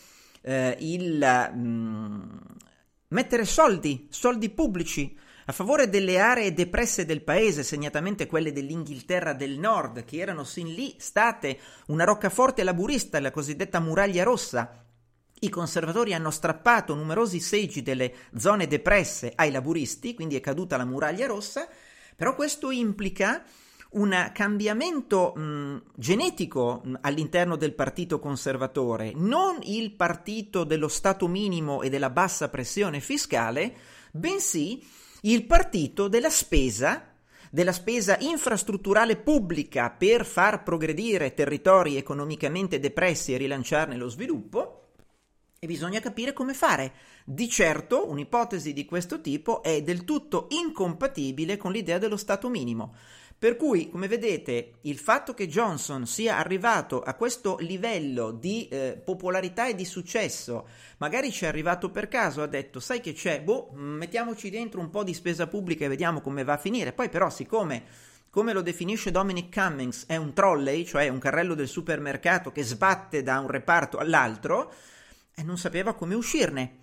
eh, 0.41 0.77
il 0.81 1.19
mh, 1.19 1.59
mm, 1.59 2.37
mettere 3.09 3.45
soldi, 3.45 4.09
soldi 4.11 4.49
pubblici 4.49 5.15
a 5.45 5.53
favore 5.53 5.91
delle 5.91 6.19
aree 6.19 6.55
depresse 6.55 7.05
del 7.05 7.23
paese, 7.23 7.63
segnatamente 7.63 8.27
quelle 8.27 8.53
dell'Inghilterra 8.53 9.35
del 9.35 9.59
Nord, 9.59 10.07
che 10.07 10.17
erano 10.17 10.45
sin 10.45 10.73
lì 10.73 10.95
state 10.97 11.59
una 11.89 12.05
roccaforte 12.05 12.65
laburista, 12.65 13.21
la 13.21 13.31
cosiddetta 13.31 13.81
muraglia 13.81 14.23
rossa. 14.23 14.83
I 15.41 15.51
conservatori 15.51 16.15
hanno 16.15 16.31
strappato 16.31 16.95
numerosi 16.95 17.39
seggi 17.41 17.83
delle 17.83 18.15
zone 18.35 18.67
depresse 18.67 19.33
ai 19.35 19.51
laburisti, 19.51 20.15
quindi 20.15 20.37
è 20.37 20.41
caduta 20.41 20.79
la 20.79 20.87
muraglia 20.87 21.27
rossa, 21.27 21.69
però 22.17 22.35
questo 22.35 22.71
implica 22.71 23.45
un 23.95 24.31
cambiamento 24.33 25.33
mh, 25.35 25.83
genetico 25.95 26.81
mh, 26.85 26.99
all'interno 27.03 27.57
del 27.57 27.75
partito 27.75 28.19
conservatore, 28.19 29.13
non 29.15 29.59
il 29.63 29.93
partito 29.93 30.65
dello 30.65 30.89
Stato 30.89 31.27
minimo 31.29 31.83
e 31.83 31.91
della 31.91 32.11
bassa 32.11 32.49
pressione 32.49 33.01
fiscale, 33.01 33.75
bensì 34.13 34.83
il 35.23 35.45
partito 35.45 36.09
della 36.09 36.31
spesa, 36.31 37.13
della 37.51 37.73
spesa 37.73 38.17
infrastrutturale 38.19 39.17
pubblica 39.17 39.91
per 39.91 40.27
far 40.27 40.63
progredire 40.63 41.35
territori 41.35 41.97
economicamente 41.97 42.81
depressi 42.81 43.33
e 43.33 43.37
rilanciarne 43.37 43.97
lo 43.97 44.09
sviluppo, 44.09 44.81
e 45.65 45.67
bisogna 45.67 46.01
capire 46.01 46.35
come 46.35 46.53
fare. 46.53 46.93
Di 47.25 47.49
certo, 47.49 48.11
un'ipotesi 48.11 48.75
di 48.75 48.85
questo 48.85 49.23
tipo 49.23 49.63
è 49.63 49.83
del 49.83 50.05
tutto 50.05 50.49
incompatibile 50.51 51.57
con 51.57 51.73
l'idea 51.73 51.97
dello 51.97 52.19
Stato 52.19 52.51
minimo. 52.51 52.95
Per 53.37 53.57
cui, 53.57 53.91
come 53.91 54.09
vedete, 54.09 54.77
il 54.83 54.97
fatto 54.97 55.35
che 55.35 55.49
Johnson 55.49 56.07
sia 56.07 56.39
arrivato 56.39 57.03
a 57.03 57.15
questo 57.15 57.57
livello 57.61 58.31
di 58.31 58.69
eh, 58.69 58.99
popolarità 59.05 59.67
e 59.67 59.75
di 59.75 59.85
successo, 59.85 60.67
magari 60.99 61.31
ci 61.31 61.45
è 61.45 61.49
arrivato 61.49 61.91
per 61.91 62.09
caso, 62.09 62.41
ha 62.41 62.47
detto, 62.47 62.81
sai 62.81 63.01
che 63.01 63.13
c'è, 63.13 63.43
boh, 63.43 63.71
mettiamoci 63.73 64.49
dentro 64.49 64.81
un 64.81 64.89
po' 64.89 65.05
di 65.05 65.13
spesa 65.13 65.47
pubblica 65.47 65.85
e 65.85 65.89
vediamo 65.89 66.23
come 66.23 66.43
va 66.43 66.55
a 66.55 66.59
finire. 66.59 66.95
Poi 66.95 67.11
però, 67.11 67.29
siccome, 67.29 67.85
come 68.31 68.55
lo 68.55 68.63
definisce 68.63 69.11
Dominic 69.11 69.53
Cummings, 69.53 70.07
è 70.07 70.17
un 70.17 70.33
trolley, 70.33 70.87
cioè 70.87 71.09
un 71.09 71.19
carrello 71.19 71.55
del 71.55 71.69
supermercato 71.69 72.51
che 72.51 72.63
sbatte 72.63 73.23
da 73.23 73.41
un 73.41 73.49
reparto 73.49 73.99
all'altro, 73.99 74.73
e 75.35 75.43
non 75.43 75.59
sapeva 75.59 75.95
come 75.95 76.15
uscirne. 76.15 76.83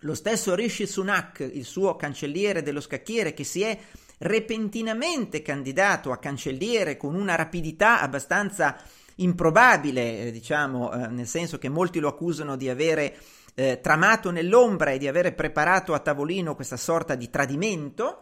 Lo 0.00 0.14
stesso 0.14 0.54
Rishi 0.54 0.86
Sunak, 0.86 1.38
il 1.40 1.64
suo 1.64 1.94
cancelliere 1.96 2.62
dello 2.62 2.80
scacchiere, 2.80 3.32
che 3.32 3.44
si 3.44 3.62
è 3.62 3.78
repentinamente 4.18 5.42
candidato 5.42 6.12
a 6.12 6.18
cancelliere 6.18 6.96
con 6.96 7.14
una 7.14 7.34
rapidità 7.34 8.00
abbastanza 8.00 8.76
improbabile, 9.16 10.26
eh, 10.26 10.30
diciamo, 10.30 10.92
eh, 10.92 11.06
nel 11.08 11.26
senso 11.26 11.58
che 11.58 11.68
molti 11.68 12.00
lo 12.00 12.08
accusano 12.08 12.56
di 12.56 12.68
avere 12.68 13.16
eh, 13.54 13.80
tramato 13.80 14.30
nell'ombra 14.30 14.90
e 14.90 14.98
di 14.98 15.08
avere 15.08 15.32
preparato 15.32 15.94
a 15.94 16.00
tavolino 16.00 16.54
questa 16.54 16.76
sorta 16.76 17.14
di 17.14 17.30
tradimento, 17.30 18.20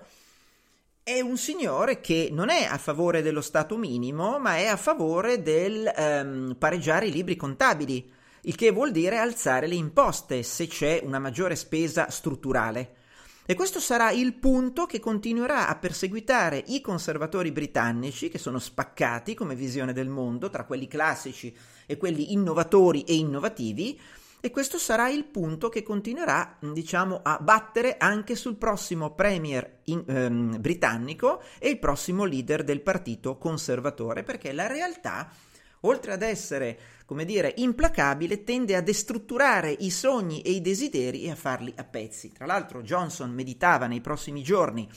è 1.04 1.20
un 1.20 1.36
signore 1.36 2.00
che 2.00 2.28
non 2.30 2.48
è 2.48 2.64
a 2.64 2.78
favore 2.78 3.22
dello 3.22 3.40
Stato 3.40 3.76
minimo, 3.76 4.38
ma 4.38 4.56
è 4.56 4.66
a 4.66 4.76
favore 4.76 5.42
del 5.42 5.90
ehm, 5.94 6.56
pareggiare 6.58 7.06
i 7.06 7.12
libri 7.12 7.34
contabili, 7.34 8.10
il 8.42 8.54
che 8.54 8.70
vuol 8.70 8.92
dire 8.92 9.18
alzare 9.18 9.66
le 9.66 9.74
imposte 9.74 10.42
se 10.42 10.66
c'è 10.68 11.00
una 11.02 11.18
maggiore 11.18 11.56
spesa 11.56 12.08
strutturale. 12.10 12.96
E 13.52 13.54
questo 13.54 13.80
sarà 13.80 14.10
il 14.12 14.32
punto 14.32 14.86
che 14.86 14.98
continuerà 14.98 15.68
a 15.68 15.76
perseguitare 15.76 16.64
i 16.68 16.80
conservatori 16.80 17.52
britannici, 17.52 18.30
che 18.30 18.38
sono 18.38 18.58
spaccati 18.58 19.34
come 19.34 19.54
visione 19.54 19.92
del 19.92 20.08
mondo 20.08 20.48
tra 20.48 20.64
quelli 20.64 20.88
classici 20.88 21.54
e 21.84 21.98
quelli 21.98 22.32
innovatori 22.32 23.02
e 23.02 23.12
innovativi, 23.12 24.00
e 24.40 24.50
questo 24.50 24.78
sarà 24.78 25.10
il 25.10 25.24
punto 25.24 25.68
che 25.68 25.82
continuerà, 25.82 26.56
diciamo, 26.60 27.20
a 27.22 27.36
battere 27.42 27.98
anche 27.98 28.36
sul 28.36 28.56
prossimo 28.56 29.12
premier 29.12 29.80
in, 29.84 30.02
ehm, 30.06 30.58
britannico 30.58 31.42
e 31.58 31.68
il 31.68 31.78
prossimo 31.78 32.24
leader 32.24 32.64
del 32.64 32.80
partito 32.80 33.36
conservatore, 33.36 34.22
perché 34.22 34.52
la 34.54 34.66
realtà 34.66 35.30
oltre 35.82 36.12
ad 36.12 36.22
essere, 36.22 36.78
come 37.06 37.24
dire, 37.24 37.54
implacabile, 37.56 38.44
tende 38.44 38.76
a 38.76 38.80
destrutturare 38.80 39.70
i 39.70 39.90
sogni 39.90 40.42
e 40.42 40.50
i 40.50 40.60
desideri 40.60 41.24
e 41.24 41.30
a 41.30 41.36
farli 41.36 41.72
a 41.76 41.84
pezzi. 41.84 42.32
Tra 42.32 42.46
l'altro 42.46 42.82
Johnson 42.82 43.30
meditava 43.30 43.86
nei 43.86 44.00
prossimi 44.00 44.42
giorni 44.42 44.88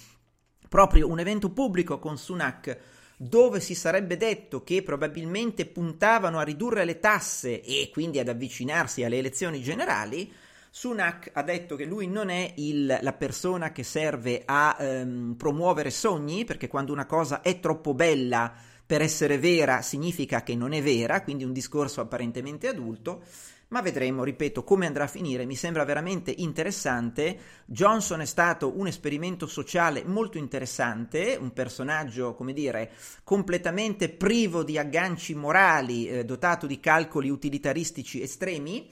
proprio 0.68 1.08
un 1.08 1.20
evento 1.20 1.52
pubblico 1.52 2.00
con 2.00 2.18
Sunak 2.18 2.78
dove 3.18 3.62
si 3.62 3.76
sarebbe 3.76 4.18
detto 4.18 4.64
che 4.64 4.84
probabilmente 4.84 5.66
puntavano 5.66 6.38
a 6.38 6.44
ridurre 6.44 6.84
le 6.84 7.00
tasse 7.00 7.62
e 7.62 7.90
quindi 7.92 8.20
ad 8.20 8.28
avvicinarsi 8.28 9.04
alle 9.04 9.18
elezioni 9.18 9.62
generali, 9.62 10.32
Sunak 10.70 11.30
ha 11.32 11.42
detto 11.42 11.78
che 11.78 11.86
lui 11.86 12.08
non 12.08 12.28
è 12.28 12.52
il, 12.58 13.00
la 13.00 13.14
persona 13.14 13.72
che 13.72 13.84
serve 13.84 14.42
a 14.44 14.76
ehm, 14.78 15.36
promuovere 15.38 15.90
sogni, 15.90 16.44
perché 16.44 16.68
quando 16.68 16.92
una 16.92 17.06
cosa 17.06 17.40
è 17.40 17.62
troppo 17.62 17.94
bella 17.94 18.54
per 18.86 19.02
essere 19.02 19.38
vera 19.38 19.82
significa 19.82 20.44
che 20.44 20.56
non 20.56 20.74
è 20.74 20.82
vera, 20.82 21.24
quindi 21.24 21.44
un 21.44 21.54
discorso 21.54 22.02
apparentemente 22.02 22.68
adulto, 22.68 23.24
ma 23.70 23.82
vedremo, 23.82 24.24
ripeto, 24.24 24.64
come 24.64 24.86
andrà 24.86 25.06
a 25.06 25.08
finire. 25.08 25.46
Mi 25.46 25.56
sembra 25.56 25.84
veramente 25.84 26.32
interessante. 26.32 27.38
Johnson 27.66 28.22
è 28.22 28.26
stato 28.26 28.78
un 28.78 28.88
esperimento 28.88 29.48
sociale 29.48 30.04
molto 30.06 30.38
interessante, 30.38 31.38
un 31.40 31.52
personaggio, 31.52 32.36
come 32.36 32.54
dire, 32.54 32.92
completamente 33.24 34.10
privo 34.10 34.64
di 34.64 34.78
agganci 34.78 35.34
morali, 35.34 36.08
eh, 36.08 36.24
dotato 36.24 36.68
di 36.68 36.80
calcoli 36.80 37.30
utilitaristici 37.30 38.22
estremi 38.22 38.88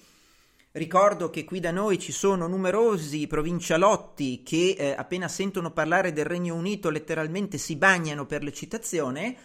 Ricordo 0.76 1.30
che 1.30 1.44
qui 1.44 1.60
da 1.60 1.70
noi 1.70 2.00
ci 2.00 2.12
sono 2.12 2.48
numerosi 2.48 3.28
provincialotti 3.28 4.42
che 4.42 4.76
eh, 4.76 4.96
appena 4.98 5.28
sentono 5.28 5.70
parlare 5.70 6.12
del 6.14 6.26
Regno 6.26 6.56
Unito 6.56 6.90
letteralmente 6.90 7.60
si 7.60 7.76
bagnano 7.76 8.26
per 8.26 8.42
l'eccitazione, 8.42 9.38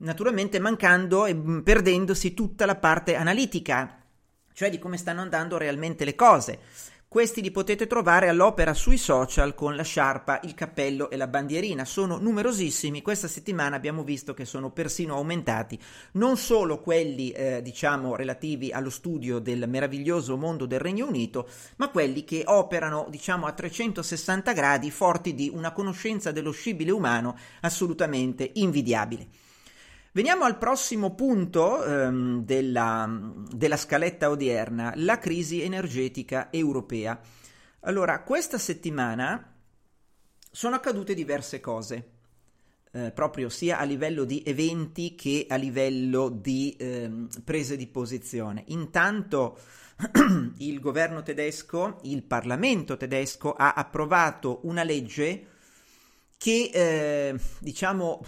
naturalmente 0.00 0.58
mancando 0.58 1.26
e 1.26 1.34
mm, 1.34 1.60
perdendosi 1.60 2.34
tutta 2.34 2.66
la 2.66 2.76
parte 2.76 3.14
analitica, 3.14 4.02
cioè 4.52 4.70
di 4.70 4.78
come 4.78 4.96
stanno 4.96 5.20
andando 5.20 5.56
realmente 5.56 6.04
le 6.04 6.14
cose. 6.14 6.58
Questi 7.10 7.42
li 7.42 7.50
potete 7.50 7.88
trovare 7.88 8.28
all'opera 8.28 8.72
sui 8.72 8.96
social 8.96 9.56
con 9.56 9.74
la 9.74 9.82
sciarpa, 9.82 10.38
il 10.44 10.54
cappello 10.54 11.10
e 11.10 11.16
la 11.16 11.26
bandierina. 11.26 11.84
Sono 11.84 12.18
numerosissimi. 12.18 13.02
Questa 13.02 13.26
settimana 13.26 13.74
abbiamo 13.74 14.04
visto 14.04 14.32
che 14.32 14.44
sono 14.44 14.70
persino 14.70 15.16
aumentati. 15.16 15.76
Non 16.12 16.36
solo 16.36 16.78
quelli, 16.78 17.32
eh, 17.32 17.62
diciamo, 17.62 18.14
relativi 18.14 18.70
allo 18.70 18.90
studio 18.90 19.40
del 19.40 19.68
meraviglioso 19.68 20.36
mondo 20.36 20.66
del 20.66 20.78
Regno 20.78 21.08
Unito, 21.08 21.48
ma 21.78 21.88
quelli 21.90 22.22
che 22.22 22.44
operano, 22.46 23.08
diciamo, 23.10 23.46
a 23.46 23.52
360 23.54 24.52
gradi, 24.52 24.92
forti 24.92 25.34
di 25.34 25.50
una 25.52 25.72
conoscenza 25.72 26.30
dello 26.30 26.52
scibile 26.52 26.92
umano 26.92 27.36
assolutamente 27.62 28.52
invidiabile. 28.54 29.26
Veniamo 30.12 30.42
al 30.42 30.58
prossimo 30.58 31.14
punto 31.14 31.84
ehm, 31.84 32.44
della, 32.44 33.08
della 33.48 33.76
scaletta 33.76 34.28
odierna, 34.28 34.92
la 34.96 35.20
crisi 35.20 35.62
energetica 35.62 36.50
europea. 36.50 37.20
Allora, 37.82 38.24
questa 38.24 38.58
settimana 38.58 39.54
sono 40.50 40.74
accadute 40.74 41.14
diverse 41.14 41.60
cose, 41.60 42.10
eh, 42.90 43.12
proprio 43.12 43.48
sia 43.48 43.78
a 43.78 43.84
livello 43.84 44.24
di 44.24 44.42
eventi 44.44 45.14
che 45.14 45.46
a 45.48 45.54
livello 45.54 46.28
di 46.28 46.74
eh, 46.76 47.08
prese 47.44 47.76
di 47.76 47.86
posizione. 47.86 48.64
Intanto 48.66 49.60
il 50.58 50.80
governo 50.80 51.22
tedesco, 51.22 52.00
il 52.02 52.24
Parlamento 52.24 52.96
tedesco 52.96 53.52
ha 53.52 53.74
approvato 53.74 54.58
una 54.64 54.82
legge 54.82 55.46
che, 56.36 56.70
eh, 56.72 57.38
diciamo, 57.60 58.20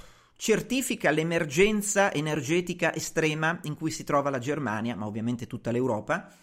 certifica 0.43 1.13
l'emergenza 1.13 2.13
energetica 2.13 2.93
estrema 2.93 3.61
in 3.63 3.77
cui 3.77 3.93
si 3.93 4.03
trova 4.03 4.29
la 4.29 4.41
Germania, 4.41 4.97
ma 4.97 5.07
ovviamente 5.07 5.47
tutta 5.47 5.71
l'Europa. 5.71 6.35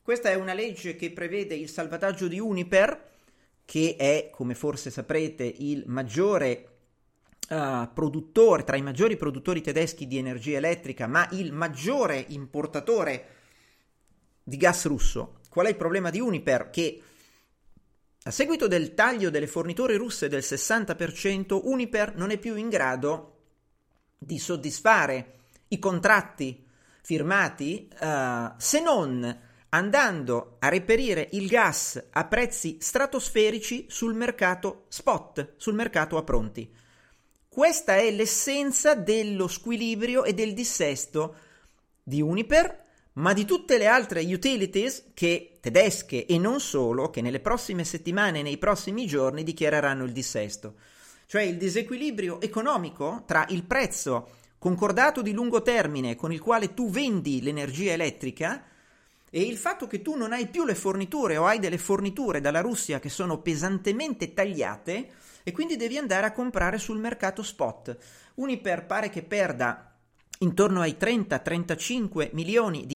Questa 0.00 0.30
è 0.30 0.34
una 0.36 0.54
legge 0.54 0.96
che 0.96 1.10
prevede 1.10 1.54
il 1.54 1.68
salvataggio 1.68 2.28
di 2.28 2.40
Uniper, 2.40 3.10
che 3.66 3.96
è, 3.98 4.30
come 4.32 4.54
forse 4.54 4.88
saprete, 4.88 5.44
il 5.44 5.82
maggiore 5.84 6.68
uh, 7.50 7.92
produttore, 7.92 8.64
tra 8.64 8.76
i 8.76 8.82
maggiori 8.82 9.18
produttori 9.18 9.60
tedeschi 9.60 10.06
di 10.06 10.16
energia 10.16 10.56
elettrica, 10.56 11.06
ma 11.06 11.28
il 11.32 11.52
maggiore 11.52 12.24
importatore 12.28 13.26
di 14.42 14.56
gas 14.56 14.86
russo. 14.86 15.40
Qual 15.50 15.66
è 15.66 15.68
il 15.68 15.76
problema 15.76 16.08
di 16.08 16.20
Uniper? 16.20 16.70
Che 16.70 17.02
a 18.26 18.32
seguito 18.32 18.66
del 18.66 18.92
taglio 18.92 19.30
delle 19.30 19.46
forniture 19.46 19.96
russe 19.96 20.28
del 20.28 20.42
60%, 20.42 21.60
Uniper 21.62 22.16
non 22.16 22.32
è 22.32 22.38
più 22.38 22.56
in 22.56 22.68
grado 22.68 23.34
di 24.18 24.36
soddisfare 24.40 25.34
i 25.68 25.78
contratti 25.78 26.66
firmati 27.02 27.88
uh, 28.00 28.50
se 28.56 28.80
non 28.80 29.40
andando 29.68 30.56
a 30.58 30.68
reperire 30.68 31.28
il 31.32 31.46
gas 31.46 32.02
a 32.10 32.24
prezzi 32.24 32.78
stratosferici 32.80 33.86
sul 33.88 34.14
mercato 34.14 34.86
spot, 34.88 35.52
sul 35.56 35.74
mercato 35.74 36.16
a 36.16 36.24
pronti. 36.24 36.68
Questa 37.48 37.94
è 37.94 38.10
l'essenza 38.10 38.96
dello 38.96 39.46
squilibrio 39.46 40.24
e 40.24 40.34
del 40.34 40.52
dissesto 40.52 41.36
di 42.02 42.20
Uniper 42.20 42.85
ma 43.16 43.32
di 43.32 43.44
tutte 43.44 43.78
le 43.78 43.86
altre 43.86 44.22
utilities 44.22 45.10
che 45.14 45.58
tedesche 45.60 46.26
e 46.26 46.38
non 46.38 46.60
solo, 46.60 47.10
che 47.10 47.22
nelle 47.22 47.40
prossime 47.40 47.84
settimane 47.84 48.40
e 48.40 48.42
nei 48.42 48.58
prossimi 48.58 49.06
giorni 49.06 49.42
dichiareranno 49.42 50.04
il 50.04 50.12
dissesto. 50.12 50.74
Cioè 51.26 51.42
il 51.42 51.56
disequilibrio 51.56 52.40
economico 52.40 53.24
tra 53.26 53.46
il 53.48 53.64
prezzo 53.64 54.28
concordato 54.58 55.22
di 55.22 55.32
lungo 55.32 55.62
termine 55.62 56.14
con 56.14 56.32
il 56.32 56.40
quale 56.40 56.74
tu 56.74 56.90
vendi 56.90 57.42
l'energia 57.42 57.92
elettrica 57.92 58.64
e 59.30 59.42
il 59.42 59.56
fatto 59.56 59.86
che 59.86 60.02
tu 60.02 60.14
non 60.14 60.32
hai 60.32 60.46
più 60.46 60.64
le 60.64 60.74
forniture 60.74 61.36
o 61.36 61.46
hai 61.46 61.58
delle 61.58 61.78
forniture 61.78 62.40
dalla 62.40 62.60
Russia 62.60 63.00
che 63.00 63.08
sono 63.08 63.38
pesantemente 63.38 64.34
tagliate 64.34 65.08
e 65.42 65.52
quindi 65.52 65.76
devi 65.76 65.96
andare 65.96 66.26
a 66.26 66.32
comprare 66.32 66.78
sul 66.78 66.98
mercato 66.98 67.42
spot. 67.42 67.96
Uniper 68.34 68.86
pare 68.86 69.08
che 69.08 69.22
perda 69.22 69.92
intorno 70.40 70.80
ai 70.80 70.96
30-35 70.98 72.30
milioni 72.32 72.86
di 72.86 72.95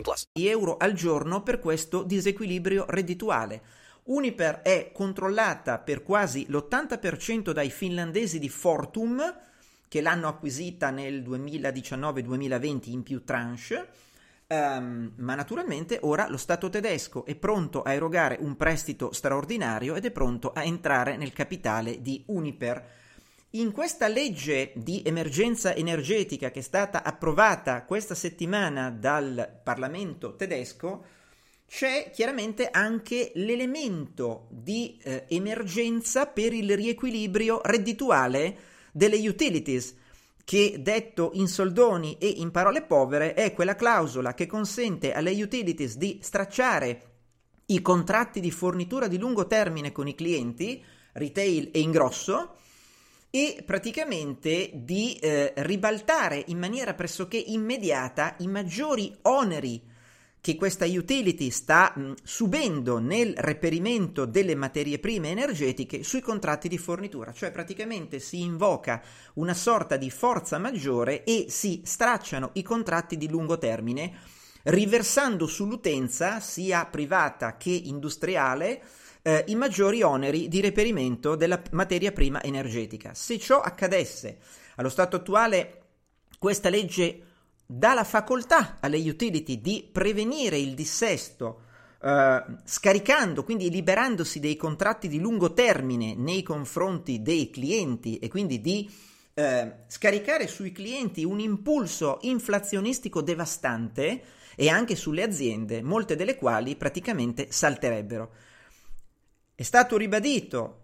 plus. 0.00 0.28
euro 0.32 0.76
al 0.76 0.92
giorno 0.92 1.42
per 1.42 1.58
questo 1.58 2.02
disequilibrio 2.02 2.86
reddituale. 2.88 3.62
Uniper 4.04 4.62
è 4.62 4.92
controllata 4.92 5.78
per 5.78 6.02
quasi 6.02 6.46
l'80% 6.48 7.50
dai 7.50 7.70
finlandesi 7.70 8.38
di 8.38 8.48
Fortum, 8.48 9.34
che 9.88 10.00
l'hanno 10.00 10.28
acquisita 10.28 10.90
nel 10.90 11.22
2019-2020 11.22 12.90
in 12.90 13.02
più 13.02 13.24
tranche. 13.24 13.88
Um, 14.48 15.12
ma 15.16 15.34
naturalmente 15.34 15.98
ora 16.02 16.28
lo 16.28 16.36
Stato 16.36 16.68
tedesco 16.68 17.24
è 17.24 17.34
pronto 17.34 17.82
a 17.82 17.92
erogare 17.92 18.38
un 18.40 18.56
prestito 18.56 19.12
straordinario 19.12 19.96
ed 19.96 20.04
è 20.04 20.12
pronto 20.12 20.52
a 20.52 20.62
entrare 20.62 21.16
nel 21.16 21.32
capitale 21.32 22.00
di 22.00 22.22
Uniper. 22.26 22.84
In 23.50 23.70
questa 23.70 24.08
legge 24.08 24.72
di 24.74 25.02
emergenza 25.04 25.74
energetica 25.74 26.50
che 26.50 26.58
è 26.58 26.62
stata 26.62 27.04
approvata 27.04 27.84
questa 27.84 28.14
settimana 28.14 28.90
dal 28.90 29.60
Parlamento 29.62 30.34
tedesco, 30.34 31.04
c'è 31.66 32.10
chiaramente 32.12 32.68
anche 32.70 33.30
l'elemento 33.36 34.48
di 34.50 34.98
eh, 35.02 35.24
emergenza 35.28 36.26
per 36.26 36.52
il 36.52 36.76
riequilibrio 36.76 37.60
reddituale 37.62 38.56
delle 38.92 39.16
utilities 39.28 39.94
che 40.44 40.76
detto 40.80 41.30
in 41.34 41.48
soldoni 41.48 42.18
e 42.18 42.28
in 42.28 42.50
parole 42.50 42.82
povere 42.82 43.34
è 43.34 43.52
quella 43.52 43.74
clausola 43.74 44.34
che 44.34 44.46
consente 44.46 45.12
alle 45.12 45.32
utilities 45.42 45.96
di 45.96 46.18
stracciare 46.22 47.02
i 47.66 47.80
contratti 47.80 48.40
di 48.40 48.50
fornitura 48.50 49.08
di 49.08 49.18
lungo 49.18 49.46
termine 49.46 49.92
con 49.92 50.06
i 50.06 50.14
clienti, 50.14 50.84
retail 51.14 51.70
e 51.72 51.80
ingrosso, 51.80 52.54
e 53.30 53.62
praticamente 53.64 54.70
di 54.74 55.14
eh, 55.16 55.52
ribaltare 55.56 56.44
in 56.46 56.58
maniera 56.58 56.94
pressoché 56.94 57.36
immediata 57.36 58.34
i 58.38 58.46
maggiori 58.46 59.14
oneri 59.22 59.94
che 60.46 60.54
questa 60.54 60.84
utility 60.84 61.50
sta 61.50 61.92
mh, 61.92 62.12
subendo 62.22 62.98
nel 62.98 63.34
reperimento 63.36 64.26
delle 64.26 64.54
materie 64.54 65.00
prime 65.00 65.30
energetiche 65.30 66.04
sui 66.04 66.20
contratti 66.20 66.68
di 66.68 66.78
fornitura, 66.78 67.32
cioè 67.32 67.50
praticamente 67.50 68.20
si 68.20 68.42
invoca 68.42 69.02
una 69.34 69.54
sorta 69.54 69.96
di 69.96 70.08
forza 70.08 70.58
maggiore 70.58 71.24
e 71.24 71.46
si 71.48 71.82
stracciano 71.84 72.50
i 72.52 72.62
contratti 72.62 73.16
di 73.16 73.28
lungo 73.28 73.58
termine, 73.58 74.12
riversando 74.62 75.48
sull'utenza 75.48 76.38
sia 76.38 76.86
privata 76.86 77.56
che 77.56 77.70
industriale 77.70 78.82
eh, 79.26 79.42
i 79.48 79.56
maggiori 79.56 80.02
oneri 80.02 80.46
di 80.46 80.60
reperimento 80.60 81.34
della 81.34 81.60
materia 81.72 82.12
prima 82.12 82.40
energetica. 82.44 83.12
Se 83.12 83.40
ciò 83.40 83.60
accadesse 83.60 84.38
allo 84.76 84.88
stato 84.88 85.16
attuale 85.16 85.82
questa 86.38 86.68
legge 86.68 87.22
dà 87.66 87.92
la 87.92 88.04
facoltà 88.04 88.76
alle 88.78 88.98
utility 88.98 89.60
di 89.60 89.88
prevenire 89.90 90.58
il 90.58 90.74
dissesto 90.74 91.62
eh, 92.00 92.44
scaricando, 92.64 93.42
quindi 93.42 93.68
liberandosi 93.68 94.38
dei 94.38 94.54
contratti 94.54 95.08
di 95.08 95.18
lungo 95.18 95.52
termine 95.52 96.14
nei 96.14 96.44
confronti 96.44 97.20
dei 97.20 97.50
clienti 97.50 98.18
e 98.18 98.28
quindi 98.28 98.60
di 98.60 98.88
eh, 99.34 99.72
scaricare 99.88 100.46
sui 100.46 100.70
clienti 100.70 101.24
un 101.24 101.40
impulso 101.40 102.18
inflazionistico 102.20 103.22
devastante 103.22 104.22
e 104.54 104.68
anche 104.68 104.94
sulle 104.94 105.24
aziende, 105.24 105.82
molte 105.82 106.14
delle 106.14 106.36
quali 106.36 106.76
praticamente 106.76 107.48
salterebbero. 107.50 108.30
È 109.58 109.62
stato 109.62 109.96
ribadito 109.96 110.82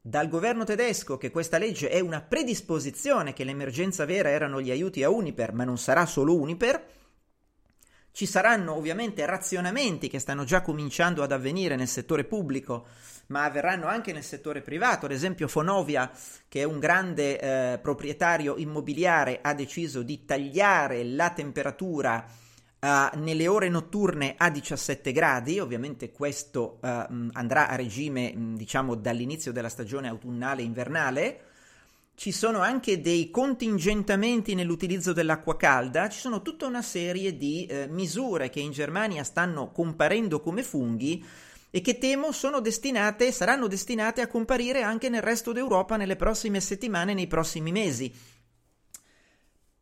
dal 0.00 0.30
governo 0.30 0.64
tedesco 0.64 1.18
che 1.18 1.30
questa 1.30 1.58
legge 1.58 1.90
è 1.90 2.00
una 2.00 2.22
predisposizione, 2.22 3.34
che 3.34 3.44
l'emergenza 3.44 4.06
vera 4.06 4.30
erano 4.30 4.62
gli 4.62 4.70
aiuti 4.70 5.02
a 5.02 5.10
Uniper, 5.10 5.52
ma 5.52 5.64
non 5.64 5.76
sarà 5.76 6.06
solo 6.06 6.34
Uniper. 6.34 6.82
Ci 8.12 8.24
saranno 8.24 8.72
ovviamente 8.72 9.26
razionamenti 9.26 10.08
che 10.08 10.18
stanno 10.18 10.44
già 10.44 10.62
cominciando 10.62 11.22
ad 11.22 11.30
avvenire 11.30 11.76
nel 11.76 11.88
settore 11.88 12.24
pubblico, 12.24 12.86
ma 13.26 13.44
avverranno 13.44 13.86
anche 13.86 14.14
nel 14.14 14.24
settore 14.24 14.62
privato. 14.62 15.04
Ad 15.04 15.12
esempio, 15.12 15.46
Fonovia, 15.46 16.10
che 16.48 16.62
è 16.62 16.64
un 16.64 16.78
grande 16.78 17.38
eh, 17.38 17.78
proprietario 17.80 18.56
immobiliare, 18.56 19.40
ha 19.42 19.52
deciso 19.52 20.00
di 20.00 20.24
tagliare 20.24 21.04
la 21.04 21.32
temperatura 21.32 22.26
Uh, 22.78 23.18
nelle 23.18 23.48
ore 23.48 23.68
notturne 23.70 24.34
a 24.36 24.50
17 24.50 25.10
gradi, 25.10 25.58
ovviamente 25.58 26.12
questo 26.12 26.78
uh, 26.82 26.86
andrà 27.32 27.68
a 27.68 27.74
regime 27.74 28.34
diciamo 28.54 28.94
dall'inizio 28.94 29.50
della 29.50 29.70
stagione 29.70 30.08
autunnale 30.08 30.62
invernale. 30.62 31.40
Ci 32.14 32.32
sono 32.32 32.60
anche 32.60 33.00
dei 33.00 33.30
contingentamenti 33.30 34.54
nell'utilizzo 34.54 35.12
dell'acqua 35.12 35.56
calda, 35.56 36.08
ci 36.08 36.18
sono 36.18 36.40
tutta 36.42 36.66
una 36.66 36.80
serie 36.80 37.36
di 37.36 37.66
eh, 37.66 37.88
misure 37.88 38.48
che 38.48 38.60
in 38.60 38.70
Germania 38.70 39.22
stanno 39.22 39.70
comparendo 39.70 40.40
come 40.40 40.62
funghi 40.62 41.22
e 41.70 41.82
che 41.82 41.98
temo 41.98 42.32
sono 42.32 42.60
destinate, 42.60 43.32
saranno 43.32 43.66
destinate 43.66 44.22
a 44.22 44.28
comparire 44.28 44.80
anche 44.80 45.10
nel 45.10 45.20
resto 45.20 45.52
d'Europa 45.52 45.98
nelle 45.98 46.16
prossime 46.16 46.58
settimane, 46.60 47.12
nei 47.12 47.26
prossimi 47.26 47.70
mesi. 47.70 48.10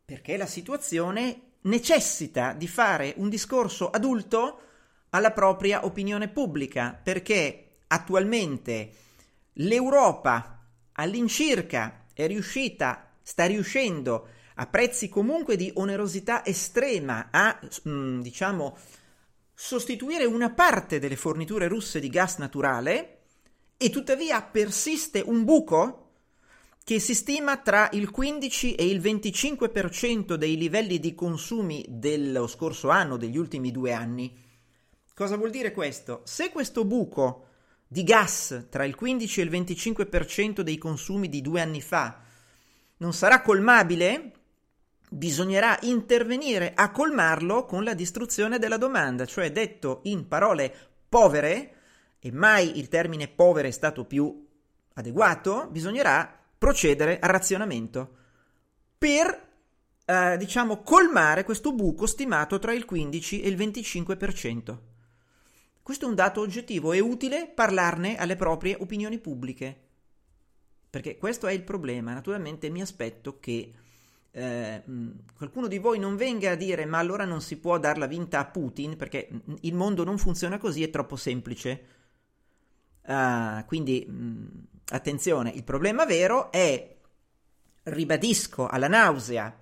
Perché 0.03 0.35
la 0.35 0.45
situazione 0.45 1.44
necessita 1.65 2.53
di 2.53 2.67
fare 2.67 3.13
un 3.17 3.29
discorso 3.29 3.89
adulto 3.89 4.61
alla 5.09 5.31
propria 5.31 5.85
opinione 5.85 6.27
pubblica, 6.27 6.99
perché 7.01 7.77
attualmente 7.87 8.91
l'Europa 9.53 10.59
all'incirca 10.93 12.05
è 12.13 12.27
riuscita, 12.27 13.11
sta 13.21 13.45
riuscendo 13.45 14.27
a 14.55 14.67
prezzi 14.67 15.09
comunque 15.09 15.55
di 15.55 15.71
onerosità 15.75 16.45
estrema 16.45 17.27
a, 17.31 17.59
mm, 17.87 18.21
diciamo, 18.21 18.77
sostituire 19.53 20.25
una 20.25 20.51
parte 20.51 20.99
delle 20.99 21.15
forniture 21.15 21.67
russe 21.67 21.99
di 21.99 22.09
gas 22.09 22.37
naturale 22.37 23.19
e 23.77 23.89
tuttavia 23.89 24.41
persiste 24.41 25.21
un 25.25 25.43
buco 25.43 26.04
che 26.85 26.99
si 26.99 27.15
stima 27.15 27.57
tra 27.57 27.89
il 27.93 28.11
15 28.11 28.75
e 28.75 28.87
il 28.87 29.01
25% 29.01 30.35
dei 30.35 30.55
livelli 30.55 30.99
di 30.99 31.15
consumi 31.15 31.83
dello 31.89 32.45
scorso 32.45 32.89
anno, 32.89 33.17
degli 33.17 33.37
ultimi 33.37 33.71
due 33.71 33.91
anni. 33.91 34.31
Cosa 35.15 35.35
vuol 35.35 35.49
dire 35.49 35.71
questo? 35.71 36.21
Se 36.25 36.51
questo 36.51 36.85
buco 36.85 37.47
di 37.87 38.03
gas 38.03 38.67
tra 38.69 38.85
il 38.85 38.93
15 38.93 39.41
e 39.41 39.43
il 39.43 39.49
25% 39.49 40.61
dei 40.61 40.77
consumi 40.77 41.27
di 41.27 41.41
due 41.41 41.59
anni 41.59 41.81
fa 41.81 42.21
non 42.97 43.13
sarà 43.13 43.41
colmabile, 43.41 44.33
bisognerà 45.09 45.79
intervenire 45.81 46.73
a 46.75 46.91
colmarlo 46.91 47.65
con 47.65 47.83
la 47.83 47.95
distruzione 47.95 48.59
della 48.59 48.77
domanda, 48.77 49.25
cioè 49.25 49.51
detto 49.51 50.01
in 50.03 50.27
parole 50.27 50.71
povere, 51.09 51.73
e 52.19 52.31
mai 52.31 52.77
il 52.77 52.89
termine 52.89 53.27
povere 53.27 53.69
è 53.69 53.71
stato 53.71 54.05
più 54.05 54.45
adeguato, 54.93 55.67
bisognerà 55.71 56.43
procedere 56.65 57.19
al 57.19 57.29
razionamento 57.29 58.15
per 58.97 59.49
eh, 60.03 60.35
diciamo 60.35 60.81
colmare 60.81 61.43
questo 61.43 61.73
buco 61.73 62.07
stimato 62.07 62.57
tra 62.57 62.73
il 62.73 62.85
15 62.85 63.41
e 63.43 63.49
il 63.49 63.55
25%. 63.55 64.77
Questo 65.83 66.05
è 66.05 66.09
un 66.09 66.15
dato 66.15 66.41
oggettivo, 66.41 66.91
è 66.91 66.97
utile 66.97 67.51
parlarne 67.53 68.17
alle 68.17 68.35
proprie 68.35 68.75
opinioni 68.79 69.19
pubbliche. 69.19 69.79
Perché 70.89 71.19
questo 71.19 71.45
è 71.45 71.53
il 71.53 71.61
problema. 71.61 72.13
Naturalmente 72.13 72.71
mi 72.71 72.81
aspetto 72.81 73.39
che 73.39 73.71
eh, 74.31 74.83
qualcuno 75.37 75.67
di 75.67 75.77
voi 75.77 75.99
non 75.99 76.15
venga 76.15 76.49
a 76.49 76.55
dire 76.55 76.85
ma 76.85 76.97
allora 76.97 77.25
non 77.25 77.41
si 77.41 77.57
può 77.57 77.77
dar 77.77 77.99
la 77.99 78.07
vinta 78.07 78.39
a 78.39 78.45
Putin 78.45 78.97
perché 78.97 79.29
il 79.61 79.75
mondo 79.75 80.03
non 80.03 80.17
funziona 80.17 80.57
così, 80.57 80.81
è 80.81 80.89
troppo 80.89 81.15
semplice. 81.15 81.85
Uh, 83.05 83.63
quindi 83.67 84.03
mh, 84.03 84.74
attenzione, 84.89 85.51
il 85.51 85.63
problema 85.63 86.05
vero 86.05 86.51
è, 86.51 86.95
ribadisco 87.83 88.67
alla 88.67 88.87
nausea, 88.87 89.55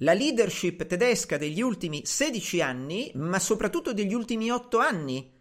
la 0.00 0.12
leadership 0.12 0.86
tedesca 0.86 1.38
degli 1.38 1.62
ultimi 1.62 2.04
16 2.04 2.60
anni, 2.60 3.10
ma 3.14 3.38
soprattutto 3.38 3.94
degli 3.94 4.12
ultimi 4.12 4.50
8 4.50 4.78
anni, 4.78 5.32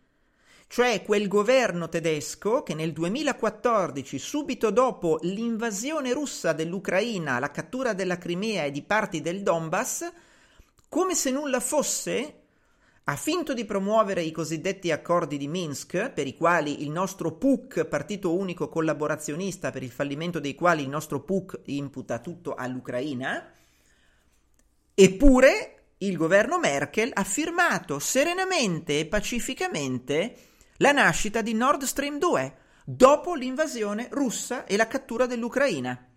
cioè 0.68 1.04
quel 1.04 1.28
governo 1.28 1.90
tedesco 1.90 2.64
che 2.64 2.74
nel 2.74 2.94
2014, 2.94 4.18
subito 4.18 4.72
dopo 4.72 5.20
l'invasione 5.24 6.14
russa 6.14 6.54
dell'Ucraina, 6.54 7.40
la 7.40 7.52
cattura 7.52 7.94
della 7.94 8.18
Crimea 8.18 8.64
e 8.64 8.72
di 8.72 8.82
parti 8.82 9.22
del 9.22 9.44
Donbass, 9.44 10.12
come 10.88 11.16
se 11.16 11.32
nulla 11.32 11.60
fosse, 11.60 12.45
ha 13.08 13.16
finto 13.16 13.54
di 13.54 13.66
promuovere 13.66 14.24
i 14.24 14.32
cosiddetti 14.32 14.92
accordi 14.92 15.38
di 15.38 15.48
Minsk, 15.48 16.10
per 16.10 16.26
i 16.26 16.36
quali 16.36 16.82
il 16.82 16.90
nostro 16.90 17.34
PUC, 17.34 17.86
partito 17.86 18.36
unico 18.36 18.68
collaborazionista, 18.68 19.70
per 19.70 19.84
il 19.84 19.92
fallimento 19.92 20.40
dei 20.40 20.56
quali 20.56 20.82
il 20.82 20.90
nostro 20.90 21.22
PUC 21.22 21.62
imputa 21.66 22.18
tutto 22.18 22.56
all'Ucraina, 22.56 23.54
eppure 24.96 25.84
il 26.00 26.18
governo 26.18 26.58
Merkel 26.58 27.12
ha 27.14 27.24
firmato 27.24 28.00
serenamente 28.00 29.00
e 29.00 29.06
pacificamente 29.06 30.36
la 30.78 30.92
nascita 30.92 31.44
di 31.44 31.54
Nord 31.54 31.84
Stream 31.84 32.18
2 32.18 32.58
dopo 32.86 33.36
l'invasione 33.36 34.08
russa 34.10 34.66
e 34.66 34.76
la 34.78 34.88
cattura 34.88 35.28
dell'Ucraina. 35.28 36.08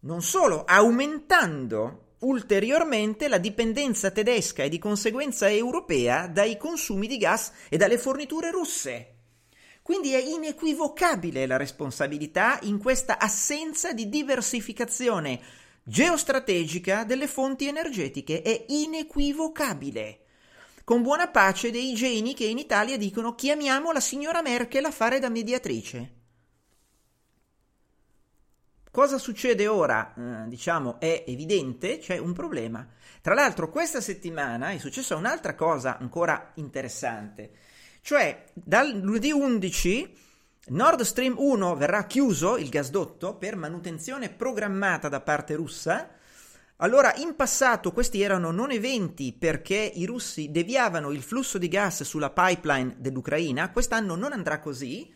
Non 0.00 0.22
solo, 0.22 0.64
aumentando 0.64 2.07
ulteriormente 2.20 3.28
la 3.28 3.38
dipendenza 3.38 4.10
tedesca 4.10 4.62
e 4.62 4.68
di 4.68 4.78
conseguenza 4.78 5.50
europea 5.50 6.26
dai 6.26 6.56
consumi 6.56 7.06
di 7.06 7.18
gas 7.18 7.52
e 7.68 7.76
dalle 7.76 7.98
forniture 7.98 8.50
russe. 8.50 9.14
Quindi 9.82 10.12
è 10.12 10.18
inequivocabile 10.18 11.46
la 11.46 11.56
responsabilità 11.56 12.58
in 12.62 12.78
questa 12.78 13.18
assenza 13.18 13.92
di 13.92 14.08
diversificazione 14.08 15.40
geostrategica 15.82 17.04
delle 17.04 17.26
fonti 17.26 17.66
energetiche, 17.66 18.42
è 18.42 18.66
inequivocabile. 18.68 20.20
Con 20.84 21.00
buona 21.00 21.28
pace 21.28 21.70
dei 21.70 21.94
geni 21.94 22.34
che 22.34 22.44
in 22.44 22.58
Italia 22.58 22.98
dicono 22.98 23.34
chiamiamo 23.34 23.90
la 23.92 24.00
signora 24.00 24.42
Merkel 24.42 24.84
a 24.84 24.90
fare 24.90 25.18
da 25.18 25.30
mediatrice. 25.30 26.17
Cosa 28.98 29.18
succede 29.18 29.68
ora? 29.68 30.12
Eh, 30.12 30.48
diciamo 30.48 30.98
è 30.98 31.22
evidente, 31.28 31.98
c'è 31.98 32.18
un 32.18 32.32
problema. 32.32 32.84
Tra 33.20 33.32
l'altro 33.32 33.70
questa 33.70 34.00
settimana 34.00 34.70
è 34.70 34.78
successa 34.78 35.14
un'altra 35.14 35.54
cosa 35.54 35.98
ancora 35.98 36.50
interessante, 36.54 37.52
cioè 38.00 38.46
dal 38.54 38.90
lunedì 38.98 39.30
11 39.30 40.16
Nord 40.70 41.02
Stream 41.02 41.36
1 41.38 41.76
verrà 41.76 42.06
chiuso, 42.06 42.56
il 42.56 42.70
gasdotto, 42.70 43.36
per 43.36 43.54
manutenzione 43.54 44.30
programmata 44.30 45.08
da 45.08 45.20
parte 45.20 45.54
russa. 45.54 46.10
Allora, 46.78 47.14
in 47.18 47.36
passato 47.36 47.92
questi 47.92 48.20
erano 48.20 48.50
non 48.50 48.72
eventi 48.72 49.32
perché 49.32 49.76
i 49.76 50.06
russi 50.06 50.50
deviavano 50.50 51.12
il 51.12 51.22
flusso 51.22 51.56
di 51.56 51.68
gas 51.68 52.02
sulla 52.02 52.30
pipeline 52.30 52.96
dell'Ucraina, 52.98 53.70
quest'anno 53.70 54.16
non 54.16 54.32
andrà 54.32 54.58
così, 54.58 55.14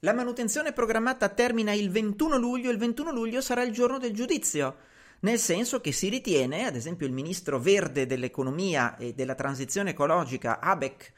la 0.00 0.12
manutenzione 0.12 0.72
programmata 0.72 1.28
termina 1.30 1.72
il 1.72 1.90
21 1.90 2.36
luglio, 2.36 2.70
il 2.70 2.76
21 2.76 3.12
luglio 3.12 3.40
sarà 3.40 3.62
il 3.62 3.72
giorno 3.72 3.98
del 3.98 4.12
giudizio, 4.12 4.76
nel 5.20 5.38
senso 5.38 5.80
che 5.80 5.92
si 5.92 6.10
ritiene, 6.10 6.66
ad 6.66 6.76
esempio 6.76 7.06
il 7.06 7.12
ministro 7.12 7.58
verde 7.58 8.04
dell'economia 8.04 8.96
e 8.96 9.14
della 9.14 9.34
transizione 9.34 9.90
ecologica, 9.90 10.60
Abeck, 10.60 11.12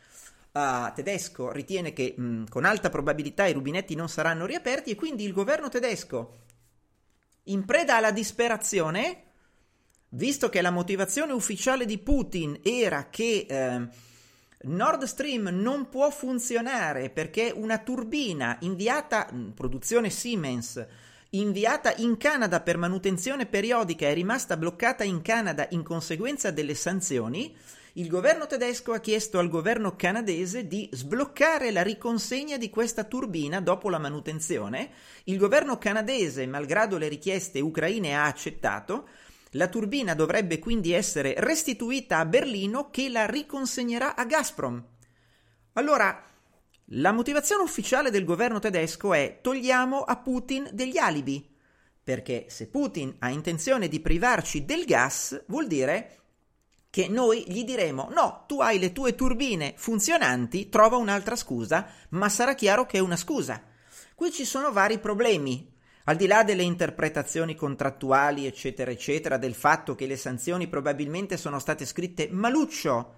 uh, 0.52 0.92
tedesco, 0.94 1.50
ritiene 1.50 1.92
che 1.92 2.14
mh, 2.16 2.44
con 2.48 2.64
alta 2.64 2.88
probabilità 2.88 3.46
i 3.46 3.52
rubinetti 3.52 3.96
non 3.96 4.08
saranno 4.08 4.46
riaperti 4.46 4.90
e 4.90 4.94
quindi 4.94 5.24
il 5.24 5.32
governo 5.32 5.68
tedesco, 5.68 6.38
in 7.44 7.64
preda 7.64 7.96
alla 7.96 8.12
disperazione, 8.12 9.24
visto 10.10 10.48
che 10.48 10.60
la 10.60 10.70
motivazione 10.70 11.32
ufficiale 11.32 11.84
di 11.84 11.98
Putin 11.98 12.60
era 12.62 13.08
che... 13.10 13.46
Eh, 13.48 14.06
Nord 14.62 15.04
Stream 15.04 15.48
non 15.52 15.88
può 15.88 16.10
funzionare 16.10 17.10
perché 17.10 17.52
una 17.54 17.78
turbina 17.78 18.56
inviata, 18.60 19.28
produzione 19.54 20.10
Siemens, 20.10 20.84
inviata 21.30 21.94
in 21.96 22.16
Canada 22.16 22.60
per 22.60 22.76
manutenzione 22.76 23.46
periodica 23.46 24.06
è 24.06 24.14
rimasta 24.14 24.56
bloccata 24.56 25.04
in 25.04 25.22
Canada 25.22 25.66
in 25.70 25.84
conseguenza 25.84 26.50
delle 26.50 26.74
sanzioni, 26.74 27.54
il 27.98 28.06
governo 28.08 28.46
tedesco 28.46 28.92
ha 28.92 29.00
chiesto 29.00 29.40
al 29.40 29.48
governo 29.48 29.96
canadese 29.96 30.68
di 30.68 30.88
sbloccare 30.92 31.72
la 31.72 31.82
riconsegna 31.82 32.56
di 32.56 32.70
questa 32.70 33.02
turbina 33.02 33.60
dopo 33.60 33.90
la 33.90 33.98
manutenzione. 33.98 34.90
Il 35.24 35.36
governo 35.36 35.78
canadese, 35.78 36.46
malgrado 36.46 36.96
le 36.96 37.08
richieste 37.08 37.58
ucraine, 37.58 38.14
ha 38.14 38.26
accettato. 38.26 39.08
La 39.52 39.68
turbina 39.68 40.14
dovrebbe 40.14 40.58
quindi 40.58 40.92
essere 40.92 41.34
restituita 41.38 42.18
a 42.18 42.26
Berlino 42.26 42.90
che 42.90 43.08
la 43.08 43.26
riconsegnerà 43.26 44.14
a 44.14 44.24
Gazprom. 44.24 44.84
Allora, 45.74 46.24
la 46.92 47.12
motivazione 47.12 47.62
ufficiale 47.62 48.10
del 48.10 48.24
governo 48.24 48.58
tedesco 48.58 49.12
è 49.12 49.40
togliamo 49.42 50.00
a 50.00 50.16
Putin 50.16 50.68
degli 50.72 50.98
alibi, 50.98 51.46
perché 52.02 52.46
se 52.48 52.68
Putin 52.68 53.14
ha 53.18 53.28
intenzione 53.30 53.88
di 53.88 54.00
privarci 54.00 54.64
del 54.64 54.84
gas, 54.84 55.44
vuol 55.48 55.66
dire 55.66 56.16
che 56.90 57.06
noi 57.08 57.44
gli 57.46 57.64
diremo 57.64 58.08
no, 58.10 58.44
tu 58.48 58.60
hai 58.60 58.78
le 58.78 58.92
tue 58.92 59.14
turbine 59.14 59.74
funzionanti, 59.76 60.68
trova 60.70 60.96
un'altra 60.96 61.36
scusa, 61.36 61.86
ma 62.10 62.28
sarà 62.28 62.54
chiaro 62.54 62.86
che 62.86 62.96
è 62.96 63.00
una 63.00 63.16
scusa. 63.16 63.62
Qui 64.14 64.32
ci 64.32 64.44
sono 64.44 64.72
vari 64.72 64.98
problemi, 64.98 65.70
al 66.08 66.16
di 66.16 66.26
là 66.26 66.42
delle 66.42 66.62
interpretazioni 66.62 67.54
contrattuali, 67.54 68.46
eccetera, 68.46 68.90
eccetera, 68.90 69.36
del 69.36 69.52
fatto 69.52 69.94
che 69.94 70.06
le 70.06 70.16
sanzioni 70.16 70.66
probabilmente 70.66 71.36
sono 71.36 71.58
state 71.58 71.84
scritte 71.84 72.28
maluccio. 72.30 73.14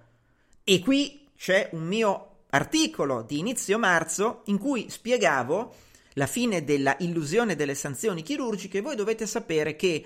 E 0.65 0.79
qui 0.79 1.29
c'è 1.37 1.69
un 1.71 1.83
mio 1.83 2.39
articolo 2.49 3.21
di 3.21 3.39
inizio 3.39 3.79
marzo 3.79 4.41
in 4.47 4.57
cui 4.57 4.89
spiegavo 4.89 5.73
la 6.15 6.27
fine 6.27 6.65
della 6.65 6.97
illusione 6.99 7.55
delle 7.55 7.75
sanzioni 7.75 8.23
chirurgiche, 8.23 8.81
voi 8.81 8.97
dovete 8.97 9.25
sapere 9.25 9.77
che 9.77 10.05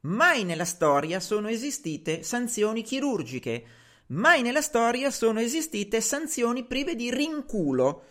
mai 0.00 0.42
nella 0.42 0.64
storia 0.64 1.20
sono 1.20 1.48
esistite 1.48 2.24
sanzioni 2.24 2.82
chirurgiche, 2.82 3.64
mai 4.06 4.42
nella 4.42 4.60
storia 4.60 5.12
sono 5.12 5.38
esistite 5.38 6.00
sanzioni 6.00 6.64
prive 6.64 6.96
di 6.96 7.14
rinculo. 7.14 8.06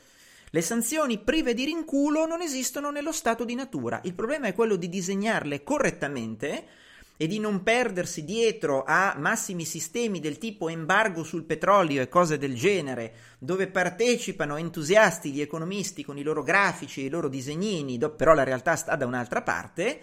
Le 0.55 0.61
sanzioni 0.61 1.17
prive 1.17 1.55
di 1.55 1.65
rinculo 1.65 2.27
non 2.27 2.43
esistono 2.43 2.91
nello 2.91 3.11
stato 3.11 3.43
di 3.43 3.55
natura. 3.55 3.99
Il 4.03 4.13
problema 4.13 4.45
è 4.45 4.53
quello 4.53 4.75
di 4.75 4.87
disegnarle 4.87 5.63
correttamente 5.63 6.65
e 7.17 7.25
di 7.25 7.39
non 7.39 7.63
perdersi 7.63 8.23
dietro 8.23 8.83
a 8.85 9.15
massimi 9.17 9.65
sistemi 9.65 10.19
del 10.19 10.37
tipo 10.37 10.69
embargo 10.69 11.23
sul 11.23 11.45
petrolio 11.45 12.03
e 12.03 12.07
cose 12.07 12.37
del 12.37 12.53
genere, 12.53 13.13
dove 13.39 13.65
partecipano 13.65 14.55
entusiasti 14.57 15.31
gli 15.31 15.41
economisti 15.41 16.05
con 16.05 16.19
i 16.19 16.23
loro 16.23 16.43
grafici 16.43 17.01
e 17.01 17.05
i 17.05 17.09
loro 17.09 17.29
disegnini, 17.29 17.97
però 18.15 18.35
la 18.35 18.43
realtà 18.43 18.75
sta 18.75 18.95
da 18.95 19.07
un'altra 19.07 19.41
parte, 19.41 20.01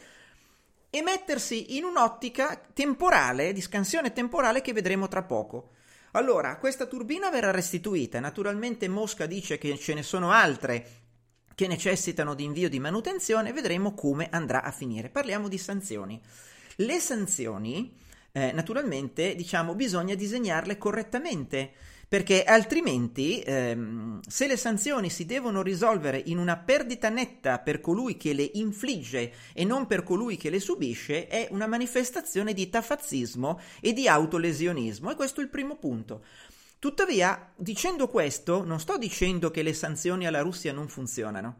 e 0.91 1.01
mettersi 1.01 1.77
in 1.77 1.85
un'ottica 1.85 2.61
temporale, 2.75 3.53
di 3.53 3.61
scansione 3.61 4.13
temporale 4.13 4.63
che 4.63 4.73
vedremo 4.73 5.07
tra 5.07 5.23
poco. 5.23 5.75
Allora, 6.13 6.57
questa 6.57 6.87
turbina 6.87 7.31
verrà 7.31 7.51
restituita. 7.51 8.19
Naturalmente 8.19 8.89
Mosca 8.89 9.27
dice 9.27 9.59
che 9.59 9.79
ce 9.79 9.95
ne 9.95 10.03
sono 10.03 10.33
altre 10.33 10.87
che 11.55 11.67
necessitano 11.67 12.35
di 12.35 12.45
invio 12.45 12.69
di 12.69 12.81
manutenzione, 12.81 13.53
vedremo 13.53 13.95
come 13.95 14.29
andrà 14.31 14.63
a 14.63 14.71
finire. 14.71 15.11
Parliamo 15.11 15.47
di 15.47 15.59
sanzioni. 15.59 16.21
Le 16.77 17.01
sanzioni, 17.01 17.95
eh, 18.33 18.53
naturalmente, 18.53 19.35
diciamo, 19.35 19.75
bisogna 19.75 20.15
disegnarle 20.15 20.79
correttamente, 20.79 21.73
perché 22.11 22.43
altrimenti, 22.43 23.41
ehm, 23.41 24.19
se 24.27 24.49
le 24.49 24.57
sanzioni 24.57 25.09
si 25.11 25.27
devono 25.27 25.63
risolvere 25.63 26.21
in 26.27 26.39
una 26.39 26.57
perdita 26.57 27.09
netta 27.09 27.61
per 27.61 27.81
colui 27.81 28.17
che 28.17 28.33
le 28.33 28.51
infligge 28.55 29.33
e 29.53 29.65
non 29.65 29.87
per 29.87 30.03
colui 30.03 30.37
che 30.37 30.51
le 30.51 30.59
subisce, 30.59 31.29
è 31.29 31.47
una 31.53 31.69
manifestazione 31.69 32.53
di 32.53 32.69
tafazzismo 32.69 33.61
e 33.81 33.93
di 33.93 34.09
autolesionismo. 34.09 35.13
E 35.13 35.15
questo 35.15 35.39
è 35.39 35.45
il 35.45 35.51
primo 35.51 35.77
punto. 35.77 36.25
Tuttavia, 36.81 37.53
dicendo 37.55 38.09
questo, 38.09 38.65
non 38.65 38.81
sto 38.81 38.99
dicendo 38.99 39.53
che 39.53 39.63
le 39.63 39.73
sanzioni 39.73 40.27
alla 40.27 40.41
Russia 40.41 40.73
non 40.73 40.89
funzionano, 40.89 41.59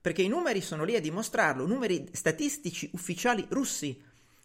perché 0.00 0.22
i 0.22 0.28
numeri 0.28 0.60
sono 0.60 0.84
lì 0.84 0.94
a 0.94 1.00
dimostrarlo, 1.00 1.66
numeri 1.66 2.08
statistici 2.12 2.88
ufficiali 2.92 3.44
russi 3.48 4.00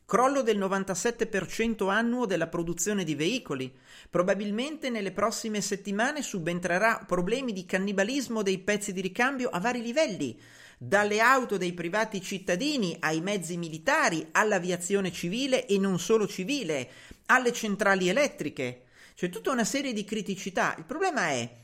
crollo 0.06 0.41
del 0.41 0.58
97% 0.58 1.89
annuo 1.89 2.26
della 2.26 2.47
produzione 2.47 3.04
di 3.04 3.16
veicoli. 3.16 3.74
Probabilmente 4.10 4.89
nelle 4.89 5.12
prossime 5.12 5.62
settimane 5.62 6.22
subentrerà 6.22 7.04
problemi 7.08 7.54
di 7.54 7.66
cannibalismo 7.66 8.41
dei 8.41 8.60
pezzi 8.60 8.93
di 8.93 9.01
ricambio 9.01 9.49
a 9.49 9.60
vari 9.60 9.82
livelli, 9.82 10.39
dalle 10.78 11.20
auto 11.20 11.58
dei 11.58 11.74
privati 11.74 12.22
cittadini 12.22 12.97
ai 12.99 13.22
mezzi 13.22 13.58
militari, 13.58 14.28
all'aviazione 14.32 15.12
civile 15.12 15.66
e 15.66 15.78
non 15.78 15.99
solo 15.99 16.28
civile, 16.28 16.89
alle 17.28 17.54
centrali 17.54 18.10
elettriche. 18.10 18.84
C'è 19.16 19.30
tutta 19.30 19.51
una 19.51 19.64
serie 19.64 19.93
di 19.93 20.04
criticità. 20.04 20.76
Il 20.78 20.86
problema 20.86 21.30
è 21.30 21.62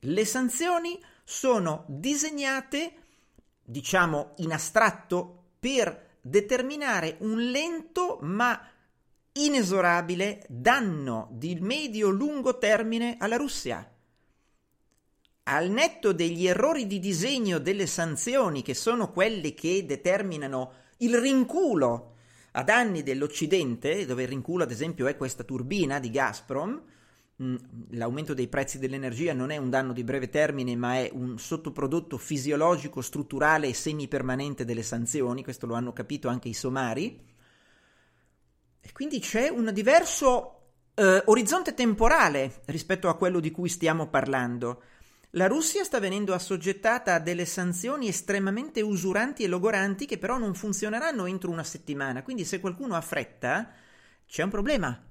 le 0.00 0.24
sanzioni 0.24 1.02
sono 1.24 1.84
disegnate, 1.88 2.92
diciamo 3.64 4.34
in 4.36 4.52
astratto, 4.52 5.54
per 5.58 6.05
determinare 6.28 7.16
un 7.20 7.38
lento 7.50 8.18
ma 8.22 8.60
inesorabile 9.32 10.44
danno 10.48 11.28
di 11.30 11.56
medio-lungo 11.60 12.58
termine 12.58 13.16
alla 13.18 13.36
Russia. 13.36 13.88
Al 15.44 15.70
netto 15.70 16.12
degli 16.12 16.48
errori 16.48 16.88
di 16.88 16.98
disegno 16.98 17.58
delle 17.58 17.86
sanzioni, 17.86 18.62
che 18.62 18.74
sono 18.74 19.12
quelli 19.12 19.54
che 19.54 19.86
determinano 19.86 20.72
il 20.98 21.16
rinculo 21.20 22.14
a 22.52 22.64
danni 22.64 23.04
dell'Occidente, 23.04 24.04
dove 24.04 24.22
il 24.22 24.28
rinculo 24.28 24.64
ad 24.64 24.72
esempio 24.72 25.06
è 25.06 25.16
questa 25.16 25.44
turbina 25.44 26.00
di 26.00 26.10
Gazprom, 26.10 26.82
l'aumento 27.38 28.32
dei 28.32 28.48
prezzi 28.48 28.78
dell'energia 28.78 29.34
non 29.34 29.50
è 29.50 29.58
un 29.58 29.68
danno 29.68 29.92
di 29.92 30.04
breve 30.04 30.30
termine, 30.30 30.74
ma 30.74 30.96
è 30.96 31.10
un 31.12 31.38
sottoprodotto 31.38 32.16
fisiologico, 32.16 33.02
strutturale 33.02 33.68
e 33.68 33.74
semipermanente 33.74 34.64
delle 34.64 34.82
sanzioni, 34.82 35.44
questo 35.44 35.66
lo 35.66 35.74
hanno 35.74 35.92
capito 35.92 36.28
anche 36.28 36.48
i 36.48 36.54
somari. 36.54 37.34
E 38.80 38.92
quindi 38.92 39.18
c'è 39.18 39.48
un 39.48 39.70
diverso 39.72 40.52
eh, 40.94 41.22
orizzonte 41.26 41.74
temporale 41.74 42.62
rispetto 42.66 43.08
a 43.08 43.16
quello 43.16 43.40
di 43.40 43.50
cui 43.50 43.68
stiamo 43.68 44.08
parlando. 44.08 44.82
La 45.30 45.48
Russia 45.48 45.84
sta 45.84 46.00
venendo 46.00 46.32
assoggettata 46.32 47.14
a 47.14 47.20
delle 47.20 47.44
sanzioni 47.44 48.08
estremamente 48.08 48.80
usuranti 48.80 49.42
e 49.42 49.48
logoranti 49.48 50.06
che 50.06 50.16
però 50.16 50.38
non 50.38 50.54
funzioneranno 50.54 51.26
entro 51.26 51.50
una 51.50 51.64
settimana, 51.64 52.22
quindi 52.22 52.46
se 52.46 52.60
qualcuno 52.60 52.94
ha 52.94 53.00
fretta 53.02 53.70
c'è 54.26 54.42
un 54.42 54.50
problema 54.50 55.05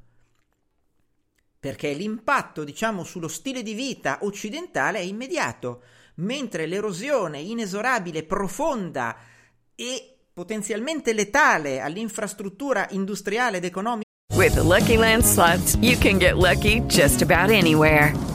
perché 1.65 1.93
l'impatto, 1.93 2.63
diciamo, 2.63 3.03
sullo 3.03 3.27
stile 3.27 3.63
di 3.63 3.73
vita 3.73 4.19
occidentale 4.21 4.99
è 4.99 5.01
immediato, 5.01 5.81
mentre 6.17 6.67
l'erosione 6.67 7.39
inesorabile, 7.39 8.21
profonda 8.21 9.17
e 9.73 10.17
potenzialmente 10.31 11.11
letale 11.11 11.79
all'infrastruttura 11.79 12.85
industriale 12.91 13.57
ed 13.57 13.63
economica 13.63 14.03
With 14.35 14.53
the 14.53 14.61
Lucky 14.61 14.95
Land 14.95 15.23
slots, 15.23 15.75
you 15.81 15.97
can 15.97 16.19
get 16.19 16.35
lucky 16.35 16.81
just 16.81 17.23
about 17.23 17.49
anywhere. 17.49 18.34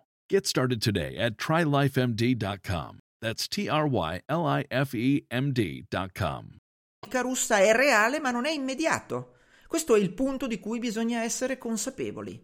Get 0.31 0.47
started 0.47 0.81
today 0.81 1.17
at 1.17 1.35
trylifemd.com. 1.35 2.99
That's 3.19 3.49
T 3.49 3.67
R 3.67 3.85
Y 3.85 4.21
L 4.29 4.45
I 4.45 4.65
F 4.69 4.93
E 4.95 5.25
M 5.29 5.51
D.com. 5.51 6.55
russa 7.19 7.57
è 7.57 7.73
reale 7.73 8.21
ma 8.21 8.31
non 8.31 8.45
è 8.45 8.49
immediato. 8.49 9.33
Questo 9.67 9.93
è 9.93 9.99
il 9.99 10.13
punto 10.13 10.47
di 10.47 10.61
cui 10.61 10.79
bisogna 10.79 11.21
essere 11.21 11.57
consapevoli. 11.57 12.41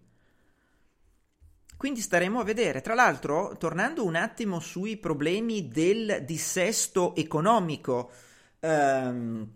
Quindi 1.77 2.01
staremo 2.01 2.41
a 2.41 2.43
vedere. 2.43 2.81
Tra 2.81 2.93
l'altro, 2.93 3.55
tornando 3.57 4.03
un 4.03 4.15
attimo 4.15 4.59
sui 4.59 4.97
problemi 4.97 5.69
del 5.69 6.23
dissesto 6.25 7.15
economico 7.15 8.11
ehm, 8.59 9.49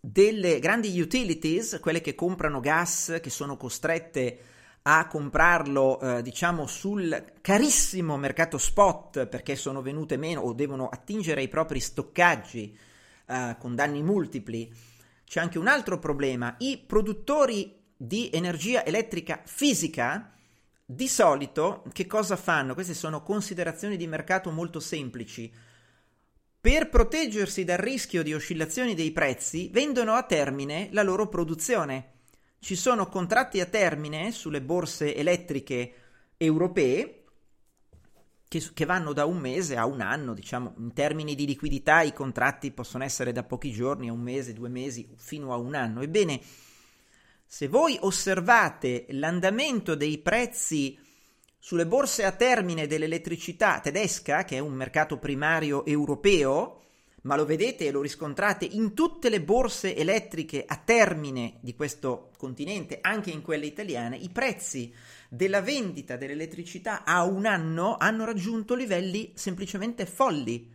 delle 0.00 0.58
grandi 0.58 0.98
utilities, 0.98 1.80
quelle 1.82 2.00
che 2.00 2.14
comprano 2.14 2.60
gas, 2.60 3.18
che 3.20 3.28
sono 3.28 3.58
costrette 3.58 4.38
a 4.40 4.54
comprarlo, 5.08 5.98
eh, 5.98 6.22
diciamo, 6.22 6.66
sul 6.68 7.32
carissimo 7.40 8.16
mercato 8.16 8.56
spot 8.56 9.26
perché 9.26 9.56
sono 9.56 9.82
venute 9.82 10.16
meno 10.16 10.42
o 10.42 10.52
devono 10.52 10.88
attingere 10.88 11.40
ai 11.40 11.48
propri 11.48 11.80
stoccaggi 11.80 12.78
eh, 13.26 13.56
con 13.58 13.74
danni 13.74 14.02
multipli. 14.02 14.72
C'è 15.24 15.40
anche 15.40 15.58
un 15.58 15.66
altro 15.66 15.98
problema. 15.98 16.54
I 16.58 16.82
produttori 16.86 17.82
di 17.96 18.30
energia 18.32 18.84
elettrica 18.84 19.42
fisica 19.44 20.30
di 20.84 21.08
solito 21.08 21.82
che 21.92 22.06
cosa 22.06 22.36
fanno? 22.36 22.74
Queste 22.74 22.94
sono 22.94 23.24
considerazioni 23.24 23.96
di 23.96 24.06
mercato 24.06 24.52
molto 24.52 24.78
semplici. 24.78 25.52
Per 26.60 26.88
proteggersi 26.88 27.64
dal 27.64 27.78
rischio 27.78 28.22
di 28.22 28.32
oscillazioni 28.32 28.94
dei 28.94 29.10
prezzi, 29.10 29.68
vendono 29.72 30.12
a 30.12 30.22
termine 30.22 30.88
la 30.92 31.02
loro 31.02 31.26
produzione. 31.26 32.15
Ci 32.66 32.74
sono 32.74 33.06
contratti 33.06 33.60
a 33.60 33.66
termine 33.66 34.32
sulle 34.32 34.60
borse 34.60 35.14
elettriche 35.14 35.92
europee 36.36 37.22
che, 38.48 38.60
che, 38.74 38.84
vanno 38.84 39.12
da 39.12 39.24
un 39.24 39.38
mese 39.38 39.76
a 39.76 39.86
un 39.86 40.00
anno, 40.00 40.34
diciamo, 40.34 40.74
in 40.78 40.92
termini 40.92 41.36
di 41.36 41.46
liquidità 41.46 42.02
i 42.02 42.12
contratti 42.12 42.72
possono 42.72 43.04
essere 43.04 43.30
da 43.30 43.44
pochi 43.44 43.70
giorni 43.70 44.08
a 44.08 44.12
un 44.12 44.18
mese, 44.18 44.52
due 44.52 44.68
mesi, 44.68 45.08
fino 45.16 45.52
a 45.52 45.58
un 45.58 45.76
anno. 45.76 46.00
Ebbene, 46.00 46.40
se 47.46 47.68
voi 47.68 47.96
osservate 48.00 49.06
l'andamento 49.10 49.94
dei 49.94 50.18
prezzi 50.18 50.98
sulle 51.60 51.86
borse 51.86 52.24
a 52.24 52.32
termine 52.32 52.88
dell'elettricità 52.88 53.78
tedesca, 53.78 54.42
che 54.42 54.56
è 54.56 54.58
un 54.58 54.72
mercato 54.72 55.18
primario 55.18 55.84
europeo, 55.84 56.80
ma 57.26 57.34
lo 57.34 57.44
vedete 57.44 57.86
e 57.86 57.90
lo 57.90 58.00
riscontrate 58.00 58.64
in 58.64 58.94
tutte 58.94 59.28
le 59.28 59.40
borse 59.40 59.96
elettriche 59.96 60.64
a 60.66 60.80
termine 60.82 61.58
di 61.60 61.74
questo 61.74 62.30
continente, 62.38 62.98
anche 63.02 63.30
in 63.30 63.42
quelle 63.42 63.66
italiane, 63.66 64.16
i 64.16 64.30
prezzi 64.30 64.94
della 65.28 65.60
vendita 65.60 66.16
dell'elettricità 66.16 67.02
a 67.04 67.24
un 67.24 67.44
anno 67.44 67.96
hanno 67.98 68.24
raggiunto 68.24 68.76
livelli 68.76 69.32
semplicemente 69.34 70.06
folli. 70.06 70.72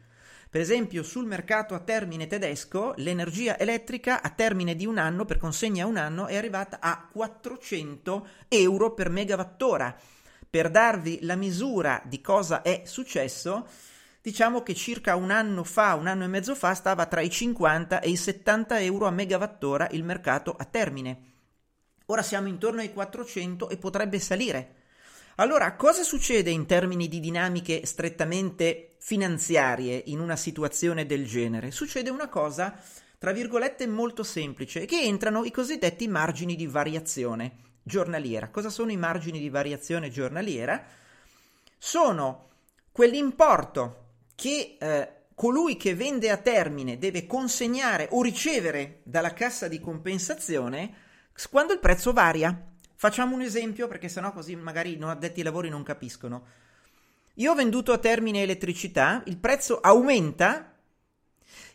Per 0.49 0.59
esempio, 0.59 1.03
sul 1.03 1.25
mercato 1.25 1.73
a 1.73 1.79
termine 1.79 2.27
tedesco, 2.27 2.93
l'energia 2.97 3.57
elettrica 3.57 4.21
a 4.21 4.29
termine 4.29 4.75
di 4.75 4.85
un 4.85 4.97
anno, 4.97 5.23
per 5.23 5.37
consegna 5.37 5.85
a 5.85 5.87
un 5.87 5.95
anno, 5.95 6.27
è 6.27 6.35
arrivata 6.35 6.81
a 6.81 7.07
400 7.09 8.27
euro 8.49 8.93
per 8.93 9.09
megawattora. 9.09 9.97
Per 10.49 10.69
darvi 10.69 11.19
la 11.21 11.37
misura 11.37 12.01
di 12.05 12.19
cosa 12.19 12.61
è 12.61 12.81
successo, 12.83 13.65
diciamo 14.21 14.61
che 14.61 14.75
circa 14.75 15.15
un 15.15 15.31
anno 15.31 15.63
fa, 15.63 15.95
un 15.95 16.07
anno 16.07 16.23
e 16.23 16.27
mezzo 16.27 16.53
fa, 16.53 16.73
stava 16.73 17.07
tra 17.07 17.21
i 17.21 17.29
50 17.29 18.01
e 18.01 18.09
i 18.09 18.15
70 18.15 18.79
euro 18.81 19.07
a 19.07 19.11
megawattora 19.11 19.89
il 19.91 20.03
mercato 20.03 20.55
a 20.55 20.65
termine. 20.65 21.29
Ora 22.05 22.21
siamo 22.21 22.47
intorno 22.47 22.81
ai 22.81 22.93
400 22.93 23.69
e 23.69 23.77
potrebbe 23.77 24.19
salire. 24.19 24.75
Allora, 25.35 25.75
cosa 25.75 26.03
succede 26.03 26.51
in 26.51 26.65
termini 26.65 27.07
di 27.07 27.19
dinamiche 27.19 27.85
strettamente 27.85 28.95
finanziarie 28.99 30.03
in 30.07 30.19
una 30.19 30.35
situazione 30.35 31.05
del 31.05 31.25
genere? 31.25 31.71
Succede 31.71 32.09
una 32.09 32.27
cosa, 32.27 32.77
tra 33.17 33.31
virgolette, 33.31 33.87
molto 33.87 34.23
semplice, 34.23 34.85
che 34.85 35.01
entrano 35.01 35.45
i 35.45 35.51
cosiddetti 35.51 36.07
margini 36.07 36.55
di 36.55 36.67
variazione 36.67 37.69
giornaliera. 37.81 38.49
Cosa 38.49 38.69
sono 38.69 38.91
i 38.91 38.97
margini 38.97 39.39
di 39.39 39.49
variazione 39.49 40.09
giornaliera? 40.09 40.83
Sono 41.77 42.49
quell'importo 42.91 44.00
che 44.41 44.77
eh, 44.79 45.11
colui 45.35 45.77
che 45.77 45.93
vende 45.93 46.31
a 46.31 46.37
termine 46.37 46.97
deve 46.97 47.27
consegnare 47.27 48.07
o 48.09 48.23
ricevere 48.23 49.01
dalla 49.03 49.33
cassa 49.33 49.67
di 49.67 49.79
compensazione 49.79 50.95
quando 51.51 51.73
il 51.73 51.79
prezzo 51.79 52.11
varia. 52.11 52.73
Facciamo 52.95 53.35
un 53.35 53.43
esempio 53.43 53.87
perché 53.87 54.09
sennò 54.09 54.33
così 54.33 54.55
magari 54.55 54.97
non 54.97 55.11
addetti 55.11 55.41
ai 55.41 55.45
lavori 55.45 55.69
non 55.69 55.83
capiscono. 55.83 56.47
Io 57.35 57.51
ho 57.51 57.53
venduto 57.53 57.91
a 57.91 57.99
termine 57.99 58.41
elettricità, 58.41 59.21
il 59.27 59.37
prezzo 59.37 59.79
aumenta, 59.79 60.75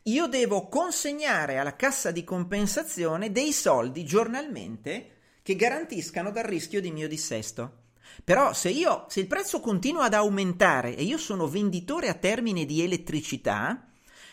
io 0.02 0.26
devo 0.26 0.66
consegnare 0.66 1.58
alla 1.58 1.76
cassa 1.76 2.10
di 2.10 2.24
compensazione 2.24 3.30
dei 3.30 3.52
soldi 3.52 4.04
giornalmente 4.04 5.10
che 5.42 5.54
garantiscano 5.54 6.32
dal 6.32 6.42
rischio 6.42 6.80
di 6.80 6.90
mio 6.90 7.06
dissesto. 7.06 7.84
Però 8.24 8.52
se 8.52 8.70
io 8.70 9.06
se 9.08 9.20
il 9.20 9.26
prezzo 9.26 9.60
continua 9.60 10.04
ad 10.04 10.14
aumentare 10.14 10.96
e 10.96 11.02
io 11.02 11.18
sono 11.18 11.48
venditore 11.48 12.08
a 12.08 12.14
termine 12.14 12.64
di 12.64 12.82
elettricità, 12.82 13.88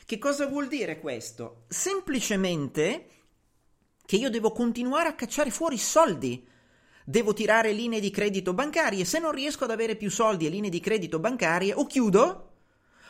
che 0.05 0.17
cosa 0.17 0.47
vuol 0.47 0.67
dire 0.67 0.99
questo? 0.99 1.63
Semplicemente 1.67 3.07
che 4.05 4.15
io 4.15 4.29
devo 4.29 4.51
continuare 4.51 5.09
a 5.09 5.15
cacciare 5.15 5.49
fuori 5.49 5.77
soldi 5.77 6.47
devo 7.05 7.33
tirare 7.33 7.73
linee 7.73 7.99
di 7.99 8.11
credito 8.11 8.53
bancarie, 8.53 9.05
se 9.05 9.19
non 9.19 9.31
riesco 9.31 9.65
ad 9.65 9.71
avere 9.71 9.95
più 9.95 10.09
soldi 10.09 10.45
e 10.45 10.49
linee 10.49 10.69
di 10.69 10.79
credito 10.79 11.19
bancarie 11.19 11.73
o 11.73 11.85
chiudo 11.85 12.51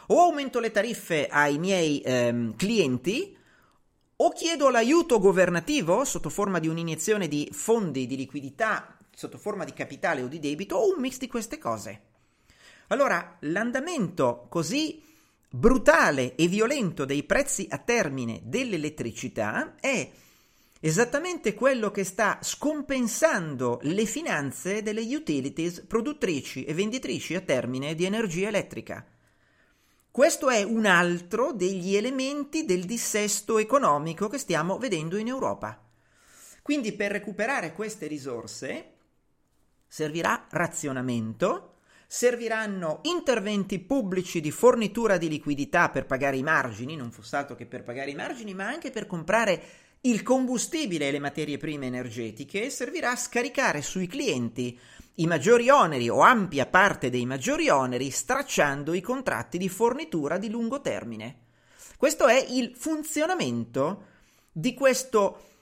o 0.08 0.22
aumento 0.22 0.60
le 0.60 0.72
tariffe 0.72 1.28
ai 1.28 1.58
miei 1.58 2.02
ehm, 2.04 2.56
clienti 2.56 3.38
o 4.16 4.30
chiedo 4.32 4.70
l'aiuto 4.70 5.20
governativo 5.20 6.04
sotto 6.06 6.30
forma 6.30 6.60
di 6.60 6.68
un'iniezione 6.68 7.28
di 7.28 7.50
fondi 7.52 8.06
di 8.06 8.16
liquidità 8.16 8.93
sotto 9.16 9.38
forma 9.38 9.64
di 9.64 9.74
capitale 9.74 10.22
o 10.22 10.28
di 10.28 10.40
debito 10.40 10.76
o 10.76 10.94
un 10.94 11.00
mix 11.00 11.18
di 11.18 11.28
queste 11.28 11.58
cose. 11.58 12.02
Allora, 12.88 13.38
l'andamento 13.42 14.48
così 14.50 15.02
brutale 15.50 16.36
e 16.36 16.48
violento 16.48 17.06
dei 17.06 17.24
prezzi 17.24 17.68
a 17.70 17.78
termine 17.78 18.42
dell'elettricità 18.44 19.76
è 19.80 20.10
esattamente 20.80 21.54
quello 21.54 21.92
che 21.92 22.04
sta 22.04 22.40
scompensando 22.42 23.80
le 23.84 24.06
finanze 24.06 24.82
delle 24.82 25.02
utilities 25.16 25.82
produttrici 25.88 26.66
e 26.66 26.74
venditrici 26.74 27.36
a 27.36 27.42
termine 27.42 27.96
di 27.96 28.04
energia 28.04 28.48
elettrica. 28.48 29.06
Questo 30.12 30.50
è 30.50 30.62
un 30.62 30.86
altro 30.86 31.54
degli 31.54 31.96
elementi 31.96 32.66
del 32.66 32.86
dissesto 32.86 33.58
economico 33.58 34.28
che 34.28 34.38
stiamo 34.38 34.78
vedendo 34.78 35.18
in 35.18 35.28
Europa. 35.28 35.82
Quindi 36.62 36.94
per 36.94 37.12
recuperare 37.12 37.74
queste 37.74 38.08
risorse 38.08 38.93
servirà 39.94 40.48
razionamento, 40.50 41.76
serviranno 42.08 43.02
interventi 43.04 43.78
pubblici 43.78 44.42
di 44.42 44.50
fornitura 44.50 45.18
di 45.18 45.30
liquidità 45.30 45.90
per 45.90 46.08
pagare 46.08 46.36
i 46.36 46.42
margini, 46.42 46.96
non 46.96 47.12
fosse 47.12 47.36
altro 47.36 47.56
che 47.56 47.68
per 47.68 47.84
pagare 47.84 48.10
i 48.10 48.16
margini, 48.16 48.56
ma 48.56 48.66
anche 48.66 48.90
per 48.90 49.06
comprare 49.06 49.62
il 50.02 50.24
combustibile 50.24 51.08
e 51.10 51.12
le 51.12 51.20
materie 51.20 51.60
prime 51.60 51.86
energetiche 51.86 52.72
servirà 52.72 53.12
a 53.12 53.16
scaricare 53.16 53.84
sui 53.84 54.08
clienti 54.08 54.76
i 55.18 55.28
maggiori 55.28 55.70
oneri 55.70 56.10
o 56.10 56.22
ampia 56.22 56.66
parte 56.66 57.12
dei 57.12 57.28
maggiori 57.28 57.70
oneri 57.70 58.10
stracciando 58.10 58.96
i 58.96 59.02
contratti 59.02 59.60
di 59.60 59.70
fornitura 59.70 60.40
di 60.40 60.50
lungo 60.50 60.82
termine. 60.82 61.36
Questo 61.98 62.26
è 62.26 62.44
il 62.50 62.74
funzionamento 62.76 64.06
di 64.52 64.74
questo 64.74 65.53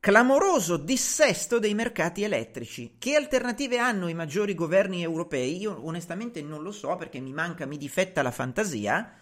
clamoroso 0.00 0.76
dissesto 0.76 1.58
dei 1.58 1.74
mercati 1.74 2.22
elettrici. 2.22 2.96
Che 2.98 3.14
alternative 3.14 3.78
hanno 3.78 4.08
i 4.08 4.14
maggiori 4.14 4.54
governi 4.54 5.02
europei? 5.02 5.58
Io 5.58 5.84
onestamente 5.86 6.42
non 6.42 6.62
lo 6.62 6.72
so 6.72 6.96
perché 6.96 7.20
mi 7.20 7.32
manca, 7.32 7.66
mi 7.66 7.76
difetta 7.76 8.22
la 8.22 8.30
fantasia 8.30 9.12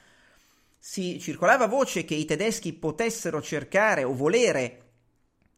si 0.78 1.18
circolava 1.18 1.66
voce 1.66 2.04
che 2.04 2.14
i 2.14 2.24
tedeschi 2.24 2.72
potessero 2.72 3.42
cercare 3.42 4.04
o 4.04 4.14
volere 4.14 4.82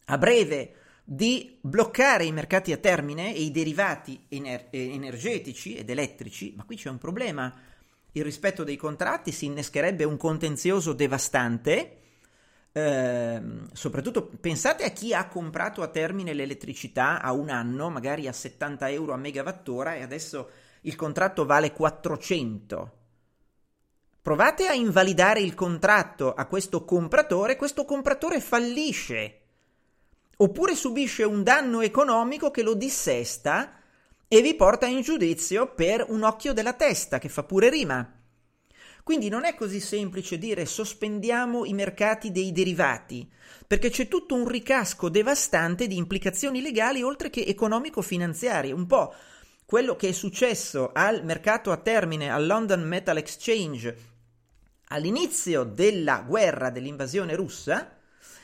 a 0.07 0.16
breve 0.16 0.75
di 1.05 1.59
bloccare 1.61 2.25
i 2.25 2.33
mercati 2.33 2.73
a 2.73 2.79
termine 2.79 3.35
e 3.35 3.43
i 3.43 3.51
derivati 3.51 4.25
ener- 4.31 4.69
energetici 4.71 5.75
ed 5.75 5.91
elettrici, 5.91 6.55
ma 6.57 6.64
qui 6.64 6.77
c'è 6.77 6.89
un 6.89 6.97
problema. 6.97 7.55
Il 8.12 8.25
rispetto 8.25 8.64
dei 8.64 8.77
contratti 8.77 9.31
si 9.31 9.45
innescherebbe 9.45 10.05
un 10.05 10.16
contenzioso 10.16 10.95
devastante. 10.95 11.97
Eh, 12.73 13.43
soprattutto 13.73 14.27
pensate 14.41 14.85
a 14.85 14.91
chi 14.91 15.14
ha 15.14 15.27
comprato 15.27 15.83
a 15.83 15.89
termine 15.89 16.35
l'elettricità 16.35 17.21
a 17.21 17.33
un 17.33 17.49
anno, 17.49 17.91
magari 17.91 18.29
a 18.29 18.33
70 18.33 18.91
euro 18.91 19.12
a 19.12 19.16
megawattora, 19.16 19.95
e 19.95 20.03
adesso 20.03 20.51
il 20.83 20.95
contratto 20.95 21.45
vale 21.45 21.73
400 21.73 22.99
Provate 24.29 24.66
a 24.66 24.75
invalidare 24.75 25.41
il 25.41 25.55
contratto 25.55 26.35
a 26.35 26.45
questo 26.45 26.85
compratore, 26.85 27.57
questo 27.57 27.87
compratore 27.87 28.43
fallisce. 28.43 29.41
Oppure 30.37 30.75
subisce 30.75 31.23
un 31.25 31.43
danno 31.43 31.81
economico 31.81 32.51
che 32.51 32.62
lo 32.62 32.75
dissesta 32.75 33.81
e 34.29 34.43
vi 34.43 34.55
porta 34.55 34.85
in 34.85 35.01
giudizio 35.01 35.73
per 35.73 36.05
un 36.11 36.25
occhio 36.25 36.53
della 36.53 36.75
testa, 36.75 37.19
che 37.19 37.31
fa 37.31 37.43
pure 37.43 37.71
rima. 37.71 38.18
Quindi 39.09 39.30
non 39.30 39.46
è 39.46 39.54
così 39.54 39.80
semplice 39.80 40.36
dire 40.36 40.66
sospendiamo 40.66 41.64
i 41.64 41.72
mercati 41.72 42.30
dei 42.30 42.52
derivati, 42.52 43.26
perché 43.66 43.88
c'è 43.88 44.06
tutto 44.06 44.34
un 44.34 44.46
ricasco 44.46 45.09
devastante 45.09 45.86
di 45.86 45.96
implicazioni 45.96 46.61
legali 46.61 47.00
oltre 47.00 47.30
che 47.30 47.42
economico-finanziarie, 47.46 48.70
un 48.70 48.84
po' 48.84 49.14
quello 49.64 49.96
che 49.96 50.09
è 50.09 50.12
successo 50.12 50.90
al 50.92 51.24
mercato 51.24 51.72
a 51.72 51.78
termine, 51.78 52.30
al 52.30 52.44
London 52.44 52.82
Metal 52.82 53.16
Exchange, 53.16 53.96
all'inizio 54.88 55.64
della 55.64 56.22
guerra 56.28 56.68
dell'invasione 56.68 57.34
russa, 57.34 57.96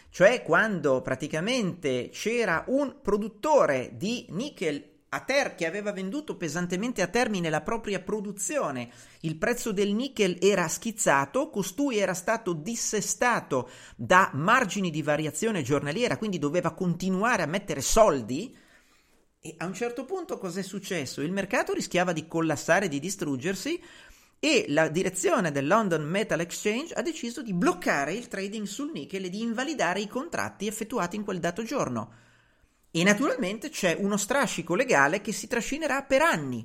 cioè 0.09 0.43
quando 0.43 1.03
praticamente 1.03 2.09
c'era 2.11 2.65
un 2.69 3.03
produttore 3.03 3.91
di 3.99 4.29
nickel 4.31 4.94
a 5.15 5.21
Ter 5.21 5.55
che 5.55 5.65
aveva 5.65 5.93
venduto 5.93 6.37
pesantemente 6.37 7.01
a 7.01 7.07
termine 7.07 7.49
la 7.49 7.61
propria 7.61 8.01
produzione, 8.01 8.91
il 9.21 9.37
prezzo 9.37 9.73
del 9.73 9.95
nickel 9.95 10.39
era 10.41 10.67
schizzato, 10.67 11.51
costui 11.51 11.99
era 11.99 12.15
stato 12.15 12.53
dissestato 12.53 13.71
da 13.95 14.31
margini 14.35 14.91
di 14.91 15.03
variazione 15.03 15.63
giornaliera, 15.63 16.19
quindi 16.19 16.39
doveva 16.39 16.73
continuare 16.73 17.43
a 17.43 17.47
mettere 17.47 17.81
soldi. 17.81 18.57
E 19.41 19.55
a 19.59 19.67
un 19.67 19.75
certo 19.75 20.05
punto 20.05 20.37
cos'è 20.37 20.63
successo? 20.63 21.21
Il 21.21 21.31
mercato 21.31 21.73
rischiava 21.73 22.13
di 22.13 22.27
collassare, 22.27 22.89
di 22.89 22.99
distruggersi 22.99 23.81
e 24.41 24.65
la 24.69 24.89
direzione 24.89 25.53
del 25.53 25.67
London 25.67 26.03
Metal 26.03 26.41
Exchange 26.41 26.93
ha 26.93 27.03
deciso 27.03 27.41
di 27.41 27.55
bloccare 27.55 28.15
il 28.15 28.27
trading 28.27 28.67
sul 28.67 28.91
nickel 28.93 29.27
e 29.27 29.31
di 29.31 29.43
invalidare 29.43 30.01
i 30.01 30.09
contratti 30.09 30.67
effettuati 30.67 31.15
in 31.15 31.23
quel 31.23 31.39
dato 31.39 31.63
giorno. 31.63 32.24
E 32.97 33.03
naturalmente 33.03 33.71
c'è 33.71 33.97
uno 33.99 34.17
strascico 34.17 34.77
legale 34.77 35.21
che 35.21 35.33
si 35.33 35.49
trascinerà 35.49 36.05
per 36.05 36.23
anni. 36.23 36.65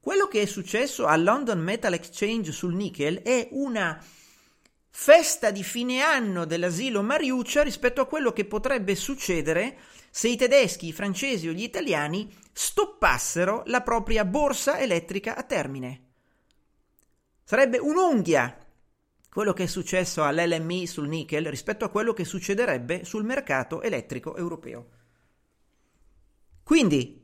Quello 0.00 0.26
che 0.26 0.42
è 0.42 0.44
successo 0.44 1.06
al 1.06 1.22
London 1.22 1.60
Metal 1.60 1.92
Exchange 1.92 2.50
sul 2.50 2.74
nickel 2.74 3.22
è 3.22 3.46
una 3.52 4.04
festa 4.90 5.52
di 5.52 5.62
fine 5.62 6.00
anno 6.00 6.46
dell'asilo 6.46 7.04
Mariuccia 7.04 7.62
rispetto 7.62 8.00
a 8.00 8.06
quello 8.06 8.32
che 8.32 8.44
potrebbe 8.44 8.96
succedere 8.96 9.78
se 10.10 10.26
i 10.26 10.36
tedeschi, 10.36 10.88
i 10.88 10.92
francesi 10.92 11.46
o 11.46 11.52
gli 11.52 11.62
italiani 11.62 12.28
stoppassero 12.52 13.62
la 13.66 13.82
propria 13.82 14.24
borsa 14.24 14.80
elettrica 14.80 15.36
a 15.36 15.44
termine. 15.44 16.06
Sarebbe 17.44 17.78
un'unghia 17.78 18.58
quello 19.30 19.52
che 19.52 19.62
è 19.62 19.66
successo 19.68 20.24
all'LMI 20.24 20.88
sul 20.88 21.06
nickel 21.06 21.46
rispetto 21.46 21.84
a 21.84 21.88
quello 21.88 22.12
che 22.12 22.24
succederebbe 22.24 23.04
sul 23.04 23.22
mercato 23.22 23.80
elettrico 23.80 24.34
europeo. 24.34 25.01
Quindi, 26.62 27.20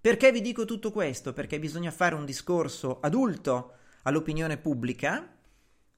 perché 0.00 0.32
vi 0.32 0.40
dico 0.40 0.64
tutto 0.64 0.90
questo? 0.90 1.32
Perché 1.32 1.58
bisogna 1.58 1.90
fare 1.90 2.14
un 2.14 2.24
discorso 2.24 3.00
adulto 3.00 3.72
all'opinione 4.02 4.56
pubblica, 4.56 5.36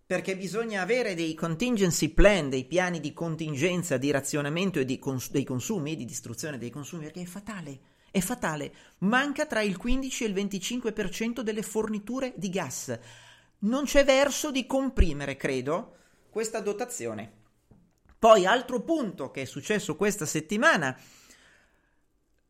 perché 0.04 0.36
bisogna 0.36 0.82
avere 0.82 1.14
dei 1.14 1.34
contingency 1.34 2.08
plan, 2.08 2.48
dei 2.48 2.64
piani 2.64 2.98
di 2.98 3.12
contingenza, 3.12 3.96
di 3.96 4.10
razionamento 4.10 4.80
e 4.80 4.84
di 4.84 4.98
cons- 4.98 5.30
dei 5.30 5.44
consumi, 5.44 5.94
di 5.94 6.04
distruzione 6.04 6.58
dei 6.58 6.70
consumi, 6.70 7.04
perché 7.04 7.20
è 7.20 7.26
fatale, 7.26 7.80
è 8.10 8.18
fatale. 8.18 8.74
Manca 8.98 9.46
tra 9.46 9.60
il 9.60 9.76
15 9.76 10.24
e 10.24 10.26
il 10.26 10.34
25% 10.34 11.42
delle 11.42 11.62
forniture 11.62 12.32
di 12.36 12.50
gas. 12.50 12.98
Non 13.60 13.84
c'è 13.84 14.04
verso 14.04 14.50
di 14.50 14.66
comprimere, 14.66 15.36
credo, 15.36 15.94
questa 16.30 16.58
dotazione. 16.58 17.38
Poi, 18.18 18.46
altro 18.46 18.80
punto 18.80 19.30
che 19.30 19.42
è 19.42 19.44
successo 19.44 19.94
questa 19.94 20.26
settimana, 20.26 20.98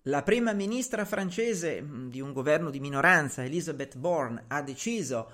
la 0.05 0.23
prima 0.23 0.53
ministra 0.53 1.05
francese 1.05 1.83
mm, 1.83 2.09
di 2.09 2.21
un 2.21 2.33
governo 2.33 2.71
di 2.71 2.81
minoranza, 2.81 3.45
Elisabeth 3.45 3.97
Borne, 3.97 4.45
ha 4.49 4.63
deciso 4.63 5.31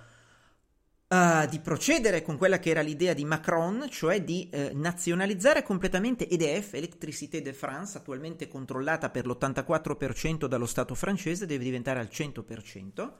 uh, 1.07 1.47
di 1.49 1.61
procedere 1.61 2.23
con 2.23 2.37
quella 2.37 2.59
che 2.59 2.71
era 2.71 2.81
l'idea 2.81 3.15
di 3.15 3.25
Macron, 3.25 3.87
cioè 3.89 4.23
di 4.25 4.51
uh, 4.53 4.71
nazionalizzare 4.73 5.63
completamente 5.63 6.29
EDF, 6.29 6.75
Electricité 6.75 7.43
de 7.43 7.53
France, 7.53 7.97
attualmente 7.97 8.49
controllata 8.49 9.11
per 9.11 9.27
l'84% 9.27 10.47
dallo 10.47 10.67
Stato 10.67 10.95
francese, 10.95 11.47
deve 11.47 11.65
diventare 11.65 12.01
al 12.01 12.09
100% 12.11 13.13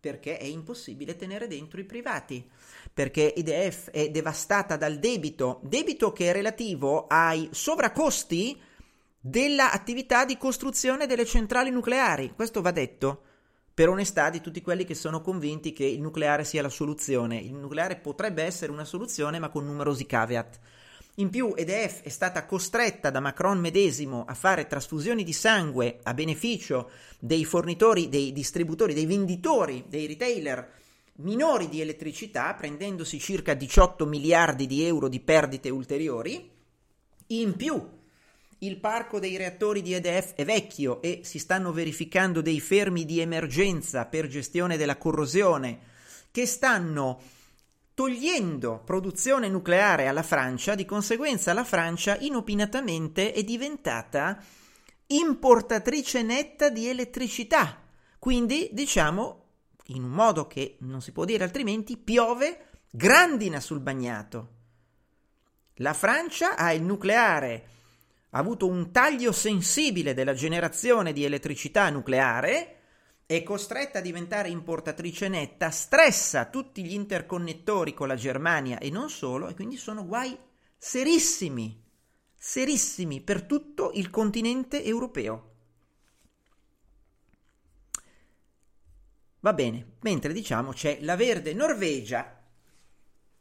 perché 0.00 0.38
è 0.38 0.44
impossibile 0.44 1.16
tenere 1.16 1.48
dentro 1.48 1.80
i 1.80 1.84
privati, 1.84 2.48
perché 2.92 3.34
EDF 3.34 3.90
è 3.90 4.10
devastata 4.10 4.76
dal 4.76 4.98
debito, 4.98 5.60
debito 5.64 6.12
che 6.12 6.30
è 6.30 6.32
relativo 6.32 7.08
ai 7.08 7.48
sovracosti 7.50 8.60
dell'attività 9.28 10.24
di 10.24 10.38
costruzione 10.38 11.06
delle 11.06 11.26
centrali 11.26 11.70
nucleari. 11.70 12.32
Questo 12.34 12.62
va 12.62 12.70
detto 12.70 13.22
per 13.74 13.90
onestà 13.90 14.30
di 14.30 14.40
tutti 14.40 14.62
quelli 14.62 14.84
che 14.84 14.94
sono 14.94 15.20
convinti 15.20 15.72
che 15.72 15.84
il 15.84 16.00
nucleare 16.00 16.44
sia 16.44 16.62
la 16.62 16.70
soluzione. 16.70 17.36
Il 17.36 17.54
nucleare 17.54 17.96
potrebbe 17.96 18.42
essere 18.42 18.72
una 18.72 18.84
soluzione, 18.84 19.38
ma 19.38 19.50
con 19.50 19.66
numerosi 19.66 20.06
caveat. 20.06 20.58
In 21.16 21.30
più, 21.30 21.52
EDF 21.54 22.02
è 22.02 22.08
stata 22.08 22.46
costretta 22.46 23.10
da 23.10 23.20
Macron 23.20 23.58
medesimo 23.58 24.24
a 24.24 24.34
fare 24.34 24.66
trasfusioni 24.66 25.24
di 25.24 25.32
sangue 25.32 25.98
a 26.04 26.14
beneficio 26.14 26.90
dei 27.18 27.44
fornitori, 27.44 28.08
dei 28.08 28.32
distributori, 28.32 28.94
dei 28.94 29.06
venditori, 29.06 29.84
dei 29.88 30.06
retailer 30.06 30.72
minori 31.16 31.68
di 31.68 31.80
elettricità, 31.80 32.54
prendendosi 32.54 33.18
circa 33.18 33.54
18 33.54 34.06
miliardi 34.06 34.66
di 34.66 34.84
euro 34.84 35.08
di 35.08 35.20
perdite 35.20 35.68
ulteriori. 35.68 36.50
In 37.28 37.56
più, 37.56 37.97
il 38.60 38.78
parco 38.78 39.20
dei 39.20 39.36
reattori 39.36 39.82
di 39.82 39.94
EDF 39.94 40.34
è 40.34 40.44
vecchio 40.44 41.00
e 41.00 41.20
si 41.22 41.38
stanno 41.38 41.72
verificando 41.72 42.40
dei 42.40 42.60
fermi 42.60 43.04
di 43.04 43.20
emergenza 43.20 44.06
per 44.06 44.26
gestione 44.26 44.76
della 44.76 44.96
corrosione 44.96 45.78
che 46.30 46.46
stanno 46.46 47.20
togliendo 47.94 48.82
produzione 48.84 49.48
nucleare 49.48 50.06
alla 50.06 50.22
Francia, 50.22 50.74
di 50.74 50.84
conseguenza 50.84 51.52
la 51.52 51.64
Francia 51.64 52.16
inopinatamente 52.18 53.32
è 53.32 53.42
diventata 53.42 54.42
importatrice 55.06 56.22
netta 56.22 56.68
di 56.68 56.88
elettricità. 56.88 57.82
Quindi, 58.18 58.68
diciamo, 58.72 59.44
in 59.86 60.04
un 60.04 60.10
modo 60.10 60.46
che 60.46 60.76
non 60.80 61.00
si 61.00 61.12
può 61.12 61.24
dire 61.24 61.44
altrimenti, 61.44 61.96
piove 61.96 62.66
grandina 62.90 63.58
sul 63.60 63.80
bagnato. 63.80 64.56
La 65.76 65.94
Francia 65.94 66.56
ha 66.56 66.72
il 66.72 66.82
nucleare 66.82 67.77
ha 68.30 68.38
avuto 68.38 68.66
un 68.66 68.90
taglio 68.90 69.32
sensibile 69.32 70.14
della 70.14 70.34
generazione 70.34 71.12
di 71.12 71.24
elettricità 71.24 71.88
nucleare, 71.90 72.74
è 73.24 73.42
costretta 73.42 73.98
a 73.98 74.02
diventare 74.02 74.48
importatrice 74.48 75.28
netta, 75.28 75.70
stressa 75.70 76.46
tutti 76.46 76.84
gli 76.84 76.94
interconnettori 76.94 77.94
con 77.94 78.08
la 78.08 78.16
Germania 78.16 78.78
e 78.78 78.90
non 78.90 79.10
solo, 79.10 79.48
e 79.48 79.54
quindi 79.54 79.76
sono 79.76 80.06
guai 80.06 80.36
serissimi, 80.76 81.82
serissimi 82.34 83.20
per 83.20 83.42
tutto 83.42 83.90
il 83.94 84.10
continente 84.10 84.82
europeo. 84.84 85.44
Va 89.40 89.52
bene, 89.52 89.96
mentre 90.00 90.32
diciamo 90.32 90.72
c'è 90.72 90.98
la 91.02 91.16
verde 91.16 91.54
Norvegia 91.54 92.37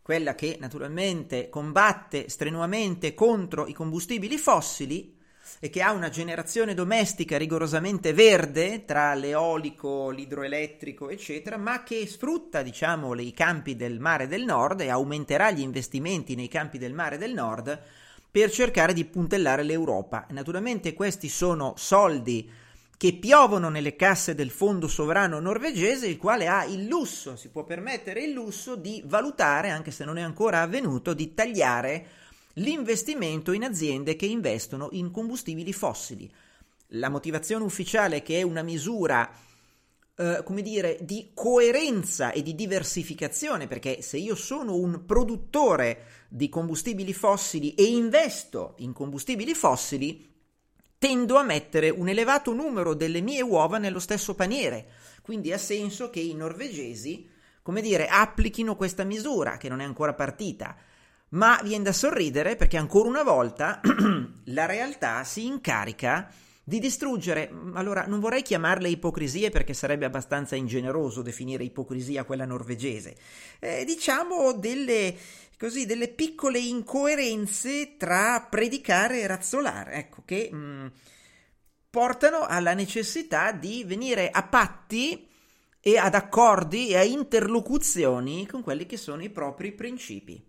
quella 0.08 0.36
che 0.36 0.56
naturalmente 0.58 1.50
combatte 1.50 2.30
strenuamente 2.30 3.14
contro 3.14 3.68
i 3.68 3.74
combustibili 3.74 4.38
fossili 4.38 5.18
e 5.60 5.70
che 5.70 5.82
ha 5.82 5.92
una 5.92 6.08
generazione 6.08 6.74
domestica 6.74 7.38
rigorosamente 7.38 8.14
verde 8.14 8.86
tra 8.86 9.14
l'eolico, 9.16 10.10
l'idroelettrico, 10.10 11.10
eccetera, 11.10 11.58
ma 11.58 11.84
che 11.84 12.08
sfrutta, 12.08 12.62
diciamo, 12.62 13.20
i 13.20 13.34
campi 13.34 13.76
del 13.76 14.00
mare 14.00 14.28
del 14.28 14.46
nord 14.46 14.80
e 14.80 14.88
aumenterà 14.88 15.52
gli 15.52 15.60
investimenti 15.60 16.36
nei 16.36 16.48
campi 16.48 16.78
del 16.78 16.94
mare 16.94 17.18
del 17.18 17.34
nord 17.34 17.78
per 18.32 18.50
cercare 18.50 18.94
di 18.94 19.04
puntellare 19.04 19.64
l'Europa. 19.64 20.26
Naturalmente 20.30 20.94
questi 20.94 21.28
sono 21.28 21.74
soldi 21.76 22.50
che 22.98 23.14
piovono 23.14 23.70
nelle 23.70 23.96
casse 23.96 24.34
del 24.34 24.50
fondo 24.50 24.88
sovrano 24.88 25.40
norvegese, 25.40 26.08
il 26.08 26.18
quale 26.18 26.48
ha 26.48 26.66
il 26.66 26.88
lusso, 26.88 27.36
si 27.36 27.50
può 27.50 27.64
permettere 27.64 28.24
il 28.24 28.32
lusso 28.32 28.76
di 28.76 29.04
valutare, 29.06 29.70
anche 29.70 29.92
se 29.92 30.04
non 30.04 30.18
è 30.18 30.22
ancora 30.22 30.62
avvenuto, 30.62 31.14
di 31.14 31.36
tagliare 31.36 32.08
l'investimento 32.54 33.52
in 33.52 33.64
aziende 33.64 34.16
che 34.16 34.26
investono 34.26 34.90
in 34.94 35.12
combustibili 35.12 35.74
fossili. 35.74 36.28
La 36.92 37.10
motivazione 37.10 37.64
ufficiale 37.64 38.24
che 38.24 38.40
è 38.40 38.42
una 38.42 38.64
misura 38.64 39.32
Uh, 40.18 40.42
come 40.44 40.64
dire, 40.64 40.98
di 41.02 41.30
coerenza 41.36 42.32
e 42.32 42.42
di 42.42 42.56
diversificazione, 42.56 43.68
perché 43.68 44.02
se 44.02 44.18
io 44.18 44.34
sono 44.34 44.74
un 44.74 45.06
produttore 45.06 46.26
di 46.28 46.50
combustibili 46.50 47.14
fossili 47.14 47.76
e 47.76 47.84
investo 47.84 48.74
in 48.78 48.94
combustibili 48.94 49.54
fossili, 49.54 50.27
tendo 50.98 51.38
a 51.38 51.44
mettere 51.44 51.90
un 51.90 52.08
elevato 52.08 52.54
numero 52.54 52.94
delle 52.94 53.22
mie 53.22 53.42
uova 53.42 53.78
nello 53.78 54.00
stesso 54.00 54.36
paniere. 54.36 54.88
Quindi 55.22 55.52
ha 55.52 55.58
senso 55.58 56.10
che 56.10 56.20
i 56.20 56.34
norvegesi 56.34 57.36
come 57.68 57.82
dire, 57.82 58.08
applichino 58.08 58.78
questa 58.78 59.04
misura 59.04 59.58
che 59.58 59.68
non 59.68 59.82
è 59.82 59.84
ancora 59.84 60.14
partita. 60.14 60.74
Ma 61.32 61.60
viene 61.62 61.84
da 61.84 61.92
sorridere 61.92 62.56
perché 62.56 62.78
ancora 62.78 63.10
una 63.10 63.24
volta 63.24 63.82
la 64.46 64.66
realtà 64.66 65.26
si 65.26 65.46
incarica 65.46 66.32
di 66.64 66.80
distruggere, 66.80 67.52
allora 67.74 68.06
non 68.08 68.22
vorrei 68.22 68.42
chiamarle 68.42 68.88
ipocrisie 68.88 69.50
perché 69.50 69.74
sarebbe 69.74 70.06
abbastanza 70.06 70.56
ingeneroso 70.56 71.22
definire 71.22 71.66
ipocrisia 71.66 72.24
quella 72.24 72.46
norvegese, 72.46 73.18
eh, 73.60 73.84
diciamo 73.84 74.54
delle, 74.54 75.14
così, 75.58 75.86
delle 75.86 76.10
piccole 76.10 76.60
incoerenze 76.60 77.98
tra 77.98 78.48
predicare 78.50 79.22
e 79.22 79.28
razzolare, 79.28 79.94
ecco, 79.94 80.22
che 80.24 80.50
mh, 80.52 80.58
mm, 80.58 80.88
portano 81.90 82.46
alla 82.46 82.74
necessità 82.74 83.52
di 83.52 83.84
venire 83.84 84.30
a 84.30 84.44
patti 84.44 85.28
e 85.80 85.98
ad 85.98 86.14
accordi 86.14 86.90
e 86.90 86.98
a 86.98 87.04
interlocuzioni 87.04 88.46
con 88.46 88.62
quelli 88.62 88.86
che 88.86 88.98
sono 88.98 89.24
i 89.24 89.30
propri 89.30 89.72
principi. 89.72 90.44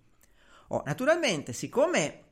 Oh, 0.68 0.82
naturalmente, 0.84 1.52
siccome 1.52 2.24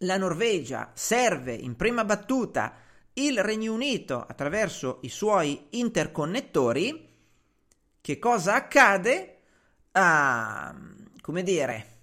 la 0.00 0.16
Norvegia 0.16 0.92
serve 0.94 1.54
in 1.54 1.74
prima 1.74 2.04
battuta 2.04 2.76
il 3.14 3.42
Regno 3.42 3.72
Unito 3.72 4.24
attraverso 4.24 4.98
i 5.02 5.08
suoi 5.08 5.68
interconnettori, 5.70 7.08
che 8.00 8.18
cosa 8.18 8.54
accade? 8.54 9.38
Ah, 9.92 10.74
come 11.22 11.42
dire, 11.42 11.95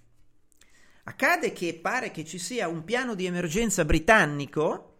accade 1.04 1.52
che 1.52 1.78
pare 1.80 2.10
che 2.10 2.24
ci 2.24 2.38
sia 2.38 2.68
un 2.68 2.84
piano 2.84 3.14
di 3.14 3.26
emergenza 3.26 3.84
britannico, 3.84 4.90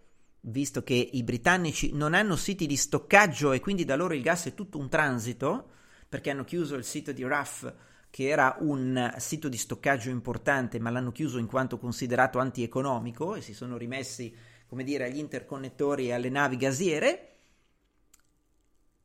visto 0.41 0.83
che 0.83 0.95
i 0.95 1.23
britannici 1.23 1.93
non 1.93 2.15
hanno 2.15 2.37
siti 2.37 2.67
di 2.67 2.77
stoccaggio 2.77 3.53
e 3.53 3.61
quindi 3.61 3.85
da 3.85 3.97
loro 3.97 4.15
il 4.15 4.23
gas 4.23 4.47
è 4.47 4.55
tutto 4.55 4.79
un 4.79 4.89
transito, 4.89 5.71
perché 6.09 6.31
hanno 6.31 6.45
chiuso 6.45 6.75
il 6.77 6.85
sito 6.85 7.13
di 7.13 7.25
RAF, 7.25 7.75
che 8.11 8.29
era 8.29 8.57
un 8.61 9.13
sito 9.19 9.49
di 9.49 9.57
stoccaggio 9.57 10.11
importante, 10.11 10.79
ma 10.79 10.91
l'hanno 10.91 11.11
chiuso 11.11 11.39
in 11.39 11.47
quanto 11.47 11.79
considerato 11.79 12.39
antieconomico 12.39 13.35
e 13.35 13.41
si 13.41 13.55
sono 13.55 13.77
rimessi 13.77 14.33
come 14.67 14.85
dire, 14.85 15.05
agli 15.05 15.19
interconnettori 15.19 16.09
e 16.09 16.13
alle 16.13 16.31
navi 16.31 16.57
gasiere, 16.57 17.37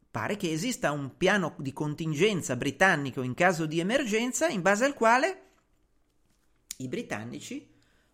pare 0.09 0.35
che 0.35 0.51
esista 0.51 0.91
un 0.91 1.15
piano 1.15 1.53
di 1.59 1.73
contingenza 1.73 2.55
britannico 2.55 3.21
in 3.21 3.35
caso 3.35 3.65
di 3.67 3.79
emergenza 3.79 4.47
in 4.47 4.63
base 4.63 4.85
al 4.85 4.95
quale 4.95 5.48
i 6.81 6.87
britannici 6.87 7.67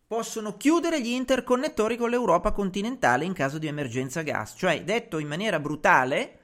possono 0.08 0.58
chiudere 0.58 1.02
gli 1.02 1.10
interconnettori 1.10 1.98
con 1.98 2.10
l'Europa 2.10 2.52
continentale 2.52 3.26
in 3.26 3.34
caso 3.34 3.58
di 3.58 3.68
emergenza 3.68 4.22
gas. 4.22 4.54
Cioè, 4.58 4.84
detto 4.84 5.18
in 5.18 5.28
maniera 5.28 5.60
brutale, 5.60 6.40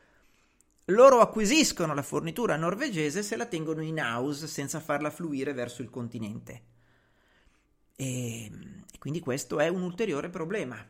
loro 0.86 1.20
acquisiscono 1.20 1.94
la 1.94 2.02
fornitura 2.02 2.56
norvegese 2.56 3.24
se 3.24 3.36
la 3.36 3.46
tengono 3.46 3.82
in 3.82 4.00
house 4.00 4.48
senza 4.48 4.80
farla 4.80 5.10
fluire 5.12 5.54
verso 5.54 5.82
il 5.82 5.90
continente. 5.90 6.64
E 7.96 8.52
quindi 8.98 9.20
questo 9.20 9.60
è 9.60 9.68
un 9.68 9.82
ulteriore 9.82 10.30
problema 10.30 10.84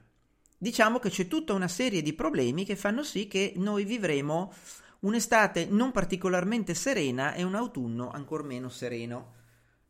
diciamo 0.62 1.00
che 1.00 1.10
c'è 1.10 1.28
tutta 1.28 1.54
una 1.54 1.68
serie 1.68 2.04
di 2.04 2.14
problemi 2.14 2.66
che 2.66 2.76
fanno 2.76 3.02
sì 3.02 3.28
che 3.28 3.54
noi 3.56 3.84
vivremo 3.84 4.54
un'estate 5.00 5.66
non 5.66 5.92
particolarmente 5.92 6.76
serena 6.76 7.34
e 7.34 7.42
un 7.42 7.56
autunno 7.56 8.12
ancor 8.12 8.44
meno 8.44 8.70
sereno. 8.70 9.40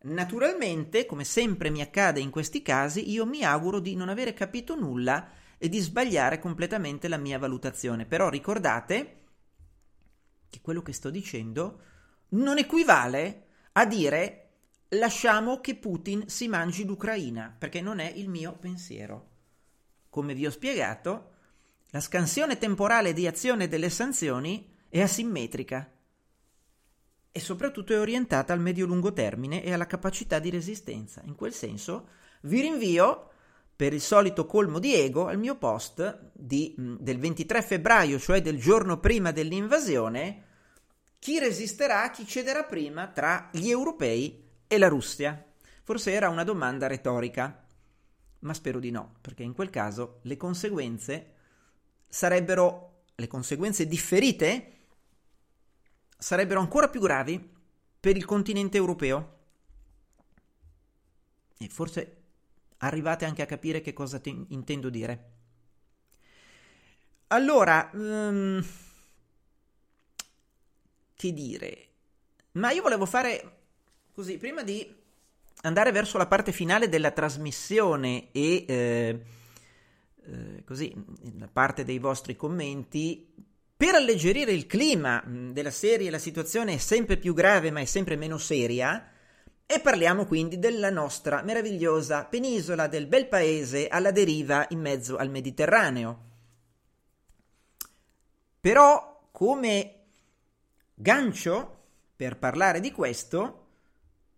Naturalmente, 0.04 1.06
come 1.06 1.24
sempre 1.24 1.70
mi 1.70 1.82
accade 1.82 2.20
in 2.20 2.32
questi 2.32 2.64
casi, 2.64 3.12
io 3.12 3.26
mi 3.26 3.44
auguro 3.44 3.80
di 3.80 3.96
non 3.96 4.10
avere 4.10 4.34
capito 4.34 4.76
nulla 4.76 5.30
e 5.60 5.70
di 5.70 5.80
sbagliare 5.80 6.40
completamente 6.40 7.08
la 7.08 7.18
mia 7.18 7.38
valutazione. 7.38 8.06
Però 8.06 8.28
ricordate 8.30 9.18
che 10.50 10.60
quello 10.62 10.82
che 10.82 10.94
sto 10.94 11.12
dicendo 11.12 11.82
non 12.30 12.58
equivale 12.58 13.46
a 13.74 13.86
dire 13.86 14.38
lasciamo 14.90 15.62
che 15.62 15.76
Putin 15.76 16.28
si 16.28 16.48
mangi 16.48 16.84
l'Ucraina, 16.84 17.56
perché 17.56 17.80
non 17.80 18.00
è 18.00 18.12
il 18.16 18.28
mio 18.28 18.54
pensiero. 18.54 19.30
Come 20.10 20.34
vi 20.34 20.48
ho 20.48 20.52
spiegato, 20.52 21.30
la 21.92 22.00
scansione 22.00 22.58
temporale 22.58 23.14
di 23.14 23.28
azione 23.28 23.68
delle 23.68 23.90
sanzioni 23.90 24.78
è 24.90 25.00
asimmetrica 25.00 25.90
e 27.32 27.40
soprattutto 27.40 27.94
è 27.94 28.00
orientata 28.00 28.54
al 28.54 28.60
medio-lungo 28.60 29.14
termine 29.14 29.64
e 29.64 29.74
alla 29.74 29.88
capacità 29.88 30.40
di 30.40 30.50
resistenza. 30.50 31.22
In 31.26 31.36
quel 31.36 31.54
senso 31.54 32.08
vi 32.42 32.62
rinvio 32.62 33.30
per 33.76 33.94
il 33.94 34.02
solito 34.02 34.46
colmo 34.46 34.80
di 34.80 34.94
ego 34.94 35.28
al 35.28 35.40
mio 35.40 35.56
post 35.58 36.32
di, 36.34 36.76
mm, 36.80 36.98
del 37.00 37.18
23 37.18 37.62
febbraio, 37.62 38.20
cioè 38.20 38.42
del 38.42 38.60
giorno 38.60 39.00
prima 39.00 39.32
dell'invasione, 39.32 40.44
chi 41.20 41.40
resisterà, 41.40 42.10
chi 42.10 42.26
cederà 42.26 42.64
prima 42.64 43.08
tra 43.08 43.50
gli 43.52 43.70
europei 43.70 44.48
e 44.68 44.78
la 44.78 44.88
Russia. 44.88 45.44
Forse 45.84 46.12
era 46.12 46.30
una 46.30 46.44
domanda 46.44 46.88
retorica 46.88 47.66
ma 48.42 48.54
spero 48.54 48.80
di 48.80 48.92
no, 48.92 49.16
perché 49.22 49.44
in 49.44 49.54
quel 49.54 49.70
caso 49.70 50.20
le 50.24 50.38
conseguenze 50.38 51.34
sarebbero, 52.08 53.04
le 53.16 53.28
conseguenze 53.28 53.88
differite 53.88 54.81
sarebbero 56.22 56.60
ancora 56.60 56.88
più 56.88 57.00
gravi 57.00 57.50
per 58.00 58.16
il 58.16 58.26
continente 58.26 58.78
europeo. 58.78 59.40
E 61.58 61.68
forse 61.68 62.18
arrivate 62.78 63.26
anche 63.26 63.42
a 63.42 63.48
capire 63.48 63.82
che 63.82 63.92
cosa 63.92 64.20
te- 64.20 64.46
intendo 64.50 64.92
dire. 64.92 65.30
Allora, 67.28 67.90
um, 67.94 68.64
che 71.16 71.34
dire? 71.34 71.88
Ma 72.54 72.72
io 72.72 72.84
volevo 72.84 73.08
fare 73.08 73.60
così, 74.12 74.38
prima 74.38 74.62
di 74.62 74.96
andare 75.62 75.92
verso 75.92 76.20
la 76.20 76.28
parte 76.28 76.52
finale 76.52 76.88
della 76.88 77.12
trasmissione 77.12 78.32
e 78.32 78.66
eh, 78.68 79.26
eh, 80.24 80.64
così 80.66 80.94
la 81.38 81.48
parte 81.48 81.84
dei 81.84 81.98
vostri 81.98 82.36
commenti 82.36 83.34
per 83.82 83.96
alleggerire 83.96 84.52
il 84.52 84.68
clima 84.68 85.24
della 85.26 85.72
serie 85.72 86.12
la 86.12 86.20
situazione 86.20 86.76
è 86.76 86.78
sempre 86.78 87.18
più 87.18 87.34
grave 87.34 87.72
ma 87.72 87.80
è 87.80 87.86
sempre 87.86 88.16
meno 88.16 88.38
seria 88.38 89.10
e 89.66 89.80
parliamo 89.80 90.28
quindi 90.28 90.60
della 90.60 90.92
nostra 90.92 91.42
meravigliosa 91.42 92.26
penisola 92.26 92.86
del 92.86 93.08
bel 93.08 93.28
paese 93.28 93.88
alla 93.88 94.12
deriva 94.12 94.68
in 94.70 94.82
mezzo 94.82 95.18
al 95.18 95.32
Mediterraneo. 95.32 96.26
Però 98.60 99.30
come 99.32 100.04
gancio 100.94 101.86
per 102.16 102.38
parlare 102.38 102.82
di 102.82 102.92
questo 102.92 103.70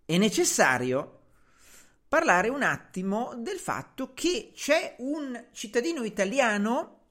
è 0.06 0.18
necessario 0.18 1.20
parlare 2.08 2.48
un 2.48 2.64
attimo 2.64 3.34
del 3.36 3.58
fatto 3.58 4.14
che 4.14 4.54
c'è 4.56 4.96
un 5.00 5.48
cittadino 5.52 6.06
italiano 6.06 7.03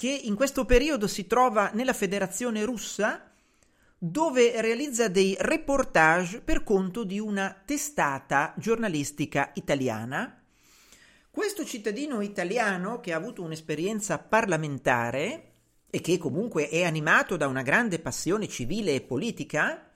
che 0.00 0.08
in 0.08 0.34
questo 0.34 0.64
periodo 0.64 1.06
si 1.06 1.26
trova 1.26 1.72
nella 1.74 1.92
Federazione 1.92 2.64
russa 2.64 3.30
dove 3.98 4.58
realizza 4.62 5.08
dei 5.08 5.36
reportage 5.38 6.40
per 6.40 6.64
conto 6.64 7.04
di 7.04 7.18
una 7.20 7.54
testata 7.66 8.54
giornalistica 8.56 9.50
italiana. 9.52 10.42
Questo 11.30 11.66
cittadino 11.66 12.22
italiano 12.22 13.00
che 13.00 13.12
ha 13.12 13.18
avuto 13.18 13.42
un'esperienza 13.42 14.16
parlamentare 14.16 15.50
e 15.90 16.00
che 16.00 16.16
comunque 16.16 16.70
è 16.70 16.82
animato 16.84 17.36
da 17.36 17.46
una 17.46 17.60
grande 17.60 17.98
passione 17.98 18.48
civile 18.48 18.94
e 18.94 19.00
politica, 19.02 19.86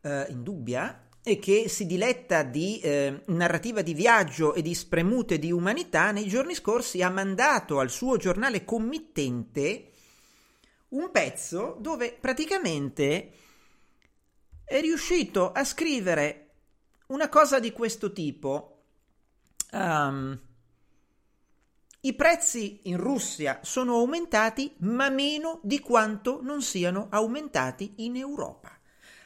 eh, 0.00 0.26
indubbia, 0.30 1.06
e 1.30 1.38
che 1.38 1.68
si 1.68 1.86
diletta 1.86 2.42
di 2.42 2.80
eh, 2.80 3.22
narrativa 3.26 3.82
di 3.82 3.94
viaggio 3.94 4.54
e 4.54 4.62
di 4.62 4.74
spremute 4.74 5.38
di 5.38 5.52
umanità, 5.52 6.10
nei 6.10 6.26
giorni 6.26 6.54
scorsi 6.54 7.02
ha 7.02 7.10
mandato 7.10 7.78
al 7.78 7.90
suo 7.90 8.16
giornale 8.16 8.64
committente 8.64 9.90
un 10.88 11.10
pezzo 11.10 11.76
dove 11.80 12.16
praticamente 12.18 13.32
è 14.64 14.80
riuscito 14.80 15.52
a 15.52 15.64
scrivere 15.64 16.50
una 17.08 17.28
cosa 17.28 17.58
di 17.58 17.72
questo 17.72 18.12
tipo. 18.12 18.82
Um, 19.72 20.38
I 22.00 22.14
prezzi 22.14 22.80
in 22.84 22.96
Russia 22.96 23.60
sono 23.62 23.94
aumentati, 23.94 24.74
ma 24.80 25.10
meno 25.10 25.60
di 25.62 25.80
quanto 25.80 26.40
non 26.42 26.62
siano 26.62 27.08
aumentati 27.10 27.94
in 27.96 28.16
Europa. 28.16 28.77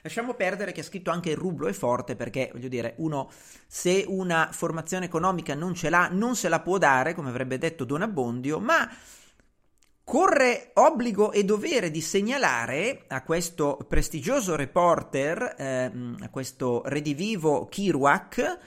Lasciamo 0.04 0.34
perdere 0.34 0.72
che 0.72 0.80
ha 0.80 0.84
scritto 0.84 1.12
anche 1.12 1.30
il 1.30 1.36
rublo 1.36 1.68
è 1.68 1.72
forte 1.72 2.16
perché, 2.16 2.50
voglio 2.52 2.66
dire, 2.66 2.94
uno 2.96 3.30
se 3.68 4.04
una 4.08 4.48
formazione 4.50 5.04
economica 5.04 5.54
non 5.54 5.74
ce 5.74 5.90
l'ha, 5.90 6.08
non 6.10 6.34
se 6.34 6.48
la 6.48 6.58
può 6.58 6.76
dare, 6.76 7.14
come 7.14 7.28
avrebbe 7.28 7.56
detto 7.56 7.84
Don 7.84 8.02
Abbondio, 8.02 8.58
ma 8.58 8.90
corre 10.02 10.72
obbligo 10.74 11.30
e 11.30 11.44
dovere 11.44 11.92
di 11.92 12.00
segnalare 12.00 13.04
a 13.06 13.22
questo 13.22 13.78
prestigioso 13.88 14.56
reporter, 14.56 15.54
eh, 15.56 15.92
a 16.18 16.28
questo 16.30 16.82
redivivo 16.86 17.68
Kiruak, 17.68 18.58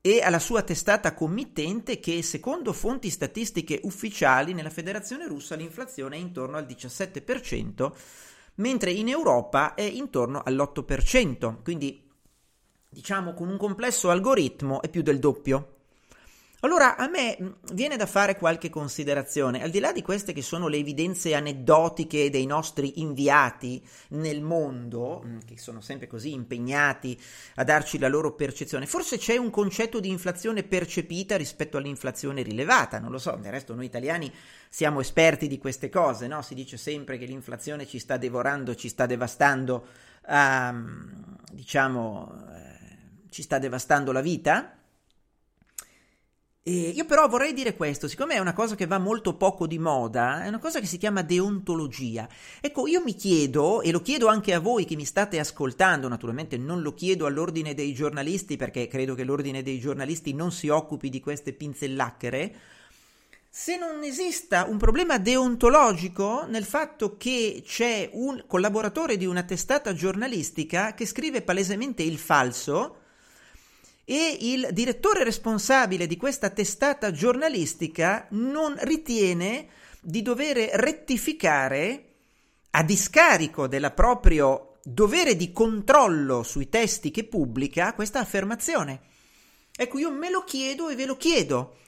e 0.00 0.20
alla 0.20 0.40
sua 0.40 0.62
testata 0.62 1.14
committente 1.14 2.00
che 2.00 2.22
secondo 2.22 2.72
fonti 2.72 3.10
statistiche 3.10 3.78
ufficiali 3.84 4.54
nella 4.54 4.70
Federazione 4.70 5.28
russa 5.28 5.54
l'inflazione 5.54 6.16
è 6.16 6.18
intorno 6.18 6.56
al 6.56 6.64
17%, 6.64 7.92
mentre 8.62 8.92
in 8.92 9.08
Europa 9.08 9.74
è 9.74 9.82
intorno 9.82 10.40
all'8%, 10.40 11.62
quindi 11.64 12.08
diciamo 12.88 13.34
con 13.34 13.48
un 13.48 13.56
complesso 13.56 14.08
algoritmo 14.08 14.80
è 14.80 14.88
più 14.88 15.02
del 15.02 15.18
doppio. 15.18 15.81
Allora 16.64 16.96
a 16.96 17.08
me 17.08 17.36
mm, 17.40 17.48
viene 17.72 17.96
da 17.96 18.06
fare 18.06 18.36
qualche 18.36 18.70
considerazione, 18.70 19.64
al 19.64 19.70
di 19.70 19.80
là 19.80 19.90
di 19.90 20.00
queste 20.00 20.32
che 20.32 20.42
sono 20.42 20.68
le 20.68 20.76
evidenze 20.76 21.34
aneddotiche 21.34 22.30
dei 22.30 22.46
nostri 22.46 23.00
inviati 23.00 23.84
nel 24.10 24.42
mondo, 24.42 25.24
mm, 25.26 25.38
che 25.44 25.58
sono 25.58 25.80
sempre 25.80 26.06
così 26.06 26.32
impegnati 26.32 27.20
a 27.56 27.64
darci 27.64 27.98
la 27.98 28.06
loro 28.06 28.34
percezione, 28.34 28.86
forse 28.86 29.18
c'è 29.18 29.36
un 29.36 29.50
concetto 29.50 29.98
di 29.98 30.08
inflazione 30.08 30.62
percepita 30.62 31.36
rispetto 31.36 31.78
all'inflazione 31.78 32.42
rilevata, 32.42 33.00
non 33.00 33.10
lo 33.10 33.18
so, 33.18 33.36
del 33.40 33.50
resto 33.50 33.74
noi 33.74 33.86
italiani 33.86 34.32
siamo 34.68 35.00
esperti 35.00 35.48
di 35.48 35.58
queste 35.58 35.88
cose, 35.88 36.28
no? 36.28 36.42
Si 36.42 36.54
dice 36.54 36.76
sempre 36.76 37.18
che 37.18 37.24
l'inflazione 37.24 37.88
ci 37.88 37.98
sta 37.98 38.16
devorando, 38.16 38.76
ci 38.76 38.88
sta 38.88 39.06
devastando, 39.06 39.84
um, 40.28 41.38
diciamo, 41.50 42.46
eh, 42.54 43.28
ci 43.30 43.42
sta 43.42 43.58
devastando 43.58 44.12
la 44.12 44.20
vita 44.20 44.76
e 46.64 46.90
io 46.90 47.04
però 47.06 47.26
vorrei 47.26 47.52
dire 47.52 47.74
questo, 47.74 48.06
siccome 48.06 48.34
è 48.34 48.38
una 48.38 48.52
cosa 48.52 48.76
che 48.76 48.86
va 48.86 48.98
molto 48.98 49.34
poco 49.34 49.66
di 49.66 49.80
moda, 49.80 50.44
è 50.44 50.48
una 50.48 50.60
cosa 50.60 50.78
che 50.78 50.86
si 50.86 50.96
chiama 50.96 51.22
deontologia. 51.22 52.28
Ecco, 52.60 52.86
io 52.86 53.02
mi 53.02 53.16
chiedo, 53.16 53.82
e 53.82 53.90
lo 53.90 54.00
chiedo 54.00 54.28
anche 54.28 54.54
a 54.54 54.60
voi 54.60 54.84
che 54.84 54.94
mi 54.94 55.04
state 55.04 55.40
ascoltando, 55.40 56.06
naturalmente 56.06 56.56
non 56.56 56.80
lo 56.80 56.94
chiedo 56.94 57.26
all'ordine 57.26 57.74
dei 57.74 57.92
giornalisti 57.92 58.56
perché 58.56 58.86
credo 58.86 59.16
che 59.16 59.24
l'ordine 59.24 59.64
dei 59.64 59.80
giornalisti 59.80 60.34
non 60.34 60.52
si 60.52 60.68
occupi 60.68 61.08
di 61.08 61.18
queste 61.18 61.52
pinzellacchere, 61.52 62.54
se 63.50 63.76
non 63.76 64.04
esista 64.04 64.64
un 64.64 64.78
problema 64.78 65.18
deontologico 65.18 66.46
nel 66.46 66.64
fatto 66.64 67.16
che 67.16 67.64
c'è 67.66 68.08
un 68.12 68.44
collaboratore 68.46 69.16
di 69.16 69.26
una 69.26 69.42
testata 69.42 69.92
giornalistica 69.94 70.94
che 70.94 71.06
scrive 71.06 71.42
palesemente 71.42 72.04
il 72.04 72.18
falso, 72.18 72.98
e 74.04 74.36
il 74.40 74.68
direttore 74.72 75.24
responsabile 75.24 76.06
di 76.06 76.16
questa 76.16 76.50
testata 76.50 77.10
giornalistica 77.12 78.26
non 78.30 78.76
ritiene 78.80 79.68
di 80.00 80.22
dover 80.22 80.56
rettificare 80.56 82.04
a 82.70 82.82
discarico 82.82 83.68
del 83.68 83.92
proprio 83.94 84.78
dovere 84.82 85.36
di 85.36 85.52
controllo 85.52 86.42
sui 86.42 86.68
testi 86.68 87.10
che 87.10 87.24
pubblica 87.24 87.94
questa 87.94 88.18
affermazione. 88.18 89.00
Ecco, 89.74 89.98
io 89.98 90.10
me 90.10 90.30
lo 90.30 90.42
chiedo 90.42 90.88
e 90.88 90.96
ve 90.96 91.06
lo 91.06 91.16
chiedo. 91.16 91.78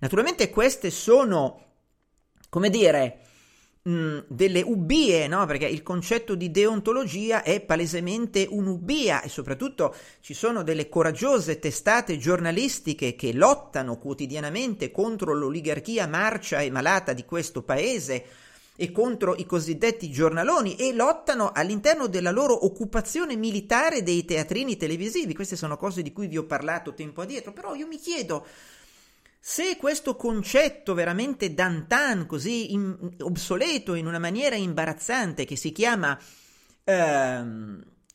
Naturalmente 0.00 0.50
queste 0.50 0.90
sono, 0.90 1.64
come 2.48 2.70
dire, 2.70 3.26
delle 3.82 4.60
ubbie, 4.60 5.26
no? 5.26 5.46
perché 5.46 5.66
il 5.66 5.82
concetto 5.82 6.34
di 6.34 6.50
deontologia 6.50 7.42
è 7.42 7.62
palesemente 7.62 8.46
un'ubbia 8.50 9.22
e 9.22 9.30
soprattutto 9.30 9.94
ci 10.20 10.34
sono 10.34 10.62
delle 10.62 10.90
coraggiose 10.90 11.58
testate 11.58 12.18
giornalistiche 12.18 13.16
che 13.16 13.32
lottano 13.32 13.96
quotidianamente 13.96 14.90
contro 14.90 15.32
l'oligarchia 15.32 16.06
marcia 16.06 16.60
e 16.60 16.70
malata 16.70 17.14
di 17.14 17.24
questo 17.24 17.62
paese 17.62 18.24
e 18.76 18.92
contro 18.92 19.34
i 19.36 19.46
cosiddetti 19.46 20.10
giornaloni 20.10 20.76
e 20.76 20.92
lottano 20.92 21.50
all'interno 21.54 22.06
della 22.06 22.30
loro 22.30 22.66
occupazione 22.66 23.34
militare 23.36 24.02
dei 24.02 24.24
teatrini 24.26 24.76
televisivi. 24.76 25.34
Queste 25.34 25.56
sono 25.56 25.76
cose 25.78 26.02
di 26.02 26.12
cui 26.12 26.28
vi 26.28 26.38
ho 26.38 26.44
parlato 26.44 26.94
tempo 26.94 27.22
addietro, 27.22 27.52
però 27.52 27.74
io 27.74 27.86
mi 27.86 27.98
chiedo 27.98 28.46
se 29.42 29.78
questo 29.78 30.16
concetto 30.16 30.92
veramente 30.92 31.54
d'antan, 31.54 32.26
così 32.26 32.74
in, 32.74 33.16
obsoleto 33.20 33.94
in 33.94 34.06
una 34.06 34.18
maniera 34.18 34.54
imbarazzante, 34.54 35.46
che 35.46 35.56
si 35.56 35.72
chiama 35.72 36.18
eh, 36.84 37.44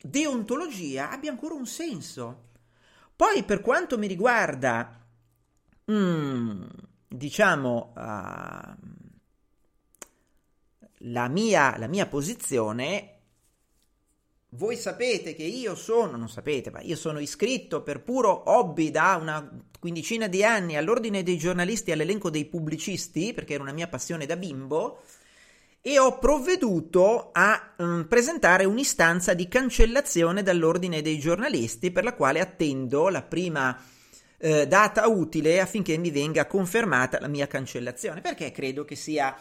deontologia, 0.00 1.10
abbia 1.10 1.32
ancora 1.32 1.54
un 1.54 1.66
senso. 1.66 2.50
Poi, 3.16 3.42
per 3.42 3.60
quanto 3.60 3.98
mi 3.98 4.06
riguarda, 4.06 5.04
mm, 5.90 6.62
diciamo, 7.08 7.92
uh, 7.96 8.76
la, 10.98 11.28
mia, 11.28 11.76
la 11.76 11.88
mia 11.88 12.06
posizione, 12.06 13.15
voi 14.50 14.76
sapete 14.76 15.34
che 15.34 15.42
io 15.42 15.74
sono, 15.74 16.16
non 16.16 16.28
sapete, 16.28 16.70
ma 16.70 16.80
io 16.80 16.96
sono 16.96 17.18
iscritto 17.18 17.82
per 17.82 18.02
puro 18.02 18.50
hobby 18.50 18.90
da 18.90 19.18
una 19.20 19.48
quindicina 19.78 20.28
di 20.28 20.44
anni 20.44 20.76
all'ordine 20.76 21.22
dei 21.22 21.36
giornalisti 21.36 21.90
e 21.90 21.94
all'elenco 21.94 22.30
dei 22.30 22.46
pubblicisti, 22.46 23.34
perché 23.34 23.54
era 23.54 23.62
una 23.62 23.72
mia 23.72 23.88
passione 23.88 24.24
da 24.24 24.36
bimbo, 24.36 25.02
e 25.80 25.98
ho 25.98 26.18
provveduto 26.18 27.30
a 27.32 27.74
um, 27.78 28.06
presentare 28.08 28.64
un'istanza 28.64 29.34
di 29.34 29.46
cancellazione 29.46 30.42
dall'ordine 30.42 31.02
dei 31.02 31.18
giornalisti, 31.18 31.90
per 31.90 32.04
la 32.04 32.14
quale 32.14 32.40
attendo 32.40 33.08
la 33.08 33.22
prima 33.22 33.78
eh, 34.38 34.66
data 34.66 35.06
utile 35.06 35.60
affinché 35.60 35.96
mi 35.98 36.10
venga 36.10 36.46
confermata 36.46 37.20
la 37.20 37.28
mia 37.28 37.46
cancellazione, 37.46 38.20
perché 38.20 38.52
credo 38.52 38.84
che 38.84 38.94
sia... 38.96 39.36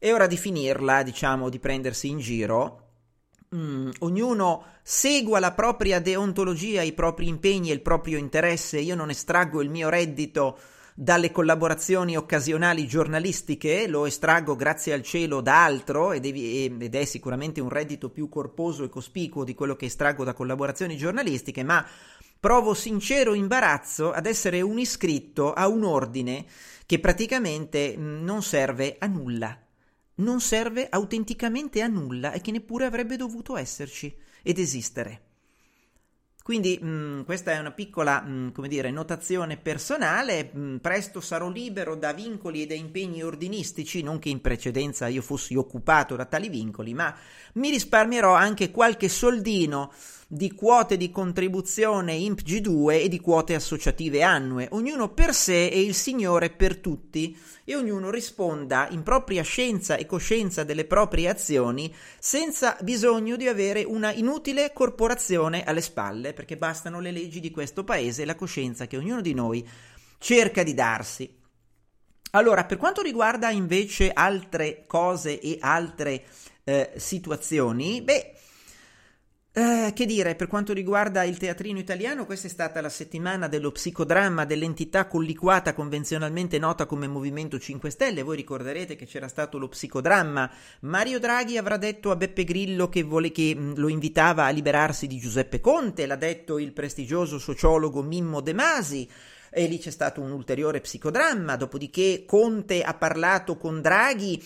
È 0.00 0.12
ora 0.12 0.28
di 0.28 0.36
finirla, 0.36 1.02
diciamo, 1.02 1.48
di 1.48 1.58
prendersi 1.58 2.08
in 2.08 2.18
giro 2.18 2.87
Mm, 3.54 3.90
ognuno 4.00 4.64
segua 4.82 5.38
la 5.38 5.52
propria 5.52 6.00
deontologia, 6.00 6.82
i 6.82 6.92
propri 6.92 7.28
impegni 7.28 7.70
e 7.70 7.74
il 7.74 7.80
proprio 7.80 8.18
interesse. 8.18 8.78
Io 8.78 8.94
non 8.94 9.08
estraggo 9.08 9.62
il 9.62 9.70
mio 9.70 9.88
reddito 9.88 10.58
dalle 10.94 11.30
collaborazioni 11.30 12.16
occasionali 12.16 12.86
giornalistiche, 12.86 13.86
lo 13.86 14.04
estraggo 14.04 14.56
grazie 14.56 14.92
al 14.92 15.02
cielo 15.02 15.40
da 15.40 15.64
altro 15.64 16.12
ed, 16.12 16.26
è 16.26 17.04
sicuramente 17.04 17.60
un 17.60 17.68
reddito 17.68 18.10
più 18.10 18.28
corposo 18.28 18.84
e 18.84 18.88
cospicuo 18.88 19.44
di 19.44 19.54
quello 19.54 19.76
che 19.76 19.86
estraggo 19.86 20.24
da 20.24 20.34
collaborazioni 20.34 20.96
giornalistiche, 20.96 21.62
ma 21.62 21.86
provo 22.40 22.74
sincero 22.74 23.32
imbarazzo 23.32 24.12
ad 24.12 24.26
essere 24.26 24.60
un 24.60 24.78
iscritto 24.78 25.52
a 25.52 25.68
un 25.68 25.84
ordine 25.84 26.44
che 26.84 26.98
praticamente 26.98 27.94
mm, 27.96 28.24
non 28.24 28.42
serve 28.42 28.96
a 28.98 29.06
nulla 29.06 29.56
non 30.18 30.40
serve 30.40 30.88
autenticamente 30.88 31.82
a 31.82 31.86
nulla 31.86 32.32
e 32.32 32.40
che 32.40 32.50
neppure 32.50 32.86
avrebbe 32.86 33.16
dovuto 33.16 33.56
esserci 33.56 34.14
ed 34.42 34.58
esistere. 34.58 35.22
Quindi 36.48 36.78
mh, 36.80 36.88
mm, 36.88 37.20
questa 37.24 37.52
è 37.52 37.58
una 37.58 37.72
piccola, 37.72 38.22
mh, 38.22 38.30
mm, 38.30 38.48
come 38.52 38.68
dire, 38.68 38.90
notazione 38.90 39.58
personale, 39.58 40.50
mh, 40.50 40.58
mm, 40.58 40.76
presto 40.76 41.20
sarò 41.20 41.50
libero 41.50 41.94
da 41.94 42.14
vincoli 42.14 42.62
e 42.62 42.66
da 42.66 42.72
impegni 42.72 43.22
ordinistici, 43.22 44.00
non 44.00 44.18
che 44.18 44.30
in 44.30 44.40
precedenza 44.40 45.08
io 45.08 45.20
fossi 45.20 45.54
occupato 45.56 46.16
da 46.16 46.24
tali 46.24 46.48
vincoli, 46.48 46.94
ma 46.94 47.14
mi 47.54 47.68
risparmierò 47.68 48.32
anche 48.32 48.70
qualche 48.70 49.10
soldino 49.10 49.92
di 50.30 50.52
quote 50.52 50.98
di 50.98 51.10
contribuzione 51.10 52.12
IMP 52.12 52.42
G2 52.42 53.02
e 53.02 53.08
di 53.08 53.18
quote 53.18 53.54
associative 53.54 54.22
annue, 54.22 54.68
ognuno 54.72 55.08
per 55.08 55.32
sé 55.32 55.68
e 55.68 55.80
il 55.80 55.94
Signore 55.94 56.50
per 56.50 56.76
tutti, 56.76 57.34
e 57.64 57.74
ognuno 57.74 58.10
risponda 58.10 58.88
in 58.90 59.02
propria 59.02 59.42
scienza 59.42 59.96
e 59.96 60.04
coscienza 60.04 60.64
delle 60.64 60.84
proprie 60.84 61.30
azioni 61.30 61.94
senza 62.18 62.76
bisogno 62.82 63.36
di 63.36 63.48
avere 63.48 63.84
una 63.84 64.12
inutile 64.12 64.70
corporazione 64.74 65.64
alle 65.64 65.80
spalle, 65.80 66.34
perché 66.34 66.58
bastano 66.58 67.00
le 67.00 67.10
leggi 67.10 67.40
di 67.40 67.50
questo 67.50 67.82
paese 67.82 68.22
e 68.22 68.26
la 68.26 68.34
coscienza 68.34 68.86
che 68.86 68.98
ognuno 68.98 69.22
di 69.22 69.32
noi 69.32 69.66
cerca 70.18 70.62
di 70.62 70.74
darsi. 70.74 71.36
Allora, 72.32 72.66
per 72.66 72.76
quanto 72.76 73.00
riguarda 73.00 73.48
invece 73.48 74.12
altre 74.12 74.84
cose 74.86 75.40
e 75.40 75.56
altre 75.58 76.26
eh, 76.64 76.92
situazioni, 76.96 78.02
beh, 78.02 78.34
eh, 79.50 79.92
che 79.94 80.06
dire, 80.06 80.36
per 80.36 80.46
quanto 80.46 80.72
riguarda 80.72 81.24
il 81.24 81.38
teatrino 81.38 81.78
italiano, 81.78 82.26
questa 82.26 82.46
è 82.46 82.50
stata 82.50 82.80
la 82.80 82.88
settimana 82.88 83.48
dello 83.48 83.72
psicodramma 83.72 84.44
dell'entità 84.44 85.06
colliquata 85.06 85.72
convenzionalmente 85.72 86.58
nota 86.58 86.86
come 86.86 87.08
Movimento 87.08 87.58
5 87.58 87.90
Stelle. 87.90 88.22
Voi 88.22 88.36
ricorderete 88.36 88.94
che 88.94 89.06
c'era 89.06 89.26
stato 89.26 89.58
lo 89.58 89.68
psicodramma. 89.68 90.50
Mario 90.80 91.18
Draghi 91.18 91.56
avrà 91.56 91.76
detto 91.76 92.10
a 92.10 92.16
Beppe 92.16 92.44
Grillo 92.44 92.88
che, 92.88 93.02
vuole, 93.02 93.32
che 93.32 93.54
mh, 93.54 93.74
lo 93.76 93.88
invitava 93.88 94.44
a 94.44 94.50
liberarsi 94.50 95.06
di 95.06 95.18
Giuseppe 95.18 95.60
Conte, 95.60 96.06
l'ha 96.06 96.16
detto 96.16 96.58
il 96.58 96.72
prestigioso 96.72 97.38
sociologo 97.38 98.02
Mimmo 98.02 98.40
De 98.40 98.52
Masi 98.52 99.10
e 99.50 99.66
lì 99.66 99.78
c'è 99.78 99.90
stato 99.90 100.20
un 100.20 100.30
ulteriore 100.30 100.80
psicodramma, 100.80 101.56
dopodiché 101.56 102.24
Conte 102.26 102.82
ha 102.82 102.94
parlato 102.94 103.56
con 103.56 103.80
Draghi 103.80 104.40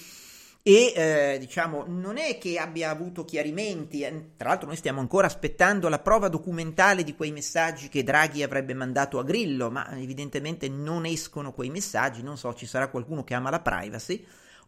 e 0.65 0.93
eh, 0.95 1.37
diciamo 1.41 1.85
non 1.89 2.19
è 2.19 2.39
che 2.39 2.59
abbia 2.59 2.91
avuto 2.91 3.25
chiarimenti, 3.25 4.03
eh, 4.03 4.31
tra 4.37 4.51
l'altro 4.51 4.69
noi 4.69 4.77
stiamo 4.77 5.01
ancora 5.01 5.27
aspettando 5.27 5.89
la 5.89 5.99
prova 5.99 6.29
documentale 6.29 7.03
di 7.03 7.17
quei 7.17 7.33
messaggi 7.33 7.89
che 7.89 8.05
Draghi 8.05 8.43
avrebbe 8.43 8.73
mandato 8.73 9.19
a 9.19 9.25
Grillo, 9.25 9.71
ma 9.71 9.91
evidentemente 9.99 10.69
non 10.69 11.05
escono 11.05 11.53
quei 11.53 11.71
messaggi, 11.71 12.23
non 12.23 12.39
so, 12.39 12.55
ci 12.55 12.67
sarà 12.67 12.89
qualcuno 12.89 13.25
che 13.25 13.35
ama 13.35 13.51
la 13.51 13.61
privacy 13.61 14.25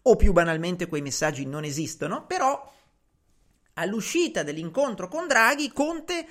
o 0.07 0.17
più 0.17 0.33
banalmente 0.33 0.89
quei 0.89 1.01
messaggi 1.01 1.47
non 1.47 1.65
esistono, 1.65 2.27
però 2.27 2.73
all'uscita 3.75 4.43
dell'incontro 4.43 5.09
con 5.09 5.27
Draghi 5.27 5.73
Conte 5.73 6.27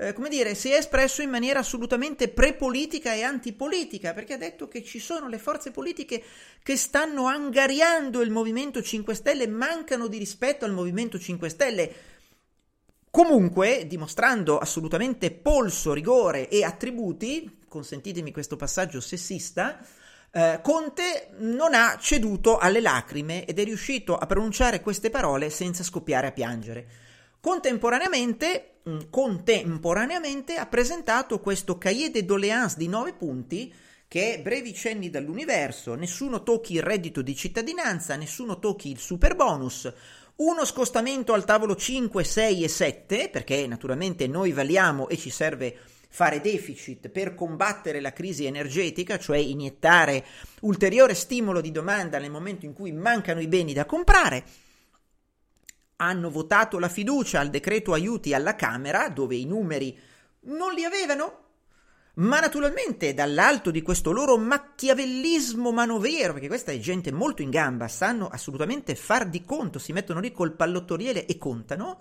eh, 0.00 0.14
come 0.14 0.30
dire, 0.30 0.54
si 0.54 0.70
è 0.70 0.76
espresso 0.76 1.20
in 1.20 1.28
maniera 1.28 1.58
assolutamente 1.58 2.28
prepolitica 2.28 3.12
e 3.12 3.22
antipolitica, 3.22 4.14
perché 4.14 4.32
ha 4.32 4.38
detto 4.38 4.66
che 4.66 4.82
ci 4.82 4.98
sono 4.98 5.28
le 5.28 5.36
forze 5.36 5.70
politiche 5.70 6.22
che 6.62 6.76
stanno 6.76 7.26
angariando 7.26 8.22
il 8.22 8.30
Movimento 8.30 8.80
5 8.80 9.14
Stelle, 9.14 9.46
mancano 9.46 10.06
di 10.06 10.16
rispetto 10.16 10.64
al 10.64 10.72
Movimento 10.72 11.18
5 11.18 11.48
Stelle. 11.50 11.92
Comunque, 13.10 13.84
dimostrando 13.86 14.56
assolutamente 14.56 15.32
polso, 15.32 15.92
rigore 15.92 16.48
e 16.48 16.64
attributi, 16.64 17.58
consentitemi 17.68 18.32
questo 18.32 18.56
passaggio 18.56 19.00
sessista, 19.00 19.84
eh, 20.32 20.60
Conte 20.62 21.28
non 21.40 21.74
ha 21.74 21.98
ceduto 22.00 22.56
alle 22.56 22.80
lacrime 22.80 23.44
ed 23.44 23.58
è 23.58 23.64
riuscito 23.64 24.16
a 24.16 24.24
pronunciare 24.24 24.80
queste 24.80 25.10
parole 25.10 25.50
senza 25.50 25.82
scoppiare 25.82 26.28
a 26.28 26.32
piangere. 26.32 26.86
Contemporaneamente, 27.40 28.69
mm, 28.88 28.98
contemporaneamente 29.10 30.56
ha 30.56 30.66
presentato 30.66 31.40
questo 31.40 31.78
cahier 31.78 32.10
de 32.10 32.24
doléances 32.24 32.76
di 32.76 32.88
nove 32.88 33.12
punti 33.12 33.72
che 34.06 34.40
brevi 34.42 34.74
cenni 34.74 35.08
dall'universo, 35.08 35.94
nessuno 35.94 36.42
tocchi 36.42 36.74
il 36.74 36.82
reddito 36.82 37.22
di 37.22 37.36
cittadinanza, 37.36 38.16
nessuno 38.16 38.58
tocchi 38.58 38.90
il 38.90 38.98
super 38.98 39.36
bonus, 39.36 39.92
uno 40.36 40.64
scostamento 40.64 41.32
al 41.32 41.44
tavolo 41.44 41.76
5, 41.76 42.24
6 42.24 42.64
e 42.64 42.68
7, 42.68 43.28
perché 43.28 43.66
naturalmente 43.66 44.26
noi 44.26 44.52
valiamo 44.52 45.08
e 45.08 45.16
ci 45.16 45.30
serve 45.30 45.76
fare 46.08 46.40
deficit 46.40 47.08
per 47.08 47.36
combattere 47.36 48.00
la 48.00 48.12
crisi 48.12 48.46
energetica, 48.46 49.16
cioè 49.16 49.38
iniettare 49.38 50.24
ulteriore 50.62 51.14
stimolo 51.14 51.60
di 51.60 51.70
domanda 51.70 52.18
nel 52.18 52.30
momento 52.30 52.66
in 52.66 52.72
cui 52.72 52.90
mancano 52.90 53.40
i 53.40 53.46
beni 53.46 53.72
da 53.72 53.84
comprare. 53.84 54.44
Hanno 56.02 56.30
votato 56.30 56.78
la 56.78 56.88
fiducia 56.88 57.40
al 57.40 57.50
decreto 57.50 57.92
aiuti 57.92 58.32
alla 58.32 58.56
Camera, 58.56 59.10
dove 59.10 59.36
i 59.36 59.44
numeri 59.44 59.94
non 60.44 60.72
li 60.72 60.82
avevano, 60.82 61.48
ma 62.14 62.40
naturalmente 62.40 63.12
dall'alto 63.12 63.70
di 63.70 63.82
questo 63.82 64.10
loro 64.10 64.38
macchiavellismo 64.38 65.70
manovero, 65.72 66.32
perché 66.32 66.48
questa 66.48 66.72
è 66.72 66.78
gente 66.78 67.12
molto 67.12 67.42
in 67.42 67.50
gamba, 67.50 67.86
sanno 67.86 68.28
assolutamente 68.28 68.94
far 68.94 69.28
di 69.28 69.44
conto, 69.44 69.78
si 69.78 69.92
mettono 69.92 70.20
lì 70.20 70.32
col 70.32 70.56
pallottoriere 70.56 71.26
e 71.26 71.36
contano, 71.36 72.00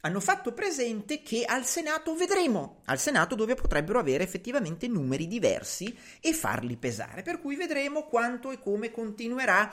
hanno 0.00 0.20
fatto 0.20 0.52
presente 0.52 1.22
che 1.22 1.44
al 1.44 1.64
Senato 1.64 2.14
vedremo, 2.14 2.80
al 2.86 2.98
Senato 2.98 3.34
dove 3.34 3.54
potrebbero 3.54 3.98
avere 3.98 4.24
effettivamente 4.24 4.86
numeri 4.88 5.26
diversi 5.26 5.96
e 6.20 6.32
farli 6.32 6.76
pesare, 6.76 7.22
per 7.22 7.40
cui 7.40 7.56
vedremo 7.56 8.04
quanto 8.04 8.50
e 8.50 8.58
come 8.58 8.90
continuerà 8.90 9.72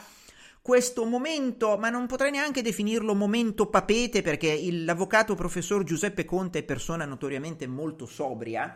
questo 0.66 1.06
momento, 1.06 1.78
ma 1.78 1.92
non 1.92 2.08
potrei 2.08 2.32
neanche 2.32 2.64
definirlo 2.64 3.14
momento 3.14 3.68
papete 3.68 4.24
perché 4.24 4.48
il, 4.48 4.84
l'avvocato 4.84 5.36
professor 5.36 5.84
Giuseppe 5.84 6.26
Conte 6.26 6.58
è 6.58 6.64
persona 6.64 7.06
notoriamente 7.06 7.68
molto 7.68 8.08
sobria 8.08 8.76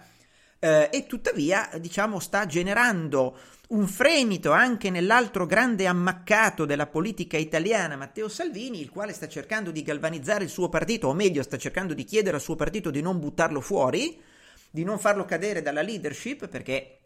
eh, 0.60 0.90
e 0.94 1.08
tuttavia 1.08 1.68
diciamo 1.82 2.20
sta 2.20 2.46
generando 2.46 3.36
un 3.70 3.88
fremito 3.88 4.52
anche 4.52 4.92
nell'altro 4.92 5.48
grande 5.48 5.88
ammaccato 5.88 6.66
della 6.66 6.86
politica 6.86 7.38
italiana, 7.38 7.96
Matteo 7.96 8.30
Salvini, 8.30 8.80
il 8.80 8.92
quale 8.92 9.12
sta 9.12 9.28
cercando 9.28 9.72
di 9.72 9.82
galvanizzare 9.82 10.44
il 10.44 10.52
suo 10.52 10.70
partito, 10.70 11.08
o 11.08 11.16
meglio, 11.16 11.42
sta 11.42 11.58
cercando 11.58 11.96
di 11.96 12.04
chiedere 12.04 12.36
al 12.36 12.42
suo 12.44 12.56
partito 12.56 12.92
di 12.92 13.02
non 13.02 13.18
buttarlo 13.18 13.62
fuori, 13.62 14.22
di 14.70 14.84
non 14.84 15.00
farlo 15.00 15.26
cadere 15.26 15.64
dalla 15.64 15.82
leadership, 15.82 16.50
perché 16.50 17.00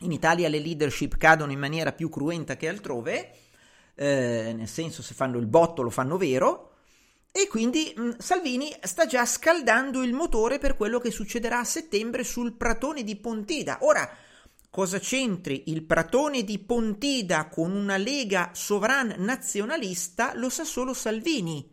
in 0.00 0.12
Italia 0.12 0.48
le 0.48 0.60
leadership 0.60 1.18
cadono 1.18 1.52
in 1.52 1.58
maniera 1.58 1.92
più 1.92 2.08
cruenta 2.08 2.56
che 2.56 2.68
altrove, 2.68 3.32
eh, 3.94 4.52
nel 4.56 4.68
senso 4.68 5.02
se 5.02 5.14
fanno 5.14 5.38
il 5.38 5.46
botto 5.46 5.82
lo 5.82 5.90
fanno 5.90 6.16
vero, 6.16 6.68
e 7.32 7.46
quindi 7.46 7.92
mh, 7.96 8.18
Salvini 8.18 8.74
sta 8.82 9.06
già 9.06 9.24
scaldando 9.24 10.02
il 10.02 10.12
motore 10.12 10.58
per 10.58 10.76
quello 10.76 10.98
che 10.98 11.10
succederà 11.10 11.60
a 11.60 11.64
settembre 11.64 12.24
sul 12.24 12.54
Pratone 12.54 13.04
di 13.04 13.16
Pontida. 13.16 13.78
Ora, 13.82 14.08
cosa 14.68 14.98
c'entri 14.98 15.64
il 15.66 15.82
Pratone 15.82 16.42
di 16.42 16.58
Pontida 16.58 17.48
con 17.48 17.72
una 17.72 17.96
lega 17.96 18.50
sovran 18.52 19.14
nazionalista 19.18 20.32
lo 20.34 20.48
sa 20.48 20.64
solo 20.64 20.92
Salvini. 20.92 21.68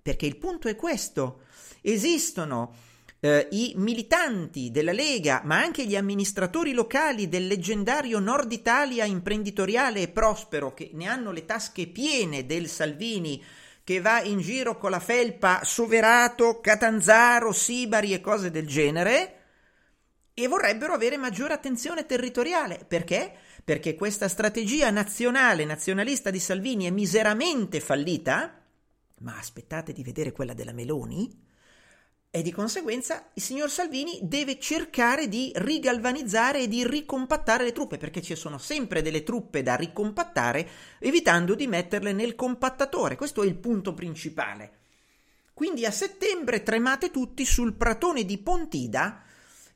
Perché 0.00 0.26
il 0.26 0.36
punto 0.36 0.68
è 0.68 0.76
questo. 0.76 1.40
Esistono 1.80 2.74
eh, 3.20 3.48
i 3.50 3.72
militanti 3.76 4.70
della 4.70 4.92
Lega, 4.92 5.42
ma 5.44 5.58
anche 5.58 5.86
gli 5.86 5.96
amministratori 5.96 6.72
locali 6.72 7.28
del 7.28 7.46
leggendario 7.46 8.18
Nord 8.18 8.52
Italia 8.52 9.04
imprenditoriale 9.04 10.02
e 10.02 10.08
prospero 10.08 10.74
che 10.74 10.90
ne 10.92 11.06
hanno 11.06 11.32
le 11.32 11.44
tasche 11.44 11.86
piene 11.86 12.46
del 12.46 12.68
Salvini 12.68 13.42
che 13.82 14.00
va 14.00 14.20
in 14.20 14.40
giro 14.40 14.78
con 14.78 14.90
la 14.90 14.98
felpa 14.98 15.60
Soverato, 15.62 16.60
Catanzaro, 16.60 17.52
Sibari 17.52 18.12
e 18.12 18.20
cose 18.20 18.50
del 18.50 18.66
genere 18.66 19.32
e 20.34 20.48
vorrebbero 20.48 20.92
avere 20.92 21.16
maggiore 21.16 21.54
attenzione 21.54 22.04
territoriale. 22.04 22.84
Perché? 22.86 23.32
Perché 23.64 23.94
questa 23.94 24.28
strategia 24.28 24.90
nazionale, 24.90 25.64
nazionalista 25.64 26.30
di 26.30 26.40
Salvini 26.40 26.86
è 26.86 26.90
miseramente 26.90 27.80
fallita, 27.80 28.60
ma 29.20 29.38
aspettate 29.38 29.92
di 29.92 30.02
vedere 30.02 30.32
quella 30.32 30.52
della 30.52 30.72
Meloni, 30.72 31.45
e 32.36 32.42
di 32.42 32.52
conseguenza 32.52 33.30
il 33.32 33.40
signor 33.40 33.70
Salvini 33.70 34.18
deve 34.20 34.58
cercare 34.58 35.26
di 35.26 35.52
rigalvanizzare 35.54 36.60
e 36.60 36.68
di 36.68 36.86
ricompattare 36.86 37.64
le 37.64 37.72
truppe, 37.72 37.96
perché 37.96 38.20
ci 38.20 38.34
sono 38.34 38.58
sempre 38.58 39.00
delle 39.00 39.22
truppe 39.22 39.62
da 39.62 39.74
ricompattare, 39.74 40.68
evitando 40.98 41.54
di 41.54 41.66
metterle 41.66 42.12
nel 42.12 42.34
compattatore. 42.34 43.16
Questo 43.16 43.42
è 43.42 43.46
il 43.46 43.56
punto 43.56 43.94
principale. 43.94 44.72
Quindi 45.54 45.86
a 45.86 45.90
settembre 45.90 46.62
tremate 46.62 47.10
tutti 47.10 47.46
sul 47.46 47.72
pratone 47.72 48.26
di 48.26 48.36
Pontida 48.36 49.22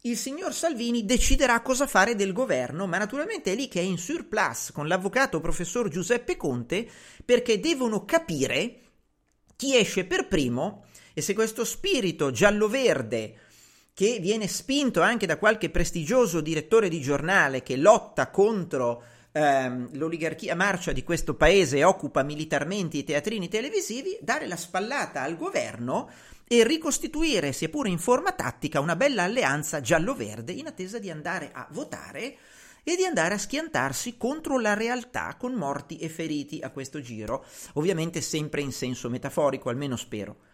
il 0.02 0.18
signor 0.18 0.52
Salvini 0.52 1.06
deciderà 1.06 1.62
cosa 1.62 1.86
fare 1.86 2.14
del 2.14 2.34
governo, 2.34 2.86
ma 2.86 2.98
naturalmente 2.98 3.52
è 3.52 3.54
lì 3.54 3.68
che 3.68 3.80
è 3.80 3.84
in 3.84 3.96
surplus 3.96 4.72
con 4.74 4.86
l'avvocato 4.86 5.40
professor 5.40 5.88
Giuseppe 5.88 6.36
Conte, 6.36 6.86
perché 7.24 7.58
devono 7.58 8.04
capire 8.04 8.80
chi 9.56 9.78
esce 9.78 10.04
per 10.04 10.28
primo 10.28 10.84
e 11.14 11.22
se 11.22 11.34
questo 11.34 11.64
spirito 11.64 12.30
giallo-verde 12.30 13.34
che 13.94 14.18
viene 14.20 14.48
spinto 14.48 15.02
anche 15.02 15.26
da 15.26 15.36
qualche 15.36 15.70
prestigioso 15.70 16.40
direttore 16.40 16.88
di 16.88 17.00
giornale 17.00 17.62
che 17.62 17.76
lotta 17.76 18.30
contro 18.30 19.02
ehm, 19.32 19.90
l'oligarchia 19.92 20.54
marcia 20.54 20.92
di 20.92 21.02
questo 21.02 21.34
paese 21.34 21.78
e 21.78 21.84
occupa 21.84 22.22
militarmente 22.22 22.98
i 22.98 23.04
teatrini 23.04 23.48
televisivi, 23.48 24.18
dare 24.20 24.46
la 24.46 24.56
spallata 24.56 25.22
al 25.22 25.36
governo 25.36 26.10
e 26.46 26.64
ricostituire, 26.64 27.52
sia 27.52 27.68
pure 27.68 27.90
in 27.90 27.98
forma 27.98 28.32
tattica, 28.32 28.80
una 28.80 28.96
bella 28.96 29.24
alleanza 29.24 29.80
giallo-verde 29.80 30.52
in 30.52 30.66
attesa 30.66 30.98
di 30.98 31.10
andare 31.10 31.50
a 31.52 31.68
votare 31.70 32.36
e 32.82 32.96
di 32.96 33.04
andare 33.04 33.34
a 33.34 33.38
schiantarsi 33.38 34.16
contro 34.16 34.58
la 34.58 34.74
realtà 34.74 35.36
con 35.38 35.52
morti 35.52 35.98
e 35.98 36.08
feriti 36.08 36.60
a 36.60 36.70
questo 36.70 37.00
giro, 37.00 37.44
ovviamente 37.74 38.20
sempre 38.20 38.62
in 38.62 38.72
senso 38.72 39.08
metaforico, 39.10 39.68
almeno 39.68 39.96
spero. 39.96 40.48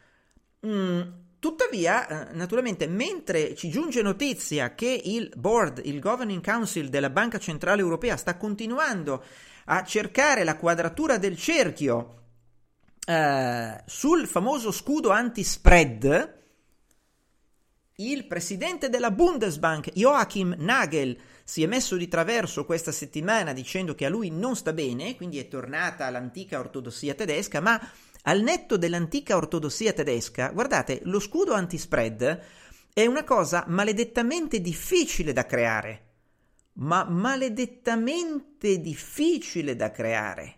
Mm, 0.67 1.01
tuttavia, 1.39 2.31
eh, 2.31 2.35
naturalmente, 2.35 2.87
mentre 2.89 3.55
ci 3.55 3.69
giunge 3.69 4.03
notizia 4.03 4.75
che 4.75 5.01
il 5.05 5.33
board, 5.37 5.81
il 5.85 6.01
governing 6.01 6.43
council 6.43 6.89
della 6.89 7.11
Banca 7.11 7.39
Centrale 7.39 7.81
Europea 7.81 8.17
sta 8.17 8.37
continuando 8.37 9.23
a 9.67 9.85
cercare 9.85 10.45
la 10.45 10.57
quadratura 10.57 11.19
del 11.19 11.37
cerchio 11.37 12.15
eh, 13.07 13.83
sul 13.87 14.27
famoso 14.27 14.73
scudo 14.73 15.11
anti-spread, 15.11 16.35
il 17.99 18.27
presidente 18.27 18.91
della 18.91 19.11
Bundesbank, 19.11 19.93
Joachim 19.95 20.55
Nagel, 20.59 21.17
si 21.45 21.63
è 21.63 21.67
messo 21.67 21.97
di 21.97 22.09
traverso 22.09 22.65
questa 22.67 22.93
settimana 22.93 23.53
dicendo 23.53 23.95
che 23.95 24.05
a 24.05 24.11
lui 24.11 24.31
non 24.31 24.57
sta 24.57 24.73
bene, 24.73 25.15
quindi 25.15 25.39
è 25.39 25.49
tornata 25.49 26.05
all'antica 26.05 26.59
ortodossia 26.59 27.15
tedesca, 27.15 27.61
ma 27.61 27.81
al 28.29 28.43
netto 28.43 28.77
dell'antica 28.77 29.37
ortodossia 29.37 29.93
tedesca, 29.93 30.51
guardate, 30.51 31.01
lo 31.05 31.21
scudo 31.21 31.55
anti-spread 31.55 32.41
è 32.93 33.07
una 33.07 33.25
cosa 33.25 33.65
maledettamente 33.69 34.61
difficile 34.61 35.33
da 35.33 35.47
creare, 35.47 36.05
ma 36.75 37.05
maledettamente 37.05 38.81
difficile 38.81 39.77
da 39.77 39.91
creare. 39.93 40.57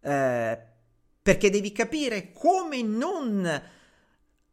Eh, 0.00 0.58
perché 1.22 1.50
devi 1.50 1.72
capire 1.72 2.32
come 2.32 2.82
non 2.82 3.62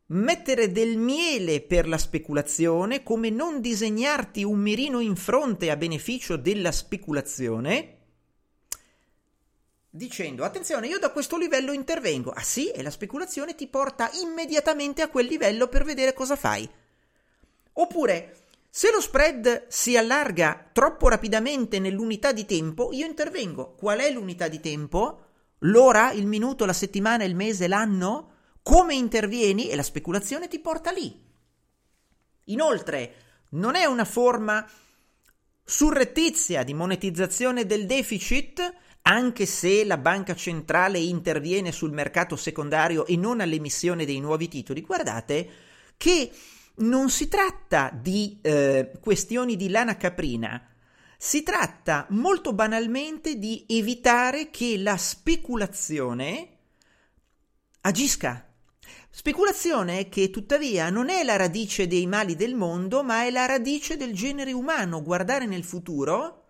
mettere 0.05 0.71
del 0.71 0.97
miele 0.97 1.61
per 1.61 1.87
la 1.87 1.97
speculazione, 1.97 3.03
come 3.03 3.29
non 3.29 3.59
disegnarti 3.59 4.43
un 4.43 4.59
mirino 4.59 5.01
in 5.01 5.17
fronte 5.17 5.69
a 5.69 5.75
beneficio 5.75 6.37
della 6.37 6.71
speculazione, 6.71 7.97
dicendo 9.95 10.43
attenzione, 10.43 10.87
io 10.87 10.97
da 10.97 11.11
questo 11.11 11.37
livello 11.37 11.71
intervengo. 11.71 12.31
Ah 12.31 12.41
sì, 12.41 12.69
e 12.69 12.81
la 12.81 12.89
speculazione 12.89 13.53
ti 13.53 13.67
porta 13.67 14.09
immediatamente 14.21 15.03
a 15.03 15.09
quel 15.09 15.27
livello 15.27 15.67
per 15.67 15.83
vedere 15.83 16.13
cosa 16.13 16.35
fai. 16.35 16.67
Oppure, 17.73 18.37
se 18.69 18.89
lo 18.91 18.99
spread 18.99 19.67
si 19.67 19.95
allarga 19.95 20.69
troppo 20.73 21.09
rapidamente 21.09 21.79
nell'unità 21.79 22.31
di 22.31 22.45
tempo, 22.45 22.91
io 22.91 23.05
intervengo. 23.05 23.75
Qual 23.75 23.99
è 23.99 24.11
l'unità 24.11 24.47
di 24.47 24.59
tempo? 24.59 25.25
l'ora, 25.63 26.11
il 26.11 26.25
minuto, 26.25 26.65
la 26.65 26.73
settimana, 26.73 27.23
il 27.23 27.35
mese, 27.35 27.67
l'anno? 27.67 28.31
Come 28.63 28.95
intervieni? 28.95 29.69
E 29.69 29.75
la 29.75 29.83
speculazione 29.83 30.47
ti 30.47 30.59
porta 30.59 30.91
lì. 30.91 31.21
Inoltre, 32.45 33.15
non 33.49 33.75
è 33.75 33.85
una 33.85 34.05
forma 34.05 34.67
surrettizia 35.65 36.63
di 36.63 36.73
monetizzazione 36.73 37.65
del 37.65 37.85
deficit, 37.85 38.73
anche 39.03 39.45
se 39.45 39.83
la 39.83 39.97
banca 39.97 40.35
centrale 40.35 40.99
interviene 40.99 41.71
sul 41.71 41.91
mercato 41.91 42.35
secondario 42.35 43.05
e 43.05 43.17
non 43.17 43.41
all'emissione 43.41 44.05
dei 44.05 44.19
nuovi 44.19 44.47
titoli. 44.47 44.81
Guardate 44.81 45.49
che 45.97 46.31
non 46.75 47.09
si 47.09 47.27
tratta 47.27 47.91
di 47.93 48.39
eh, 48.41 48.91
questioni 48.99 49.55
di 49.55 49.69
lana 49.69 49.97
caprina, 49.97 50.69
si 51.17 51.43
tratta 51.43 52.05
molto 52.09 52.53
banalmente 52.53 53.37
di 53.37 53.65
evitare 53.67 54.49
che 54.49 54.77
la 54.77 54.97
speculazione 54.97 56.49
agisca. 57.81 58.47
Speculazione 59.09 60.09
che 60.09 60.29
tuttavia 60.29 60.89
non 60.89 61.09
è 61.09 61.23
la 61.23 61.35
radice 61.35 61.87
dei 61.87 62.07
mali 62.07 62.35
del 62.35 62.55
mondo, 62.55 63.03
ma 63.03 63.25
è 63.25 63.31
la 63.31 63.45
radice 63.45 63.95
del 63.95 64.13
genere 64.13 64.51
umano, 64.53 65.03
guardare 65.03 65.45
nel 65.45 65.63
futuro, 65.63 66.42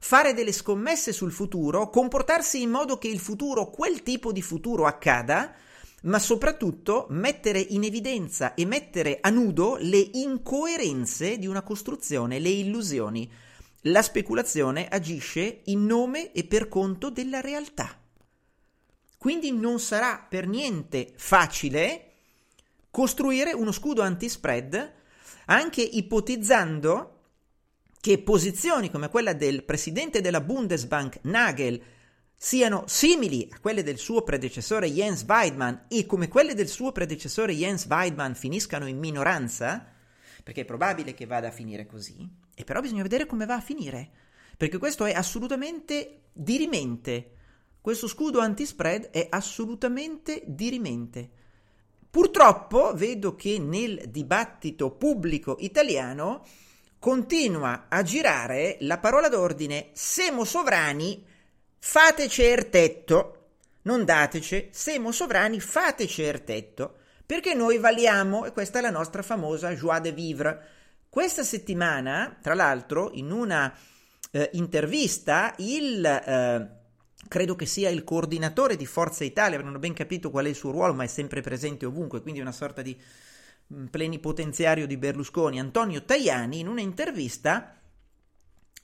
fare 0.00 0.34
delle 0.34 0.52
scommesse 0.52 1.12
sul 1.12 1.32
futuro, 1.32 1.90
comportarsi 1.90 2.62
in 2.62 2.70
modo 2.70 2.98
che 2.98 3.08
il 3.08 3.18
futuro, 3.18 3.70
quel 3.70 4.02
tipo 4.02 4.32
di 4.32 4.42
futuro 4.42 4.86
accada, 4.86 5.54
ma 6.02 6.18
soprattutto 6.18 7.06
mettere 7.10 7.58
in 7.58 7.84
evidenza 7.84 8.54
e 8.54 8.64
mettere 8.64 9.18
a 9.20 9.30
nudo 9.30 9.76
le 9.80 9.98
incoerenze 9.98 11.38
di 11.38 11.46
una 11.46 11.62
costruzione, 11.62 12.38
le 12.38 12.50
illusioni. 12.50 13.30
La 13.82 14.02
speculazione 14.02 14.88
agisce 14.88 15.62
in 15.64 15.86
nome 15.86 16.32
e 16.32 16.44
per 16.44 16.68
conto 16.68 17.10
della 17.10 17.40
realtà. 17.40 17.98
Quindi 19.16 19.50
non 19.50 19.80
sarà 19.80 20.24
per 20.28 20.46
niente 20.46 21.12
facile 21.16 22.04
costruire 22.90 23.52
uno 23.52 23.72
scudo 23.72 24.02
anti-spread 24.02 24.92
anche 25.46 25.82
ipotizzando 25.82 27.17
che 28.00 28.18
posizioni 28.18 28.90
come 28.90 29.08
quella 29.08 29.32
del 29.32 29.64
presidente 29.64 30.20
della 30.20 30.40
Bundesbank 30.40 31.20
Nagel 31.22 31.80
siano 32.40 32.84
simili 32.86 33.48
a 33.50 33.58
quelle 33.58 33.82
del 33.82 33.98
suo 33.98 34.22
predecessore 34.22 34.88
Jens 34.88 35.24
Weidmann 35.26 35.74
e 35.88 36.06
come 36.06 36.28
quelle 36.28 36.54
del 36.54 36.68
suo 36.68 36.92
predecessore 36.92 37.52
Jens 37.52 37.86
Weidmann 37.86 38.34
finiscano 38.34 38.86
in 38.86 38.98
minoranza, 38.98 39.84
perché 40.44 40.60
è 40.60 40.64
probabile 40.64 41.14
che 41.14 41.26
vada 41.26 41.48
a 41.48 41.52
finire 41.52 41.86
così, 41.86 42.28
e 42.54 42.62
però 42.62 42.80
bisogna 42.80 43.02
vedere 43.02 43.26
come 43.26 43.44
va 43.44 43.56
a 43.56 43.60
finire, 43.60 44.08
perché 44.56 44.78
questo 44.78 45.04
è 45.04 45.12
assolutamente 45.12 46.26
dirimente. 46.32 47.32
Questo 47.80 48.06
scudo 48.06 48.38
anti-spread 48.38 49.10
è 49.10 49.26
assolutamente 49.30 50.42
dirimente. 50.46 51.30
Purtroppo 52.08 52.94
vedo 52.94 53.34
che 53.34 53.58
nel 53.58 54.04
dibattito 54.08 54.92
pubblico 54.92 55.56
italiano 55.58 56.44
continua 56.98 57.86
a 57.88 58.02
girare 58.02 58.76
la 58.80 58.98
parola 58.98 59.28
d'ordine 59.28 59.90
siamo 59.92 60.44
sovrani 60.44 61.24
Fateci 61.80 62.42
il 62.42 62.68
tetto, 62.68 63.50
non 63.82 64.04
dateci, 64.04 64.68
siamo 64.72 65.12
sovrani, 65.12 65.60
fateci 65.60 66.22
il 66.22 66.44
tetto, 66.44 66.96
perché 67.24 67.54
noi 67.54 67.78
valiamo 67.78 68.44
e 68.44 68.52
questa 68.52 68.80
è 68.80 68.82
la 68.82 68.90
nostra 68.90 69.22
famosa 69.22 69.74
joie 69.74 70.00
de 70.00 70.12
vivre. 70.12 70.66
Questa 71.08 71.42
settimana, 71.44 72.36
tra 72.42 72.54
l'altro, 72.54 73.10
in 73.14 73.30
una 73.30 73.72
eh, 74.32 74.50
intervista, 74.54 75.54
il 75.58 76.04
eh, 76.04 76.68
credo 77.28 77.56
che 77.56 77.66
sia 77.66 77.88
il 77.88 78.04
coordinatore 78.04 78.76
di 78.76 78.84
Forza 78.84 79.24
Italia, 79.24 79.62
non 79.62 79.76
ho 79.76 79.78
ben 79.78 79.94
capito 79.94 80.30
qual 80.30 80.46
è 80.46 80.48
il 80.48 80.54
suo 80.54 80.72
ruolo, 80.72 80.94
ma 80.94 81.04
è 81.04 81.08
sempre 81.08 81.40
presente 81.40 81.86
ovunque, 81.86 82.20
quindi 82.20 82.40
una 82.40 82.52
sorta 82.52 82.82
di 82.82 83.00
plenipotenziario 83.90 84.86
di 84.86 84.96
Berlusconi, 84.96 85.60
Antonio 85.60 86.04
Tajani, 86.04 86.60
in 86.60 86.68
un'intervista 86.68 87.74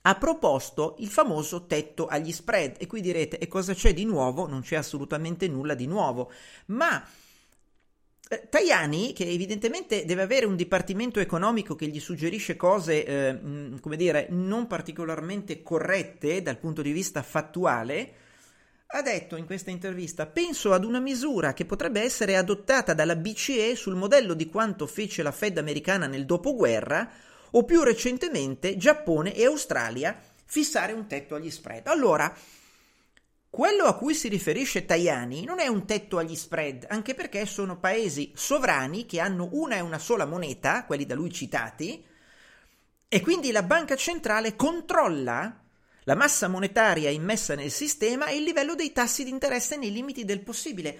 ha 0.06 0.14
proposto 0.16 0.96
il 0.98 1.08
famoso 1.08 1.66
tetto 1.66 2.06
agli 2.06 2.32
spread. 2.32 2.76
E 2.78 2.86
qui 2.86 3.00
direte, 3.00 3.38
e 3.38 3.48
cosa 3.48 3.72
c'è 3.72 3.94
di 3.94 4.04
nuovo? 4.04 4.46
Non 4.46 4.60
c'è 4.60 4.76
assolutamente 4.76 5.48
nulla 5.48 5.74
di 5.74 5.86
nuovo. 5.86 6.30
Ma 6.66 7.02
eh, 8.28 8.48
Tajani, 8.50 9.14
che 9.14 9.26
evidentemente 9.26 10.04
deve 10.04 10.22
avere 10.22 10.44
un 10.44 10.56
dipartimento 10.56 11.20
economico 11.20 11.74
che 11.74 11.86
gli 11.86 12.00
suggerisce 12.00 12.54
cose, 12.56 13.04
eh, 13.04 13.32
mm, 13.32 13.78
come 13.78 13.96
dire, 13.96 14.26
non 14.30 14.66
particolarmente 14.66 15.62
corrette 15.62 16.42
dal 16.42 16.58
punto 16.58 16.82
di 16.82 16.92
vista 16.92 17.22
fattuale, 17.22 18.12
ha 18.96 19.02
detto 19.02 19.36
in 19.36 19.44
questa 19.44 19.70
intervista: 19.70 20.26
Penso 20.26 20.72
ad 20.72 20.84
una 20.84 21.00
misura 21.00 21.52
che 21.52 21.64
potrebbe 21.64 22.00
essere 22.00 22.36
adottata 22.36 22.94
dalla 22.94 23.16
BCE 23.16 23.74
sul 23.74 23.96
modello 23.96 24.34
di 24.34 24.48
quanto 24.48 24.86
fece 24.86 25.22
la 25.22 25.32
Fed 25.32 25.58
americana 25.58 26.06
nel 26.06 26.24
dopoguerra, 26.24 27.10
o 27.50 27.64
più 27.64 27.82
recentemente 27.82 28.76
Giappone 28.76 29.34
e 29.34 29.46
Australia 29.46 30.16
fissare 30.44 30.92
un 30.92 31.08
tetto 31.08 31.34
agli 31.34 31.50
spread. 31.50 31.88
Allora, 31.88 32.32
quello 33.50 33.84
a 33.84 33.96
cui 33.96 34.14
si 34.14 34.28
riferisce 34.28 34.84
Tajani 34.84 35.44
non 35.44 35.58
è 35.58 35.66
un 35.66 35.84
tetto 35.86 36.18
agli 36.18 36.36
spread, 36.36 36.86
anche 36.88 37.14
perché 37.14 37.46
sono 37.46 37.78
paesi 37.78 38.32
sovrani 38.34 39.06
che 39.06 39.18
hanno 39.18 39.48
una 39.52 39.76
e 39.76 39.80
una 39.80 39.98
sola 39.98 40.24
moneta, 40.24 40.84
quelli 40.84 41.04
da 41.04 41.16
lui 41.16 41.32
citati, 41.32 42.04
e 43.08 43.20
quindi 43.20 43.50
la 43.50 43.62
banca 43.64 43.96
centrale 43.96 44.54
controlla 44.54 45.63
la 46.04 46.14
massa 46.14 46.48
monetaria 46.48 47.10
immessa 47.10 47.54
nel 47.54 47.70
sistema 47.70 48.26
e 48.26 48.36
il 48.36 48.44
livello 48.44 48.74
dei 48.74 48.92
tassi 48.92 49.24
di 49.24 49.30
interesse 49.30 49.76
nei 49.76 49.92
limiti 49.92 50.24
del 50.24 50.40
possibile. 50.40 50.98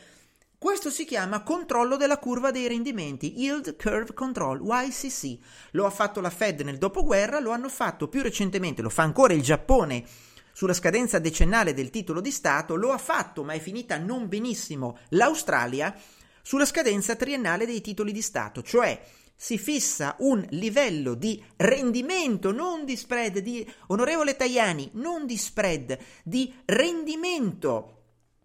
Questo 0.58 0.88
si 0.88 1.04
chiama 1.04 1.42
controllo 1.42 1.96
della 1.96 2.18
curva 2.18 2.50
dei 2.50 2.66
rendimenti, 2.66 3.34
Yield 3.36 3.76
Curve 3.76 4.14
Control, 4.14 4.62
YCC. 4.64 5.38
Lo 5.72 5.84
ha 5.84 5.90
fatto 5.90 6.22
la 6.22 6.30
Fed 6.30 6.62
nel 6.62 6.78
dopoguerra, 6.78 7.38
lo 7.38 7.50
hanno 7.50 7.68
fatto 7.68 8.08
più 8.08 8.22
recentemente, 8.22 8.80
lo 8.80 8.88
fa 8.88 9.02
ancora 9.02 9.34
il 9.34 9.42
Giappone 9.42 10.04
sulla 10.54 10.72
scadenza 10.72 11.18
decennale 11.18 11.74
del 11.74 11.90
titolo 11.90 12.22
di 12.22 12.30
Stato, 12.30 12.76
lo 12.76 12.92
ha 12.92 12.98
fatto, 12.98 13.44
ma 13.44 13.52
è 13.52 13.58
finita 13.58 13.98
non 13.98 14.28
benissimo, 14.28 14.98
l'Australia 15.10 15.94
sulla 16.40 16.64
scadenza 16.64 17.16
triennale 17.16 17.66
dei 17.66 17.80
titoli 17.80 18.12
di 18.12 18.22
Stato, 18.22 18.62
cioè 18.62 19.02
si 19.44 19.58
fissa 19.58 20.16
un 20.20 20.42
livello 20.52 21.12
di 21.12 21.44
rendimento, 21.56 22.50
non 22.50 22.86
di 22.86 22.96
spread, 22.96 23.40
di 23.40 23.70
onorevole 23.88 24.36
Tajani, 24.36 24.92
non 24.94 25.26
di 25.26 25.36
spread, 25.36 25.98
di 26.22 26.50
rendimento. 26.64 28.04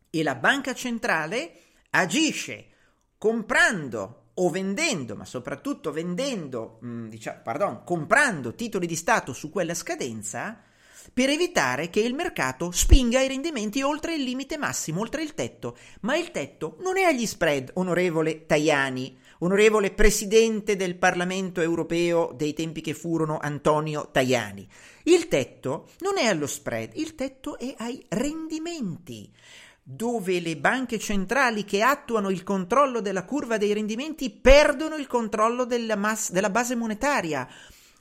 E 0.09 0.21
la 0.23 0.35
banca 0.35 0.73
centrale 0.73 1.53
agisce 1.91 2.65
comprando 3.17 4.31
o 4.34 4.49
vendendo, 4.49 5.15
ma 5.15 5.23
soprattutto 5.23 5.93
vendendo, 5.93 6.80
diciamo, 6.81 7.39
pardon, 7.45 7.84
comprando 7.85 8.53
titoli 8.53 8.85
di 8.85 8.97
Stato 8.97 9.31
su 9.31 9.49
quella 9.49 9.76
scadenza 9.76 10.61
per 11.13 11.30
evitare 11.30 11.89
che 11.89 12.01
il 12.01 12.13
mercato 12.13 12.71
spinga 12.71 13.21
i 13.21 13.27
rendimenti 13.30 13.81
oltre 13.81 14.15
il 14.15 14.23
limite 14.23 14.57
massimo, 14.57 14.99
oltre 14.99 15.23
il 15.23 15.34
tetto. 15.34 15.77
Ma 16.01 16.17
il 16.17 16.31
tetto 16.31 16.76
non 16.81 16.97
è 16.97 17.03
agli 17.03 17.26
spread, 17.26 17.71
onorevole 17.76 18.45
Tajani, 18.45 19.17
onorevole 19.40 19.91
presidente 19.91 20.76
del 20.76 20.95
Parlamento 20.95 21.61
europeo 21.61 22.34
dei 22.36 22.53
tempi 22.53 22.82
che 22.82 22.94
furono 22.94 23.38
Antonio 23.40 24.10
Tajani. 24.11 24.68
Il 25.03 25.28
tetto 25.28 25.90
non 25.99 26.18
è 26.18 26.26
allo 26.26 26.48
spread, 26.48 26.91
il 26.95 27.16
tetto 27.16 27.57
è 27.57 27.74
ai 27.78 28.03
rendimenti 28.10 29.32
dove 29.91 30.40
le 30.40 30.56
banche 30.56 30.99
centrali 30.99 31.66
che 31.66 31.82
attuano 31.82 32.30
il 32.30 32.44
controllo 32.44 33.02
della 33.02 33.26
curva 33.26 33.57
dei 33.57 33.74
rendimenti 33.74 34.30
perdono 34.30 34.95
il 34.95 35.07
controllo 35.07 35.66
della, 35.66 35.95
mass- 35.95 36.30
della 36.30 36.52
base 36.52 36.76
monetaria 36.76 37.48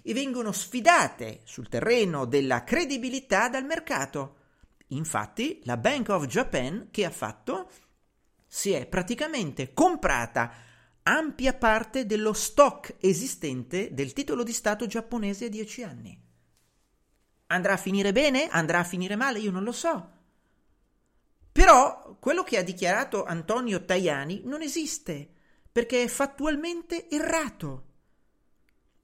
e 0.02 0.12
vengono 0.12 0.52
sfidate 0.52 1.40
sul 1.44 1.69
terreno 1.69 2.27
della 2.27 2.62
credibilità 2.62 3.48
dal 3.48 3.65
mercato. 3.65 4.35
Infatti, 4.89 5.60
la 5.65 5.78
Bank 5.78 6.10
of 6.10 6.27
Japan 6.27 6.89
che 6.90 7.06
ha 7.06 7.10
fatto 7.10 7.70
si 8.47 8.73
è 8.73 8.86
praticamente 8.86 9.73
comprata 9.73 10.52
ampia 11.09 11.55
parte 11.55 12.05
dello 12.05 12.35
stock 12.35 12.97
esistente 13.01 13.94
del 13.94 14.12
titolo 14.12 14.43
di 14.43 14.52
Stato 14.52 14.86
giapponese 14.86 15.47
a 15.47 15.48
10 15.48 15.82
anni. 15.82 16.22
Andrà 17.47 17.72
a 17.72 17.78
finire 17.78 18.12
bene? 18.12 18.48
Andrà 18.48 18.80
a 18.80 18.85
finire 18.85 19.16
male? 19.16 19.39
Io 19.39 19.51
non 19.51 19.64
lo 19.64 19.72
so. 19.72 20.16
Però 21.51 22.18
quello 22.20 22.43
che 22.43 22.59
ha 22.59 22.62
dichiarato 22.62 23.24
Antonio 23.24 23.86
Tajani 23.86 24.43
non 24.44 24.60
esiste, 24.60 25.28
perché 25.72 26.02
è 26.02 26.09
fattualmente 26.09 27.09
errato. 27.09 27.85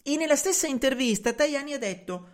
E 0.03 0.17
nella 0.17 0.37
stessa 0.37 0.67
intervista 0.67 1.33
Tajani 1.33 1.73
ha 1.73 1.79
detto 1.79 2.29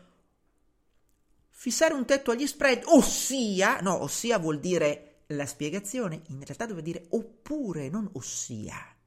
fissare 1.50 1.94
un 1.94 2.04
tetto 2.04 2.32
agli 2.32 2.46
spread, 2.46 2.82
ossia, 2.86 3.78
no, 3.80 4.02
ossia 4.02 4.38
vuol 4.38 4.58
dire 4.58 5.22
la 5.28 5.46
spiegazione, 5.46 6.22
in 6.26 6.42
realtà 6.42 6.66
deve 6.66 6.82
dire 6.82 7.06
oppure, 7.10 7.88
non 7.88 8.08
ossia. 8.14 8.98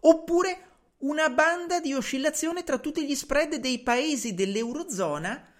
Oppure 0.00 0.60
una 0.98 1.28
banda 1.28 1.80
di 1.80 1.92
oscillazione 1.94 2.64
tra 2.64 2.78
tutti 2.78 3.04
gli 3.06 3.14
spread 3.14 3.56
dei 3.56 3.80
paesi 3.80 4.34
dell'Eurozona 4.34 5.52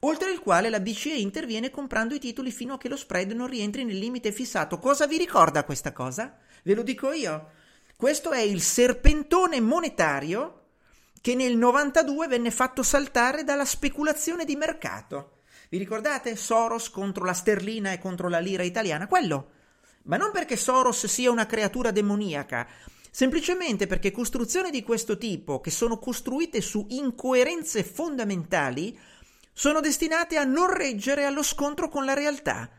oltre 0.00 0.30
il 0.30 0.40
quale 0.40 0.70
la 0.70 0.80
BCE 0.80 1.14
interviene 1.14 1.70
comprando 1.70 2.14
i 2.14 2.18
titoli 2.18 2.50
fino 2.50 2.74
a 2.74 2.78
che 2.78 2.88
lo 2.88 2.96
spread 2.96 3.32
non 3.32 3.46
rientri 3.46 3.84
nel 3.84 3.98
limite 3.98 4.32
fissato. 4.32 4.78
Cosa 4.78 5.06
vi 5.06 5.18
ricorda 5.18 5.64
questa 5.64 5.92
cosa? 5.92 6.38
Ve 6.62 6.74
lo 6.74 6.82
dico 6.82 7.12
io. 7.12 7.50
Questo 7.96 8.30
è 8.30 8.40
il 8.40 8.62
serpentone 8.62 9.60
monetario 9.60 10.56
che 11.20 11.34
nel 11.34 11.56
92 11.56 12.28
venne 12.28 12.50
fatto 12.50 12.82
saltare 12.82 13.44
dalla 13.44 13.66
speculazione 13.66 14.46
di 14.46 14.56
mercato. 14.56 15.40
Vi 15.68 15.76
ricordate 15.76 16.34
Soros 16.34 16.88
contro 16.90 17.24
la 17.24 17.34
sterlina 17.34 17.92
e 17.92 17.98
contro 17.98 18.28
la 18.28 18.38
lira 18.38 18.62
italiana? 18.62 19.06
Quello. 19.06 19.50
Ma 20.04 20.16
non 20.16 20.30
perché 20.32 20.56
Soros 20.56 21.06
sia 21.06 21.30
una 21.30 21.44
creatura 21.44 21.90
demoniaca, 21.90 22.66
semplicemente 23.10 23.86
perché 23.86 24.10
costruzioni 24.10 24.70
di 24.70 24.82
questo 24.82 25.18
tipo, 25.18 25.60
che 25.60 25.70
sono 25.70 25.98
costruite 25.98 26.60
su 26.60 26.86
incoerenze 26.88 27.84
fondamentali, 27.84 28.98
sono 29.52 29.80
destinate 29.80 30.36
a 30.36 30.44
non 30.44 30.72
reggere 30.72 31.24
allo 31.24 31.42
scontro 31.42 31.88
con 31.88 32.04
la 32.04 32.14
realtà. 32.14 32.70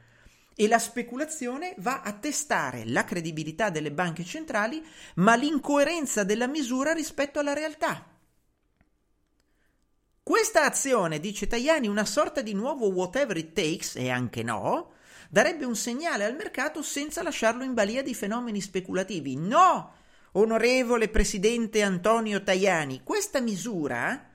E 0.56 0.68
la 0.68 0.80
speculazione 0.80 1.76
va 1.78 2.02
a 2.02 2.14
testare 2.14 2.84
la 2.86 3.04
credibilità 3.04 3.70
delle 3.70 3.92
banche 3.92 4.24
centrali, 4.24 4.84
ma 5.16 5.36
l'incoerenza 5.36 6.24
della 6.24 6.48
misura 6.48 6.92
rispetto 6.94 7.40
alla 7.40 7.54
realtà. 7.54 8.06
Questa 10.24 10.66
azione, 10.66 11.20
dice 11.20 11.48
Tajani, 11.48 11.88
una 11.88 12.06
sorta 12.06 12.42
di 12.42 12.54
nuovo 12.54 12.90
whatever 12.90 13.38
it 13.38 13.54
takes, 13.54 13.96
e 13.96 14.10
anche 14.10 14.44
no, 14.44 14.94
darebbe 15.30 15.66
un 15.66 15.76
segnale 15.76 16.26
al 16.26 16.36
mercato 16.36 16.84
senza 16.84 17.24
lasciarlo 17.24 17.64
in 17.64 17.74
balia 17.74 18.04
di 18.04 18.14
fenomeni 18.14 18.62
speculativi. 18.62 19.36
No, 19.36 19.94
onorevole 20.34 21.10
presidente 21.10 21.82
Antonio 21.82 22.42
Tajani, 22.42 23.02
questa 23.04 23.42
misura, 23.42 24.30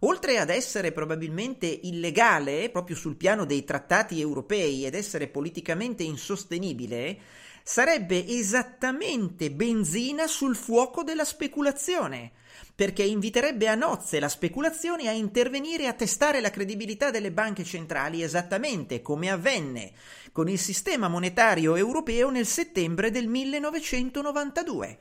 oltre 0.00 0.38
ad 0.38 0.50
essere 0.50 0.90
probabilmente 0.90 1.66
illegale 1.66 2.70
proprio 2.70 2.96
sul 2.96 3.14
piano 3.16 3.44
dei 3.44 3.62
trattati 3.62 4.20
europei 4.20 4.84
ed 4.84 4.94
essere 4.94 5.28
politicamente 5.28 6.02
insostenibile, 6.02 7.18
sarebbe 7.62 8.26
esattamente 8.26 9.52
benzina 9.52 10.26
sul 10.26 10.56
fuoco 10.56 11.04
della 11.04 11.24
speculazione 11.24 12.32
perché 12.74 13.02
inviterebbe 13.02 13.68
a 13.68 13.74
nozze 13.74 14.18
la 14.18 14.28
speculazione 14.28 15.08
a 15.08 15.12
intervenire 15.12 15.84
e 15.84 15.86
a 15.86 15.92
testare 15.92 16.40
la 16.40 16.50
credibilità 16.50 17.10
delle 17.10 17.30
banche 17.30 17.62
centrali 17.64 18.22
esattamente 18.22 19.02
come 19.02 19.30
avvenne 19.30 19.92
con 20.32 20.48
il 20.48 20.58
sistema 20.58 21.08
monetario 21.08 21.76
europeo 21.76 22.30
nel 22.30 22.46
settembre 22.46 23.10
del 23.10 23.28
1992. 23.28 24.98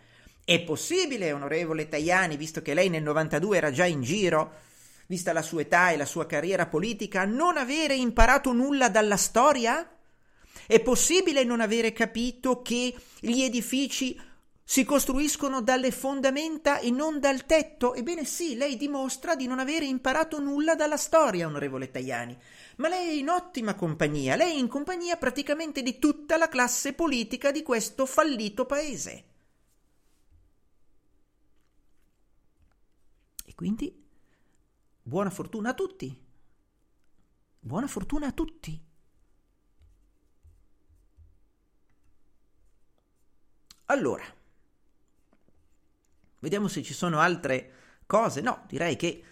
È 0.50 0.62
possibile, 0.62 1.34
onorevole 1.34 1.90
Tajani, 1.90 2.38
visto 2.38 2.62
che 2.62 2.74
lei 2.74 2.88
nel 2.88 3.04
92 3.04 3.58
era 3.58 3.70
già 3.70 3.84
in 3.84 4.02
giro, 4.02 4.54
vista 5.08 5.34
la 5.34 5.42
sua 5.42 5.60
età 5.60 5.90
e 5.90 5.98
la 5.98 6.06
sua 6.06 6.26
carriera 6.26 6.68
politica, 6.68 7.26
non 7.26 7.58
avere 7.58 7.96
imparato 7.96 8.54
nulla 8.54 8.88
dalla 8.88 9.18
storia? 9.18 9.86
È 10.66 10.80
possibile 10.80 11.44
non 11.44 11.60
avere 11.60 11.92
capito 11.92 12.62
che 12.62 12.96
gli 13.20 13.42
edifici 13.42 14.18
si 14.64 14.86
costruiscono 14.86 15.62
dalle 15.62 15.92
fondamenta 15.92 16.80
e 16.80 16.92
non 16.92 17.20
dal 17.20 17.46
tetto? 17.46 17.94
Ebbene 17.94 18.24
sì, 18.24 18.56
lei 18.56 18.78
dimostra 18.78 19.36
di 19.36 19.48
non 19.48 19.60
avere 19.60 19.84
imparato 19.84 20.40
nulla 20.40 20.76
dalla 20.76 20.96
storia, 20.96 21.48
onorevole 21.48 21.92
Tajani. 21.92 22.38
Ma 22.78 22.88
lei 22.88 23.10
è 23.10 23.20
in 23.20 23.28
ottima 23.28 23.74
compagnia, 23.74 24.38
lei 24.38 24.54
è 24.54 24.58
in 24.58 24.70
compagnia 24.70 25.18
praticamente 25.18 25.84
di 25.84 26.00
tutta 26.00 26.38
la 26.38 26.48
classe 26.48 26.94
politica 26.94 27.52
di 27.52 27.64
questo 27.64 28.06
fallito 28.06 28.66
paese. 28.66 29.36
Quindi 33.58 34.06
buona 35.02 35.32
fortuna 35.32 35.72
a 35.72 35.74
tutti. 35.74 36.26
Buona 37.60 37.88
fortuna 37.88 38.28
a 38.28 38.32
tutti. 38.32 38.86
Allora, 43.86 44.24
Vediamo 46.40 46.68
se 46.68 46.84
ci 46.84 46.94
sono 46.94 47.20
altre 47.20 47.72
cose. 48.06 48.42
No, 48.42 48.64
direi 48.68 48.96
che 48.96 49.24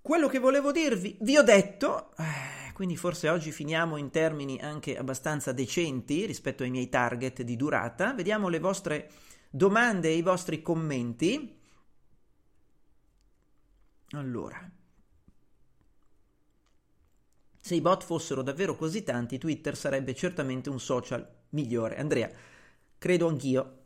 quello 0.00 0.28
che 0.28 0.38
volevo 0.38 0.72
dirvi 0.72 1.16
vi 1.20 1.36
ho 1.36 1.42
detto, 1.42 2.10
eh, 2.16 2.72
quindi 2.72 2.96
forse 2.96 3.28
oggi 3.28 3.52
finiamo 3.52 3.96
in 3.96 4.10
termini 4.10 4.60
anche 4.60 4.98
abbastanza 4.98 5.52
decenti 5.52 6.26
rispetto 6.26 6.62
ai 6.62 6.70
miei 6.70 6.88
target 6.88 7.42
di 7.42 7.56
durata. 7.56 8.12
Vediamo 8.12 8.48
le 8.48 8.58
vostre 8.58 9.10
domande 9.48 10.08
e 10.08 10.16
i 10.16 10.22
vostri 10.22 10.62
commenti. 10.62 11.62
Allora, 14.14 14.70
se 17.60 17.74
i 17.74 17.80
bot 17.80 18.04
fossero 18.04 18.42
davvero 18.42 18.76
così 18.76 19.02
tanti, 19.02 19.38
Twitter 19.38 19.76
sarebbe 19.76 20.14
certamente 20.14 20.70
un 20.70 20.78
social 20.78 21.26
migliore. 21.50 21.96
Andrea, 21.96 22.30
credo 22.98 23.26
anch'io. 23.28 23.78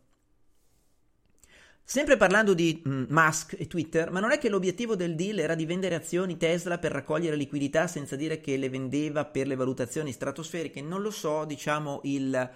Sempre 1.82 2.18
parlando 2.18 2.52
di 2.52 2.82
mm, 2.86 3.04
Musk 3.08 3.56
e 3.58 3.66
Twitter, 3.66 4.10
ma 4.10 4.20
non 4.20 4.32
è 4.32 4.38
che 4.38 4.50
l'obiettivo 4.50 4.94
del 4.94 5.14
deal 5.14 5.38
era 5.38 5.54
di 5.54 5.64
vendere 5.64 5.94
azioni 5.94 6.36
Tesla 6.36 6.78
per 6.78 6.92
raccogliere 6.92 7.34
liquidità 7.34 7.86
senza 7.86 8.14
dire 8.14 8.40
che 8.40 8.58
le 8.58 8.68
vendeva 8.68 9.24
per 9.24 9.46
le 9.46 9.54
valutazioni 9.54 10.12
stratosferiche? 10.12 10.82
Non 10.82 11.00
lo 11.00 11.10
so, 11.10 11.46
diciamo 11.46 12.00
il 12.02 12.50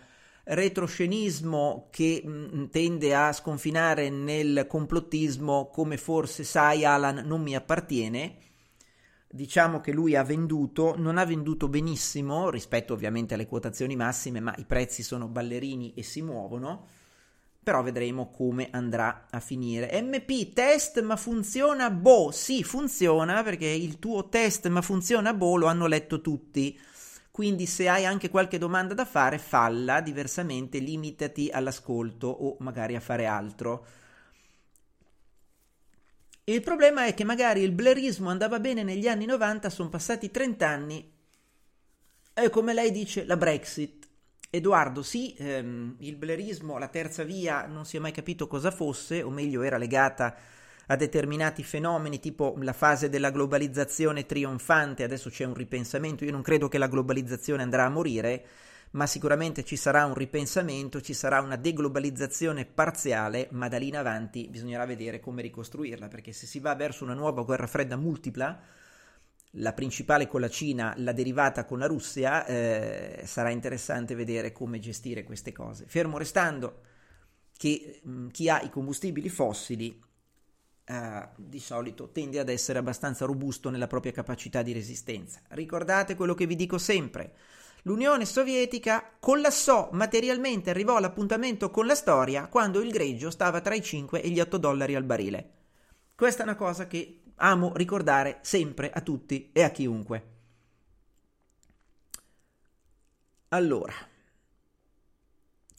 retroscenismo 0.44 1.89
che 1.90 2.23
mh, 2.24 2.70
tende 2.70 3.14
a 3.14 3.32
sconfinare 3.32 4.10
nel 4.10 4.66
complottismo, 4.69 5.69
come 5.69 5.97
forse 5.97 6.44
sai 6.44 6.85
Alan, 6.85 7.23
non 7.27 7.43
mi 7.43 7.55
appartiene. 7.55 8.36
Diciamo 9.28 9.81
che 9.81 9.93
lui 9.93 10.14
ha 10.14 10.24
venduto, 10.24 10.94
non 10.98 11.16
ha 11.16 11.24
venduto 11.24 11.69
benissimo 11.69 12.51
rispetto 12.51 12.93
ovviamente 12.93 13.35
alle 13.35 13.47
quotazioni 13.47 13.97
massime, 13.97 14.40
ma 14.40 14.55
i 14.59 14.64
prezzi 14.64 15.02
sono 15.02 15.27
ballerini 15.27 15.94
e 15.94 16.02
si 16.02 16.20
muovono 16.20 16.86
però 17.62 17.81
vedremo 17.82 18.31
come 18.31 18.69
andrà 18.73 19.27
a 19.31 19.39
finire. 19.39 20.02
MP 20.02 20.52
test 20.52 21.01
ma 21.01 21.16
funziona 21.16 21.90
boh, 21.90 22.32
sì 22.32 22.64
funziona 22.64 23.43
perché 23.44 23.66
il 23.66 24.01
tuo 24.01 24.28
test 24.28 24.66
ma 24.69 24.82
funziona 24.82 25.32
boh 25.32 25.56
lo 25.56 25.66
hanno 25.66 25.86
letto 25.86 26.20
tutti. 26.20 26.77
Quindi 27.32 27.66
se 27.66 27.88
hai 27.88 28.04
anche 28.04 28.28
qualche 28.28 28.59
domanda 28.59 28.92
da 28.92 29.06
fare, 29.06 29.38
falla, 29.38 30.02
diversamente 30.02 30.78
limitati 30.78 31.48
all'ascolto 31.50 32.28
o 32.28 32.56
magari 32.60 32.94
a 32.94 33.00
fare 33.00 33.26
altro. 33.26 33.86
Il 36.44 36.60
problema 36.60 37.06
è 37.06 37.14
che 37.14 37.24
magari 37.24 37.62
il 37.62 37.72
blerismo 37.72 38.28
andava 38.28 38.60
bene 38.60 38.82
negli 38.82 39.09
anni 39.09 39.24
90, 39.24 39.70
sono 39.70 39.88
passati 39.88 40.30
30 40.30 40.68
anni 40.68 41.10
e 42.34 42.50
come 42.50 42.74
lei 42.74 42.90
dice 42.90 43.24
la 43.24 43.36
Brexit 43.36 44.09
Edoardo, 44.50 45.02
sì, 45.02 45.34
ehm, 45.38 45.96
il 46.00 46.16
blerismo, 46.16 46.76
la 46.76 46.88
terza 46.88 47.22
via, 47.22 47.66
non 47.66 47.86
si 47.86 47.96
è 47.96 48.00
mai 48.00 48.12
capito 48.12 48.46
cosa 48.46 48.70
fosse, 48.70 49.22
o 49.22 49.30
meglio 49.30 49.62
era 49.62 49.78
legata 49.78 50.26
a 50.26 50.36
determinati 50.96 51.62
fenomeni 51.62 52.20
tipo 52.20 52.56
la 52.60 52.72
fase 52.72 53.09
della 53.09 53.30
globalizzazione 53.30 54.26
trionfante, 54.26 55.04
adesso 55.04 55.30
c'è 55.30 55.44
un 55.44 55.54
ripensamento, 55.54 56.24
io 56.24 56.32
non 56.32 56.42
credo 56.42 56.68
che 56.68 56.78
la 56.78 56.88
globalizzazione 56.88 57.62
andrà 57.62 57.84
a 57.84 57.90
morire, 57.90 58.44
ma 58.92 59.06
sicuramente 59.06 59.64
ci 59.64 59.76
sarà 59.76 60.04
un 60.04 60.14
ripensamento, 60.14 61.00
ci 61.00 61.14
sarà 61.14 61.40
una 61.40 61.56
deglobalizzazione 61.56 62.66
parziale, 62.66 63.48
ma 63.52 63.68
da 63.68 63.78
lì 63.78 63.88
in 63.88 63.96
avanti 63.96 64.48
bisognerà 64.48 64.84
vedere 64.84 65.18
come 65.20 65.42
ricostruirla, 65.42 66.09
perché 66.09 66.32
se 66.32 66.46
si 66.46 66.60
va 66.60 66.74
verso 66.74 67.04
una 67.04 67.14
nuova 67.14 67.42
guerra 67.42 67.66
fredda 67.66 67.96
multipla, 67.96 68.60
la 69.56 69.72
principale 69.72 70.26
con 70.26 70.40
la 70.40 70.48
Cina, 70.48 70.94
la 70.98 71.12
derivata 71.12 71.64
con 71.64 71.78
la 71.78 71.86
Russia, 71.86 72.44
eh, 72.46 73.22
sarà 73.24 73.50
interessante 73.50 74.14
vedere 74.14 74.52
come 74.52 74.78
gestire 74.78 75.24
queste 75.24 75.52
cose. 75.52 75.84
Fermo 75.86 76.18
restando 76.18 76.80
che 77.56 78.00
mh, 78.02 78.28
chi 78.28 78.48
ha 78.48 78.60
i 78.62 78.70
combustibili 78.70 79.28
fossili 79.28 80.00
eh, 80.84 81.28
di 81.36 81.60
solito 81.60 82.10
tende 82.10 82.38
ad 82.38 82.48
essere 82.48 82.78
abbastanza 82.78 83.24
robusto 83.24 83.70
nella 83.70 83.86
propria 83.86 84.12
capacità 84.12 84.62
di 84.62 84.72
resistenza. 84.72 85.40
Ricordate 85.48 86.14
quello 86.14 86.34
che 86.34 86.46
vi 86.46 86.56
dico 86.56 86.78
sempre. 86.78 87.34
L'Unione 87.82 88.24
Sovietica 88.24 89.16
collassò 89.18 89.88
materialmente, 89.92 90.70
arrivò 90.70 90.96
all'appuntamento 90.96 91.70
con 91.70 91.86
la 91.86 91.96
storia 91.96 92.46
quando 92.46 92.80
il 92.80 92.92
greggio 92.92 93.30
stava 93.30 93.60
tra 93.60 93.74
i 93.74 93.82
5 93.82 94.22
e 94.22 94.28
gli 94.28 94.38
8 94.38 94.56
dollari 94.56 94.94
al 94.94 95.02
barile. 95.02 95.50
Questa 96.14 96.42
è 96.42 96.44
una 96.44 96.54
cosa 96.54 96.86
che 96.86 97.22
amo 97.36 97.72
ricordare 97.74 98.38
sempre 98.42 98.90
a 98.90 99.00
tutti 99.00 99.50
e 99.52 99.62
a 99.62 99.70
chiunque. 99.70 100.30
Allora, 103.48 103.92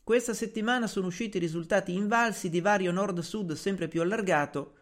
questa 0.03 0.34
settimana 0.34 0.85
sono 0.85 1.07
usciti 1.07 1.39
risultati 1.39 1.95
invalsi 1.95 2.49
di 2.49 2.59
vario 2.59 2.91
nord-sud 2.91 3.53
sempre 3.53 3.88
più 3.88 4.01
allargato. 4.01 4.73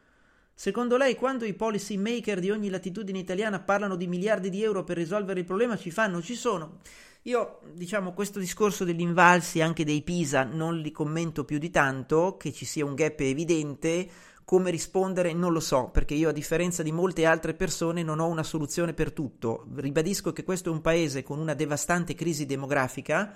Secondo 0.61 0.95
lei, 0.95 1.15
quando 1.15 1.43
i 1.45 1.55
policy 1.55 1.97
maker 1.97 2.39
di 2.39 2.51
ogni 2.51 2.69
latitudine 2.69 3.17
italiana 3.17 3.59
parlano 3.61 3.95
di 3.95 4.05
miliardi 4.05 4.51
di 4.51 4.61
euro 4.61 4.83
per 4.83 4.95
risolvere 4.95 5.39
il 5.39 5.45
problema, 5.47 5.75
ci 5.75 5.89
fanno, 5.89 6.21
ci 6.21 6.35
sono? 6.35 6.81
Io, 7.23 7.61
diciamo, 7.73 8.13
questo 8.13 8.37
discorso 8.37 8.83
degli 8.83 9.01
invalsi, 9.01 9.59
anche 9.59 9.83
dei 9.83 10.03
PISA, 10.03 10.43
non 10.43 10.77
li 10.77 10.91
commento 10.91 11.45
più 11.45 11.57
di 11.57 11.71
tanto, 11.71 12.37
che 12.37 12.53
ci 12.53 12.65
sia 12.65 12.85
un 12.85 12.93
gap 12.93 13.21
evidente 13.21 14.07
come 14.45 14.69
rispondere 14.69 15.33
non 15.33 15.51
lo 15.51 15.59
so, 15.59 15.89
perché 15.91 16.13
io 16.13 16.29
a 16.29 16.31
differenza 16.31 16.83
di 16.83 16.91
molte 16.91 17.25
altre 17.25 17.55
persone 17.55 18.03
non 18.03 18.19
ho 18.19 18.27
una 18.27 18.43
soluzione 18.43 18.93
per 18.93 19.13
tutto. 19.13 19.65
Ribadisco 19.73 20.31
che 20.31 20.43
questo 20.43 20.69
è 20.69 20.71
un 20.71 20.81
paese 20.81 21.23
con 21.23 21.39
una 21.39 21.55
devastante 21.55 22.13
crisi 22.13 22.45
demografica, 22.45 23.35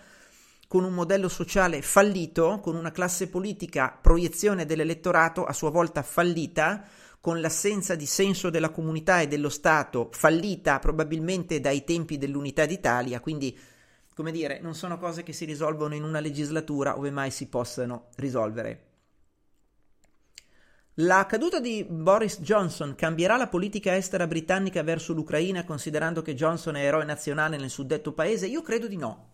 con 0.68 0.84
un 0.84 0.94
modello 0.94 1.30
sociale 1.30 1.82
fallito, 1.82 2.60
con 2.60 2.76
una 2.76 2.92
classe 2.92 3.30
politica 3.30 3.98
proiezione 4.00 4.68
dell'elettorato 4.68 5.44
a 5.44 5.54
sua 5.54 5.72
volta 5.72 6.04
fallita, 6.04 6.86
con 7.26 7.42
l'assenza 7.42 7.96
di 7.96 8.06
senso 8.06 8.52
della 8.52 8.70
comunità 8.70 9.20
e 9.20 9.28
dello 9.28 9.50
Stato, 9.50 10.10
fallita 10.12 10.78
probabilmente 10.78 11.60
dai 11.60 11.84
tempi 11.84 12.20
dell'unità 12.20 12.68
d'Italia, 12.68 13.20
quindi 13.20 13.58
come 14.14 14.32
dire, 14.32 14.60
non 14.62 14.76
sono 14.76 15.00
cose 15.00 15.24
che 15.24 15.34
si 15.34 15.44
risolvono 15.44 15.96
in 15.96 16.04
una 16.04 16.20
legislatura 16.20 16.96
ove 16.96 17.10
mai 17.10 17.32
si 17.32 17.48
possano 17.48 18.10
risolvere. 18.18 18.84
La 20.98 21.26
caduta 21.26 21.60
di 21.60 21.84
Boris 21.90 22.42
Johnson 22.42 22.94
cambierà 22.94 23.38
la 23.38 23.48
politica 23.48 23.96
estera 23.96 24.28
britannica 24.28 24.84
verso 24.84 25.12
l'Ucraina 25.14 25.64
considerando 25.64 26.22
che 26.22 26.36
Johnson 26.36 26.76
è 26.76 26.86
eroe 26.86 27.06
nazionale 27.06 27.58
nel 27.58 27.72
suddetto 27.72 28.14
paese? 28.14 28.46
Io 28.46 28.62
credo 28.62 28.86
di 28.86 28.98
no. 28.98 29.32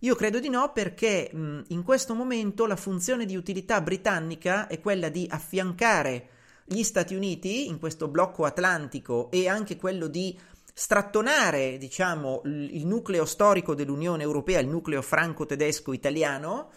Io 0.00 0.16
credo 0.16 0.40
di 0.40 0.48
no 0.48 0.72
perché 0.72 1.30
mh, 1.32 1.66
in 1.68 1.84
questo 1.84 2.12
momento 2.12 2.66
la 2.66 2.74
funzione 2.74 3.24
di 3.24 3.36
utilità 3.36 3.80
britannica 3.80 4.66
è 4.66 4.80
quella 4.80 5.08
di 5.08 5.28
affiancare 5.30 6.30
gli 6.72 6.84
Stati 6.84 7.16
Uniti 7.16 7.66
in 7.66 7.80
questo 7.80 8.06
blocco 8.06 8.44
atlantico 8.44 9.28
e 9.32 9.48
anche 9.48 9.76
quello 9.76 10.06
di 10.06 10.38
strattonare, 10.72 11.78
diciamo, 11.78 12.42
il 12.44 12.86
nucleo 12.86 13.24
storico 13.24 13.74
dell'Unione 13.74 14.22
Europea, 14.22 14.60
il 14.60 14.68
nucleo 14.68 15.02
franco-tedesco-italiano, 15.02 16.70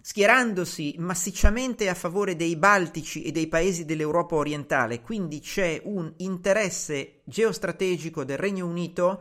schierandosi 0.00 0.94
massicciamente 0.98 1.88
a 1.88 1.94
favore 1.94 2.36
dei 2.36 2.54
Baltici 2.54 3.24
e 3.24 3.32
dei 3.32 3.48
paesi 3.48 3.84
dell'Europa 3.84 4.36
orientale. 4.36 5.00
Quindi 5.00 5.40
c'è 5.40 5.80
un 5.82 6.12
interesse 6.18 7.22
geostrategico 7.24 8.22
del 8.22 8.38
Regno 8.38 8.66
Unito 8.66 9.20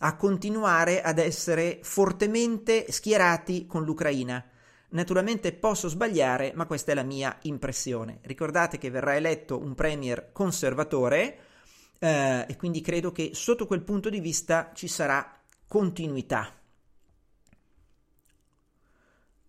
a 0.00 0.14
continuare 0.14 1.00
ad 1.00 1.18
essere 1.18 1.78
fortemente 1.82 2.84
schierati 2.90 3.66
con 3.66 3.82
l'Ucraina. 3.82 4.44
Naturalmente 4.90 5.52
posso 5.52 5.88
sbagliare, 5.88 6.52
ma 6.54 6.66
questa 6.66 6.92
è 6.92 6.94
la 6.94 7.02
mia 7.02 7.36
impressione. 7.42 8.20
Ricordate 8.22 8.78
che 8.78 8.90
verrà 8.90 9.16
eletto 9.16 9.58
un 9.58 9.74
premier 9.74 10.30
conservatore 10.32 11.38
eh, 11.98 12.46
e 12.48 12.56
quindi 12.56 12.80
credo 12.80 13.12
che 13.12 13.30
sotto 13.34 13.66
quel 13.66 13.82
punto 13.82 14.08
di 14.08 14.20
vista 14.20 14.70
ci 14.74 14.88
sarà 14.88 15.40
continuità. 15.66 16.54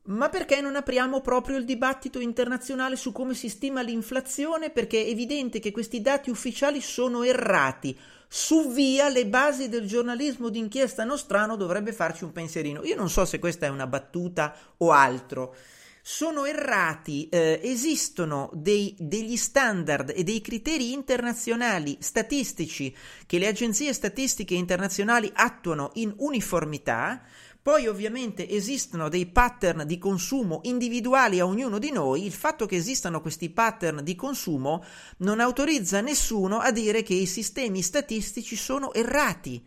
Ma 0.10 0.28
perché 0.30 0.60
non 0.60 0.76
apriamo 0.76 1.22
proprio 1.22 1.58
il 1.58 1.66
dibattito 1.66 2.20
internazionale 2.20 2.96
su 2.96 3.12
come 3.12 3.36
si 3.36 3.48
stima 3.48 3.82
l'inflazione? 3.82 4.72
Perché 4.72 5.06
è 5.06 5.10
evidente 5.10 5.60
che 5.60 5.72
questi 5.72 6.02
dati 6.02 6.32
ufficiali 6.32 6.82
sono 6.82 7.22
errati. 7.22 7.98
Su 8.32 8.70
via 8.72 9.10
le 9.10 9.26
basi 9.26 9.70
del 9.70 9.88
giornalismo 9.88 10.50
d'inchiesta 10.50 11.04
nostrano 11.04 11.56
dovrebbe 11.56 11.92
farci 11.94 12.26
un 12.26 12.32
pensierino. 12.32 12.84
Io 12.84 12.96
non 12.96 13.10
so 13.10 13.26
se 13.26 13.40
questa 13.40 13.66
è 13.66 13.70
una 13.70 13.88
battuta 13.88 14.56
o 14.78 14.92
altro. 14.92 15.56
Sono 16.04 16.46
errati, 16.46 17.28
eh, 17.30 17.60
esistono 17.64 18.52
dei, 18.54 18.96
degli 19.00 19.36
standard 19.36 20.14
e 20.16 20.24
dei 20.24 20.42
criteri 20.42 20.94
internazionali 20.94 21.98
statistici 22.02 22.96
che 23.26 23.40
le 23.40 23.48
agenzie 23.48 23.94
statistiche 23.94 24.54
internazionali 24.54 25.32
attuano 25.34 25.90
in 25.96 26.14
uniformità 26.18 27.24
poi 27.62 27.88
ovviamente 27.88 28.48
esistono 28.50 29.10
dei 29.10 29.26
pattern 29.26 29.86
di 29.86 29.98
consumo 29.98 30.62
individuali 30.64 31.40
a 31.40 31.46
ognuno 31.46 31.78
di 31.78 31.92
noi, 31.92 32.26
il 32.26 32.32
fatto 32.32 32.66
che 32.66 32.78
esistano 32.78 33.20
questi 33.20 33.50
pattern 33.50 34.02
di 34.04 34.16
consumo 34.16 34.84
non 35.18 35.42
autorizza 35.42 36.00
nessuno 36.00 36.60
a 36.60 36.72
dire 36.72 37.04
che 37.04 37.14
i 37.14 37.26
sistemi 37.26 37.82
statistici 37.82 38.56
sono 38.56 38.94
errati. 38.94 39.62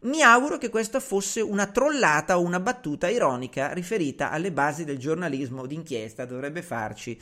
Mi 0.00 0.22
auguro 0.22 0.58
che 0.58 0.68
questa 0.68 1.00
fosse 1.00 1.40
una 1.40 1.66
trollata 1.66 2.38
o 2.38 2.42
una 2.42 2.60
battuta 2.60 3.08
ironica 3.08 3.72
riferita 3.72 4.30
alle 4.30 4.52
basi 4.52 4.84
del 4.84 4.98
giornalismo 4.98 5.66
d'inchiesta, 5.66 6.24
dovrebbe 6.24 6.62
farci 6.62 7.18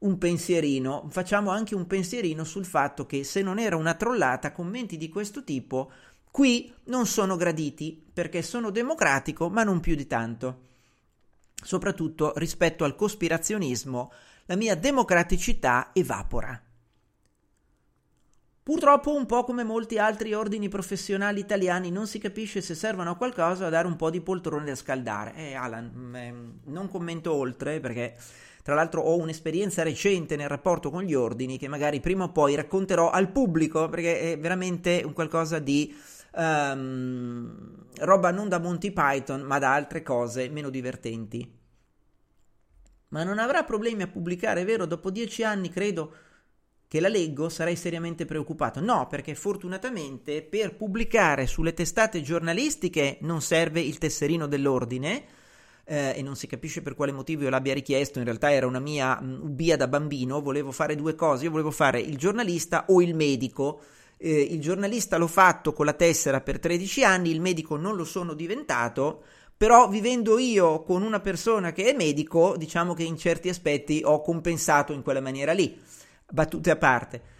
un 0.00 0.18
pensierino. 0.18 1.08
Facciamo 1.10 1.50
anche 1.50 1.74
un 1.74 1.86
pensierino 1.86 2.44
sul 2.44 2.64
fatto 2.64 3.06
che 3.06 3.24
se 3.24 3.42
non 3.42 3.58
era 3.58 3.76
una 3.76 3.94
trollata, 3.94 4.52
commenti 4.52 4.96
di 4.96 5.08
questo 5.08 5.42
tipo 5.42 5.90
Qui 6.30 6.72
non 6.84 7.06
sono 7.06 7.36
graditi 7.36 8.04
perché 8.12 8.42
sono 8.42 8.70
democratico, 8.70 9.48
ma 9.48 9.62
non 9.64 9.80
più 9.80 9.94
di 9.94 10.06
tanto. 10.06 10.66
Soprattutto 11.54 12.32
rispetto 12.36 12.84
al 12.84 12.94
cospirazionismo, 12.94 14.12
la 14.46 14.56
mia 14.56 14.74
democraticità 14.74 15.90
evapora. 15.92 16.62
Purtroppo, 18.68 19.14
un 19.14 19.24
po' 19.24 19.44
come 19.44 19.64
molti 19.64 19.96
altri 19.96 20.34
ordini 20.34 20.68
professionali 20.68 21.40
italiani, 21.40 21.90
non 21.90 22.06
si 22.06 22.18
capisce 22.18 22.60
se 22.60 22.74
servono 22.74 23.12
a 23.12 23.16
qualcosa 23.16 23.66
a 23.66 23.70
dare 23.70 23.86
un 23.86 23.96
po' 23.96 24.10
di 24.10 24.20
poltrone 24.20 24.66
da 24.66 24.74
scaldare. 24.74 25.34
Eh, 25.36 25.54
Alan, 25.54 26.14
eh, 26.14 26.34
non 26.64 26.90
commento 26.90 27.32
oltre 27.32 27.80
perché, 27.80 28.14
tra 28.62 28.74
l'altro, 28.74 29.00
ho 29.00 29.16
un'esperienza 29.16 29.82
recente 29.82 30.36
nel 30.36 30.48
rapporto 30.48 30.90
con 30.90 31.02
gli 31.02 31.14
ordini 31.14 31.56
che 31.56 31.66
magari 31.66 32.00
prima 32.00 32.24
o 32.24 32.28
poi 32.30 32.56
racconterò 32.56 33.08
al 33.08 33.30
pubblico 33.30 33.88
perché 33.88 34.32
è 34.32 34.38
veramente 34.38 35.02
un 35.02 35.14
qualcosa 35.14 35.58
di 35.58 35.96
um, 36.32 37.86
roba 38.00 38.30
non 38.30 38.48
da 38.48 38.58
Monty 38.58 38.92
Python, 38.92 39.42
ma 39.42 39.58
da 39.58 39.72
altre 39.72 40.02
cose 40.02 40.48
meno 40.48 40.70
divertenti. 40.70 41.56
Ma 43.08 43.24
non 43.24 43.38
avrà 43.38 43.64
problemi 43.64 44.02
a 44.02 44.08
pubblicare, 44.08 44.64
vero? 44.64 44.84
Dopo 44.84 45.10
dieci 45.10 45.42
anni 45.42 45.70
credo 45.70 46.12
che 46.88 47.00
la 47.00 47.08
leggo 47.08 47.48
sarei 47.48 47.76
seriamente 47.76 48.24
preoccupato. 48.24 48.80
No, 48.80 49.06
perché 49.06 49.34
fortunatamente 49.34 50.42
per 50.42 50.76
pubblicare 50.76 51.46
sulle 51.46 51.74
testate 51.74 52.22
giornalistiche 52.22 53.18
non 53.22 53.40
serve 53.40 53.80
il 53.80 53.98
tesserino 53.98 54.46
dell'ordine. 54.46 55.24
Eh, 55.90 56.18
e 56.18 56.22
non 56.22 56.36
si 56.36 56.46
capisce 56.46 56.82
per 56.82 56.94
quale 56.94 57.12
motivo 57.12 57.44
io 57.44 57.48
l'abbia 57.48 57.72
richiesto, 57.72 58.18
in 58.18 58.26
realtà 58.26 58.52
era 58.52 58.66
una 58.66 58.78
mia 58.78 59.18
mh, 59.18 59.40
ubbia 59.42 59.74
da 59.74 59.88
bambino, 59.88 60.42
volevo 60.42 60.70
fare 60.70 60.94
due 60.94 61.14
cose, 61.14 61.44
io 61.44 61.50
volevo 61.50 61.70
fare 61.70 61.98
il 61.98 62.18
giornalista 62.18 62.84
o 62.88 63.00
il 63.00 63.14
medico, 63.14 63.80
eh, 64.18 64.40
il 64.40 64.60
giornalista 64.60 65.16
l'ho 65.16 65.26
fatto 65.26 65.72
con 65.72 65.86
la 65.86 65.94
tessera 65.94 66.40
per 66.40 66.58
13 66.58 67.04
anni, 67.04 67.30
il 67.30 67.40
medico 67.40 67.76
non 67.76 67.96
lo 67.96 68.04
sono 68.04 68.34
diventato, 68.34 69.22
però 69.56 69.88
vivendo 69.88 70.38
io 70.38 70.82
con 70.82 71.02
una 71.02 71.20
persona 71.20 71.72
che 71.72 71.90
è 71.90 71.96
medico, 71.96 72.56
diciamo 72.56 72.94
che 72.94 73.04
in 73.04 73.16
certi 73.16 73.48
aspetti 73.48 74.02
ho 74.04 74.20
compensato 74.20 74.92
in 74.92 75.02
quella 75.02 75.20
maniera 75.20 75.52
lì, 75.52 75.80
battute 76.30 76.70
a 76.70 76.76
parte. 76.76 77.36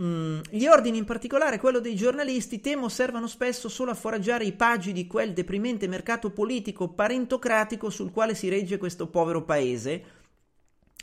Mm, 0.00 0.40
gli 0.50 0.66
ordini, 0.66 0.98
in 0.98 1.04
particolare 1.04 1.60
quello 1.60 1.78
dei 1.78 1.94
giornalisti, 1.94 2.60
temo 2.60 2.88
servano 2.88 3.28
spesso 3.28 3.68
solo 3.68 3.92
a 3.92 3.94
foraggiare 3.94 4.44
i 4.44 4.52
pagi 4.52 4.92
di 4.92 5.06
quel 5.06 5.32
deprimente 5.32 5.86
mercato 5.86 6.30
politico 6.30 6.88
parentocratico 6.88 7.90
sul 7.90 8.10
quale 8.10 8.34
si 8.34 8.48
regge 8.48 8.76
questo 8.76 9.06
povero 9.06 9.44
paese, 9.44 10.13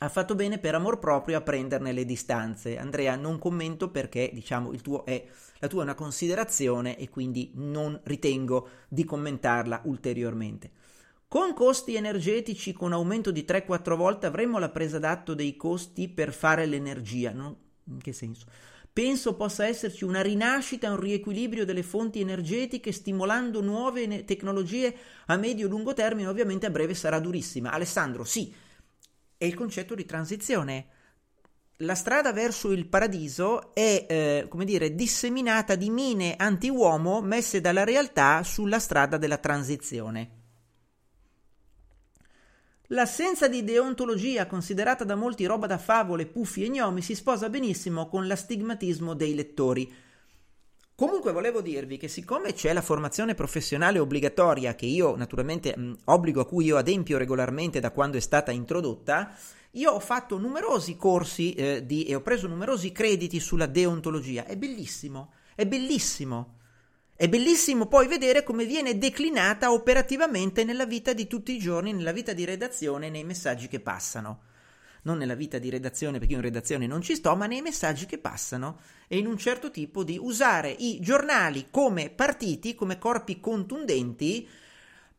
ha 0.03 0.09
fatto 0.09 0.33
bene 0.33 0.57
per 0.57 0.73
amor 0.73 0.97
proprio 0.97 1.37
a 1.37 1.41
prenderne 1.41 1.91
le 1.91 2.05
distanze. 2.05 2.77
Andrea, 2.77 3.15
non 3.15 3.37
commento 3.37 3.89
perché, 3.89 4.31
diciamo, 4.33 4.71
tuo 4.81 5.05
è, 5.05 5.23
la 5.59 5.67
tua 5.67 5.81
è 5.81 5.83
una 5.83 5.93
considerazione 5.93 6.97
e 6.97 7.07
quindi 7.07 7.51
non 7.55 7.99
ritengo 8.03 8.67
di 8.87 9.05
commentarla 9.05 9.81
ulteriormente. 9.85 10.71
Con 11.27 11.53
costi 11.53 11.95
energetici 11.95 12.73
con 12.73 12.93
aumento 12.93 13.31
di 13.31 13.45
3-4 13.47 13.95
volte 13.95 14.25
avremo 14.25 14.57
la 14.57 14.69
presa 14.69 14.97
d'atto 14.97 15.35
dei 15.35 15.55
costi 15.55 16.09
per 16.09 16.33
fare 16.33 16.65
l'energia. 16.65 17.31
No? 17.31 17.57
In 17.83 17.99
che 17.99 18.11
senso? 18.11 18.47
Penso 18.91 19.35
possa 19.35 19.67
esserci 19.67 20.03
una 20.03 20.21
rinascita, 20.21 20.89
un 20.89 20.99
riequilibrio 20.99 21.63
delle 21.63 21.83
fonti 21.83 22.19
energetiche 22.19 22.91
stimolando 22.91 23.61
nuove 23.61 24.25
tecnologie 24.25 24.93
a 25.27 25.37
medio 25.37 25.67
e 25.67 25.69
lungo 25.69 25.93
termine, 25.93 26.27
ovviamente 26.27 26.65
a 26.65 26.71
breve 26.71 26.95
sarà 26.95 27.19
durissima. 27.19 27.71
Alessandro, 27.71 28.25
sì, 28.25 28.53
è 29.41 29.45
il 29.45 29.55
concetto 29.55 29.95
di 29.95 30.05
transizione. 30.05 30.85
La 31.77 31.95
strada 31.95 32.31
verso 32.31 32.71
il 32.71 32.85
paradiso 32.85 33.73
è, 33.73 34.05
eh, 34.07 34.45
come 34.47 34.65
dire, 34.65 34.93
disseminata 34.93 35.73
di 35.73 35.89
mine 35.89 36.35
anti-uomo 36.37 37.21
messe 37.21 37.59
dalla 37.59 37.83
realtà 37.83 38.43
sulla 38.43 38.77
strada 38.77 39.17
della 39.17 39.39
transizione. 39.39 40.29
L'assenza 42.89 43.47
di 43.47 43.63
deontologia, 43.63 44.45
considerata 44.45 45.03
da 45.03 45.15
molti 45.15 45.45
roba 45.45 45.65
da 45.65 45.79
favole, 45.79 46.27
puffi 46.27 46.63
e 46.63 46.69
gnomi, 46.69 47.01
si 47.01 47.15
sposa 47.15 47.49
benissimo 47.49 48.07
con 48.09 48.27
l'astigmatismo 48.27 49.15
dei 49.15 49.33
lettori. 49.33 49.91
Comunque 51.01 51.31
volevo 51.31 51.61
dirvi 51.61 51.97
che 51.97 52.07
siccome 52.07 52.53
c'è 52.53 52.73
la 52.73 52.81
formazione 52.83 53.33
professionale 53.33 53.97
obbligatoria, 53.97 54.75
che 54.75 54.85
io 54.85 55.15
naturalmente 55.15 55.75
mh, 55.75 55.97
obbligo 56.03 56.41
a 56.41 56.45
cui 56.45 56.65
io 56.65 56.77
adempio 56.77 57.17
regolarmente 57.17 57.79
da 57.79 57.89
quando 57.89 58.17
è 58.17 58.19
stata 58.19 58.51
introdotta, 58.51 59.35
io 59.71 59.93
ho 59.93 59.99
fatto 59.99 60.37
numerosi 60.37 60.97
corsi 60.97 61.53
eh, 61.53 61.87
di, 61.87 62.03
e 62.03 62.13
ho 62.13 62.21
preso 62.21 62.47
numerosi 62.47 62.91
crediti 62.91 63.39
sulla 63.39 63.65
deontologia. 63.65 64.45
È 64.45 64.55
bellissimo, 64.55 65.31
è 65.55 65.65
bellissimo. 65.65 66.59
È 67.15 67.27
bellissimo 67.27 67.87
poi 67.87 68.05
vedere 68.05 68.43
come 68.43 68.65
viene 68.65 68.99
declinata 68.99 69.71
operativamente 69.71 70.63
nella 70.63 70.85
vita 70.85 71.13
di 71.13 71.25
tutti 71.25 71.51
i 71.51 71.57
giorni, 71.57 71.93
nella 71.93 72.11
vita 72.11 72.33
di 72.33 72.45
redazione, 72.45 73.09
nei 73.09 73.23
messaggi 73.23 73.67
che 73.67 73.79
passano 73.79 74.50
non 75.03 75.17
nella 75.17 75.35
vita 75.35 75.57
di 75.57 75.69
redazione, 75.69 76.17
perché 76.17 76.33
io 76.33 76.39
in 76.39 76.45
redazione 76.45 76.87
non 76.87 77.01
ci 77.01 77.15
sto, 77.15 77.35
ma 77.35 77.47
nei 77.47 77.61
messaggi 77.61 78.05
che 78.05 78.17
passano 78.17 78.79
e 79.07 79.17
in 79.17 79.27
un 79.27 79.37
certo 79.37 79.71
tipo 79.71 80.03
di 80.03 80.17
usare 80.19 80.69
i 80.69 80.99
giornali 80.99 81.67
come 81.69 82.09
partiti, 82.09 82.75
come 82.75 82.97
corpi 82.97 83.39
contundenti 83.39 84.47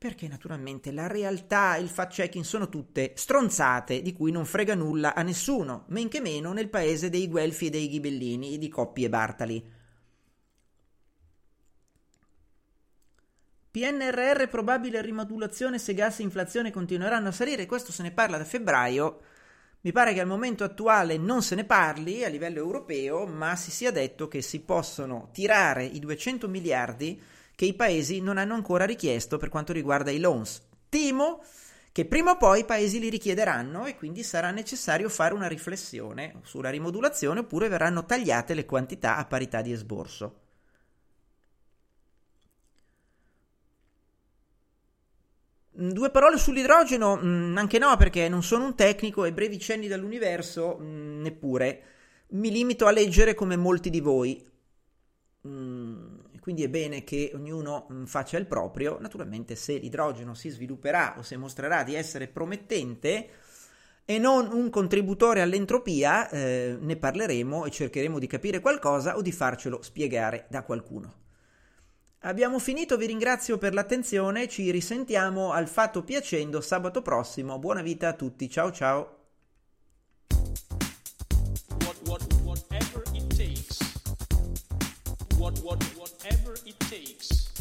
Perché 0.02 0.26
naturalmente 0.26 0.90
la 0.90 1.06
realtà 1.06 1.76
il 1.76 1.88
fact-checking 1.88 2.42
sono 2.42 2.68
tutte 2.68 3.12
stronzate 3.14 4.02
di 4.02 4.12
cui 4.12 4.32
non 4.32 4.44
frega 4.44 4.74
nulla 4.74 5.14
a 5.14 5.22
nessuno, 5.22 5.84
men 5.90 6.09
che 6.09 6.20
meno 6.20 6.52
nel 6.52 6.68
paese 6.68 7.09
dei 7.09 7.28
Guelfi 7.28 7.66
e 7.66 7.70
dei 7.70 7.88
Ghibellini, 7.88 8.59
di 8.59 8.68
Coppi 8.68 9.04
e 9.04 9.09
Bartali. 9.09 9.72
PNRR 13.70 14.48
probabile 14.48 15.00
rimodulazione 15.02 15.78
se 15.78 15.94
gas 15.94 16.18
e 16.18 16.24
inflazione 16.24 16.72
continueranno 16.72 17.28
a 17.28 17.32
salire, 17.32 17.66
questo 17.66 17.92
se 17.92 18.02
ne 18.02 18.10
parla 18.10 18.38
da 18.38 18.44
febbraio. 18.44 19.20
Mi 19.84 19.90
pare 19.90 20.14
che 20.14 20.20
al 20.20 20.28
momento 20.28 20.62
attuale 20.62 21.16
non 21.16 21.42
se 21.42 21.56
ne 21.56 21.64
parli 21.64 22.24
a 22.24 22.28
livello 22.28 22.59
europeo, 22.59 23.26
ma 23.26 23.56
si 23.56 23.72
sia 23.72 23.90
detto 23.90 24.28
che 24.28 24.40
si 24.40 24.60
possono 24.60 25.30
tirare 25.32 25.84
i 25.84 25.98
200 25.98 26.46
miliardi 26.46 27.20
che 27.56 27.64
i 27.64 27.74
paesi 27.74 28.20
non 28.20 28.38
hanno 28.38 28.54
ancora 28.54 28.84
richiesto 28.84 29.38
per 29.38 29.48
quanto 29.48 29.72
riguarda 29.72 30.12
i 30.12 30.20
loans. 30.20 30.62
Temo 30.88 31.42
che 31.90 32.04
prima 32.04 32.30
o 32.30 32.36
poi 32.36 32.60
i 32.60 32.64
paesi 32.64 33.00
li 33.00 33.09
richiederanno 33.09 33.86
e 33.86 33.96
quindi 33.96 34.22
sarà 34.22 34.52
necessario 34.52 35.09
fare 35.09 35.34
una 35.34 35.48
riflessione 35.48 36.40
sulla 36.44 36.70
rimodulazione 36.70 37.40
oppure 37.40 37.66
verranno 37.66 38.04
tagliate 38.04 38.54
le 38.54 38.64
quantità 38.64 39.16
a 39.16 39.24
parità 39.24 39.62
di 39.62 39.72
esborso. 39.72 40.41
Due 45.73 46.11
parole 46.11 46.39
sull'idrogeno, 46.39 47.16
mm, 47.16 47.57
anche 47.57 47.78
no, 47.78 47.97
perché 47.97 48.28
non 48.28 48.43
sono 48.43 48.66
un 48.66 48.74
tecnico 48.74 49.24
e 49.24 49.32
brevi 49.32 49.59
cenni 49.59 49.89
dall'universo, 49.89 50.78
mm, 50.81 51.20
neppure. 51.23 51.82
Mi 52.28 52.51
limito 52.51 52.86
a 52.86 52.90
leggere 52.90 53.35
come 53.35 53.57
molti 53.57 53.90
di 53.90 54.01
voi. 54.01 54.51
Quindi 56.43 56.65
è 56.65 56.69
bene 56.69 57.05
che 57.05 57.31
ognuno 57.35 57.86
faccia 58.07 58.36
il 58.36 58.47
proprio. 58.47 58.99
Naturalmente, 59.01 59.55
se 59.55 59.77
l'idrogeno 59.77 60.35
si 60.35 60.49
svilupperà 60.49 61.15
o 61.16 61.23
se 61.23 61.36
mostrerà 61.36 61.85
di 61.85 61.94
essere 61.94 62.27
promettente 62.27 63.28
e 64.05 64.19
non 64.19 64.51
un 64.53 64.69
contributore 64.69 65.40
all'entropia, 65.40 66.28
eh, 66.28 66.77
ne 66.81 66.97
parleremo 66.97 67.65
e 67.65 67.70
cercheremo 67.70 68.19
di 68.19 68.27
capire 68.27 68.59
qualcosa 68.59 69.16
o 69.16 69.23
di 69.23 69.31
farcelo 69.31 69.82
spiegare 69.82 70.47
da 70.51 70.65
qualcuno. 70.65 71.22
Abbiamo 72.24 72.61
finito, 72.61 72.97
vi 72.97 73.07
ringrazio 73.07 73.59
per 73.59 73.74
l'attenzione, 73.74 74.47
ci 74.47 74.70
risentiamo 74.70 75.51
al 75.51 75.66
fatto 75.66 76.05
piacendo 76.05 76.61
sabato 76.61 77.03
prossimo. 77.03 77.59
Buona 77.59 77.82
vita 77.82 78.09
a 78.09 78.12
tutti, 78.12 78.49
ciao 78.49 78.70
ciao. 78.70 79.16
What, 85.36 85.59
what, 85.65 85.82
whatever 85.97 86.57
it 86.65 86.78
takes. 86.89 87.51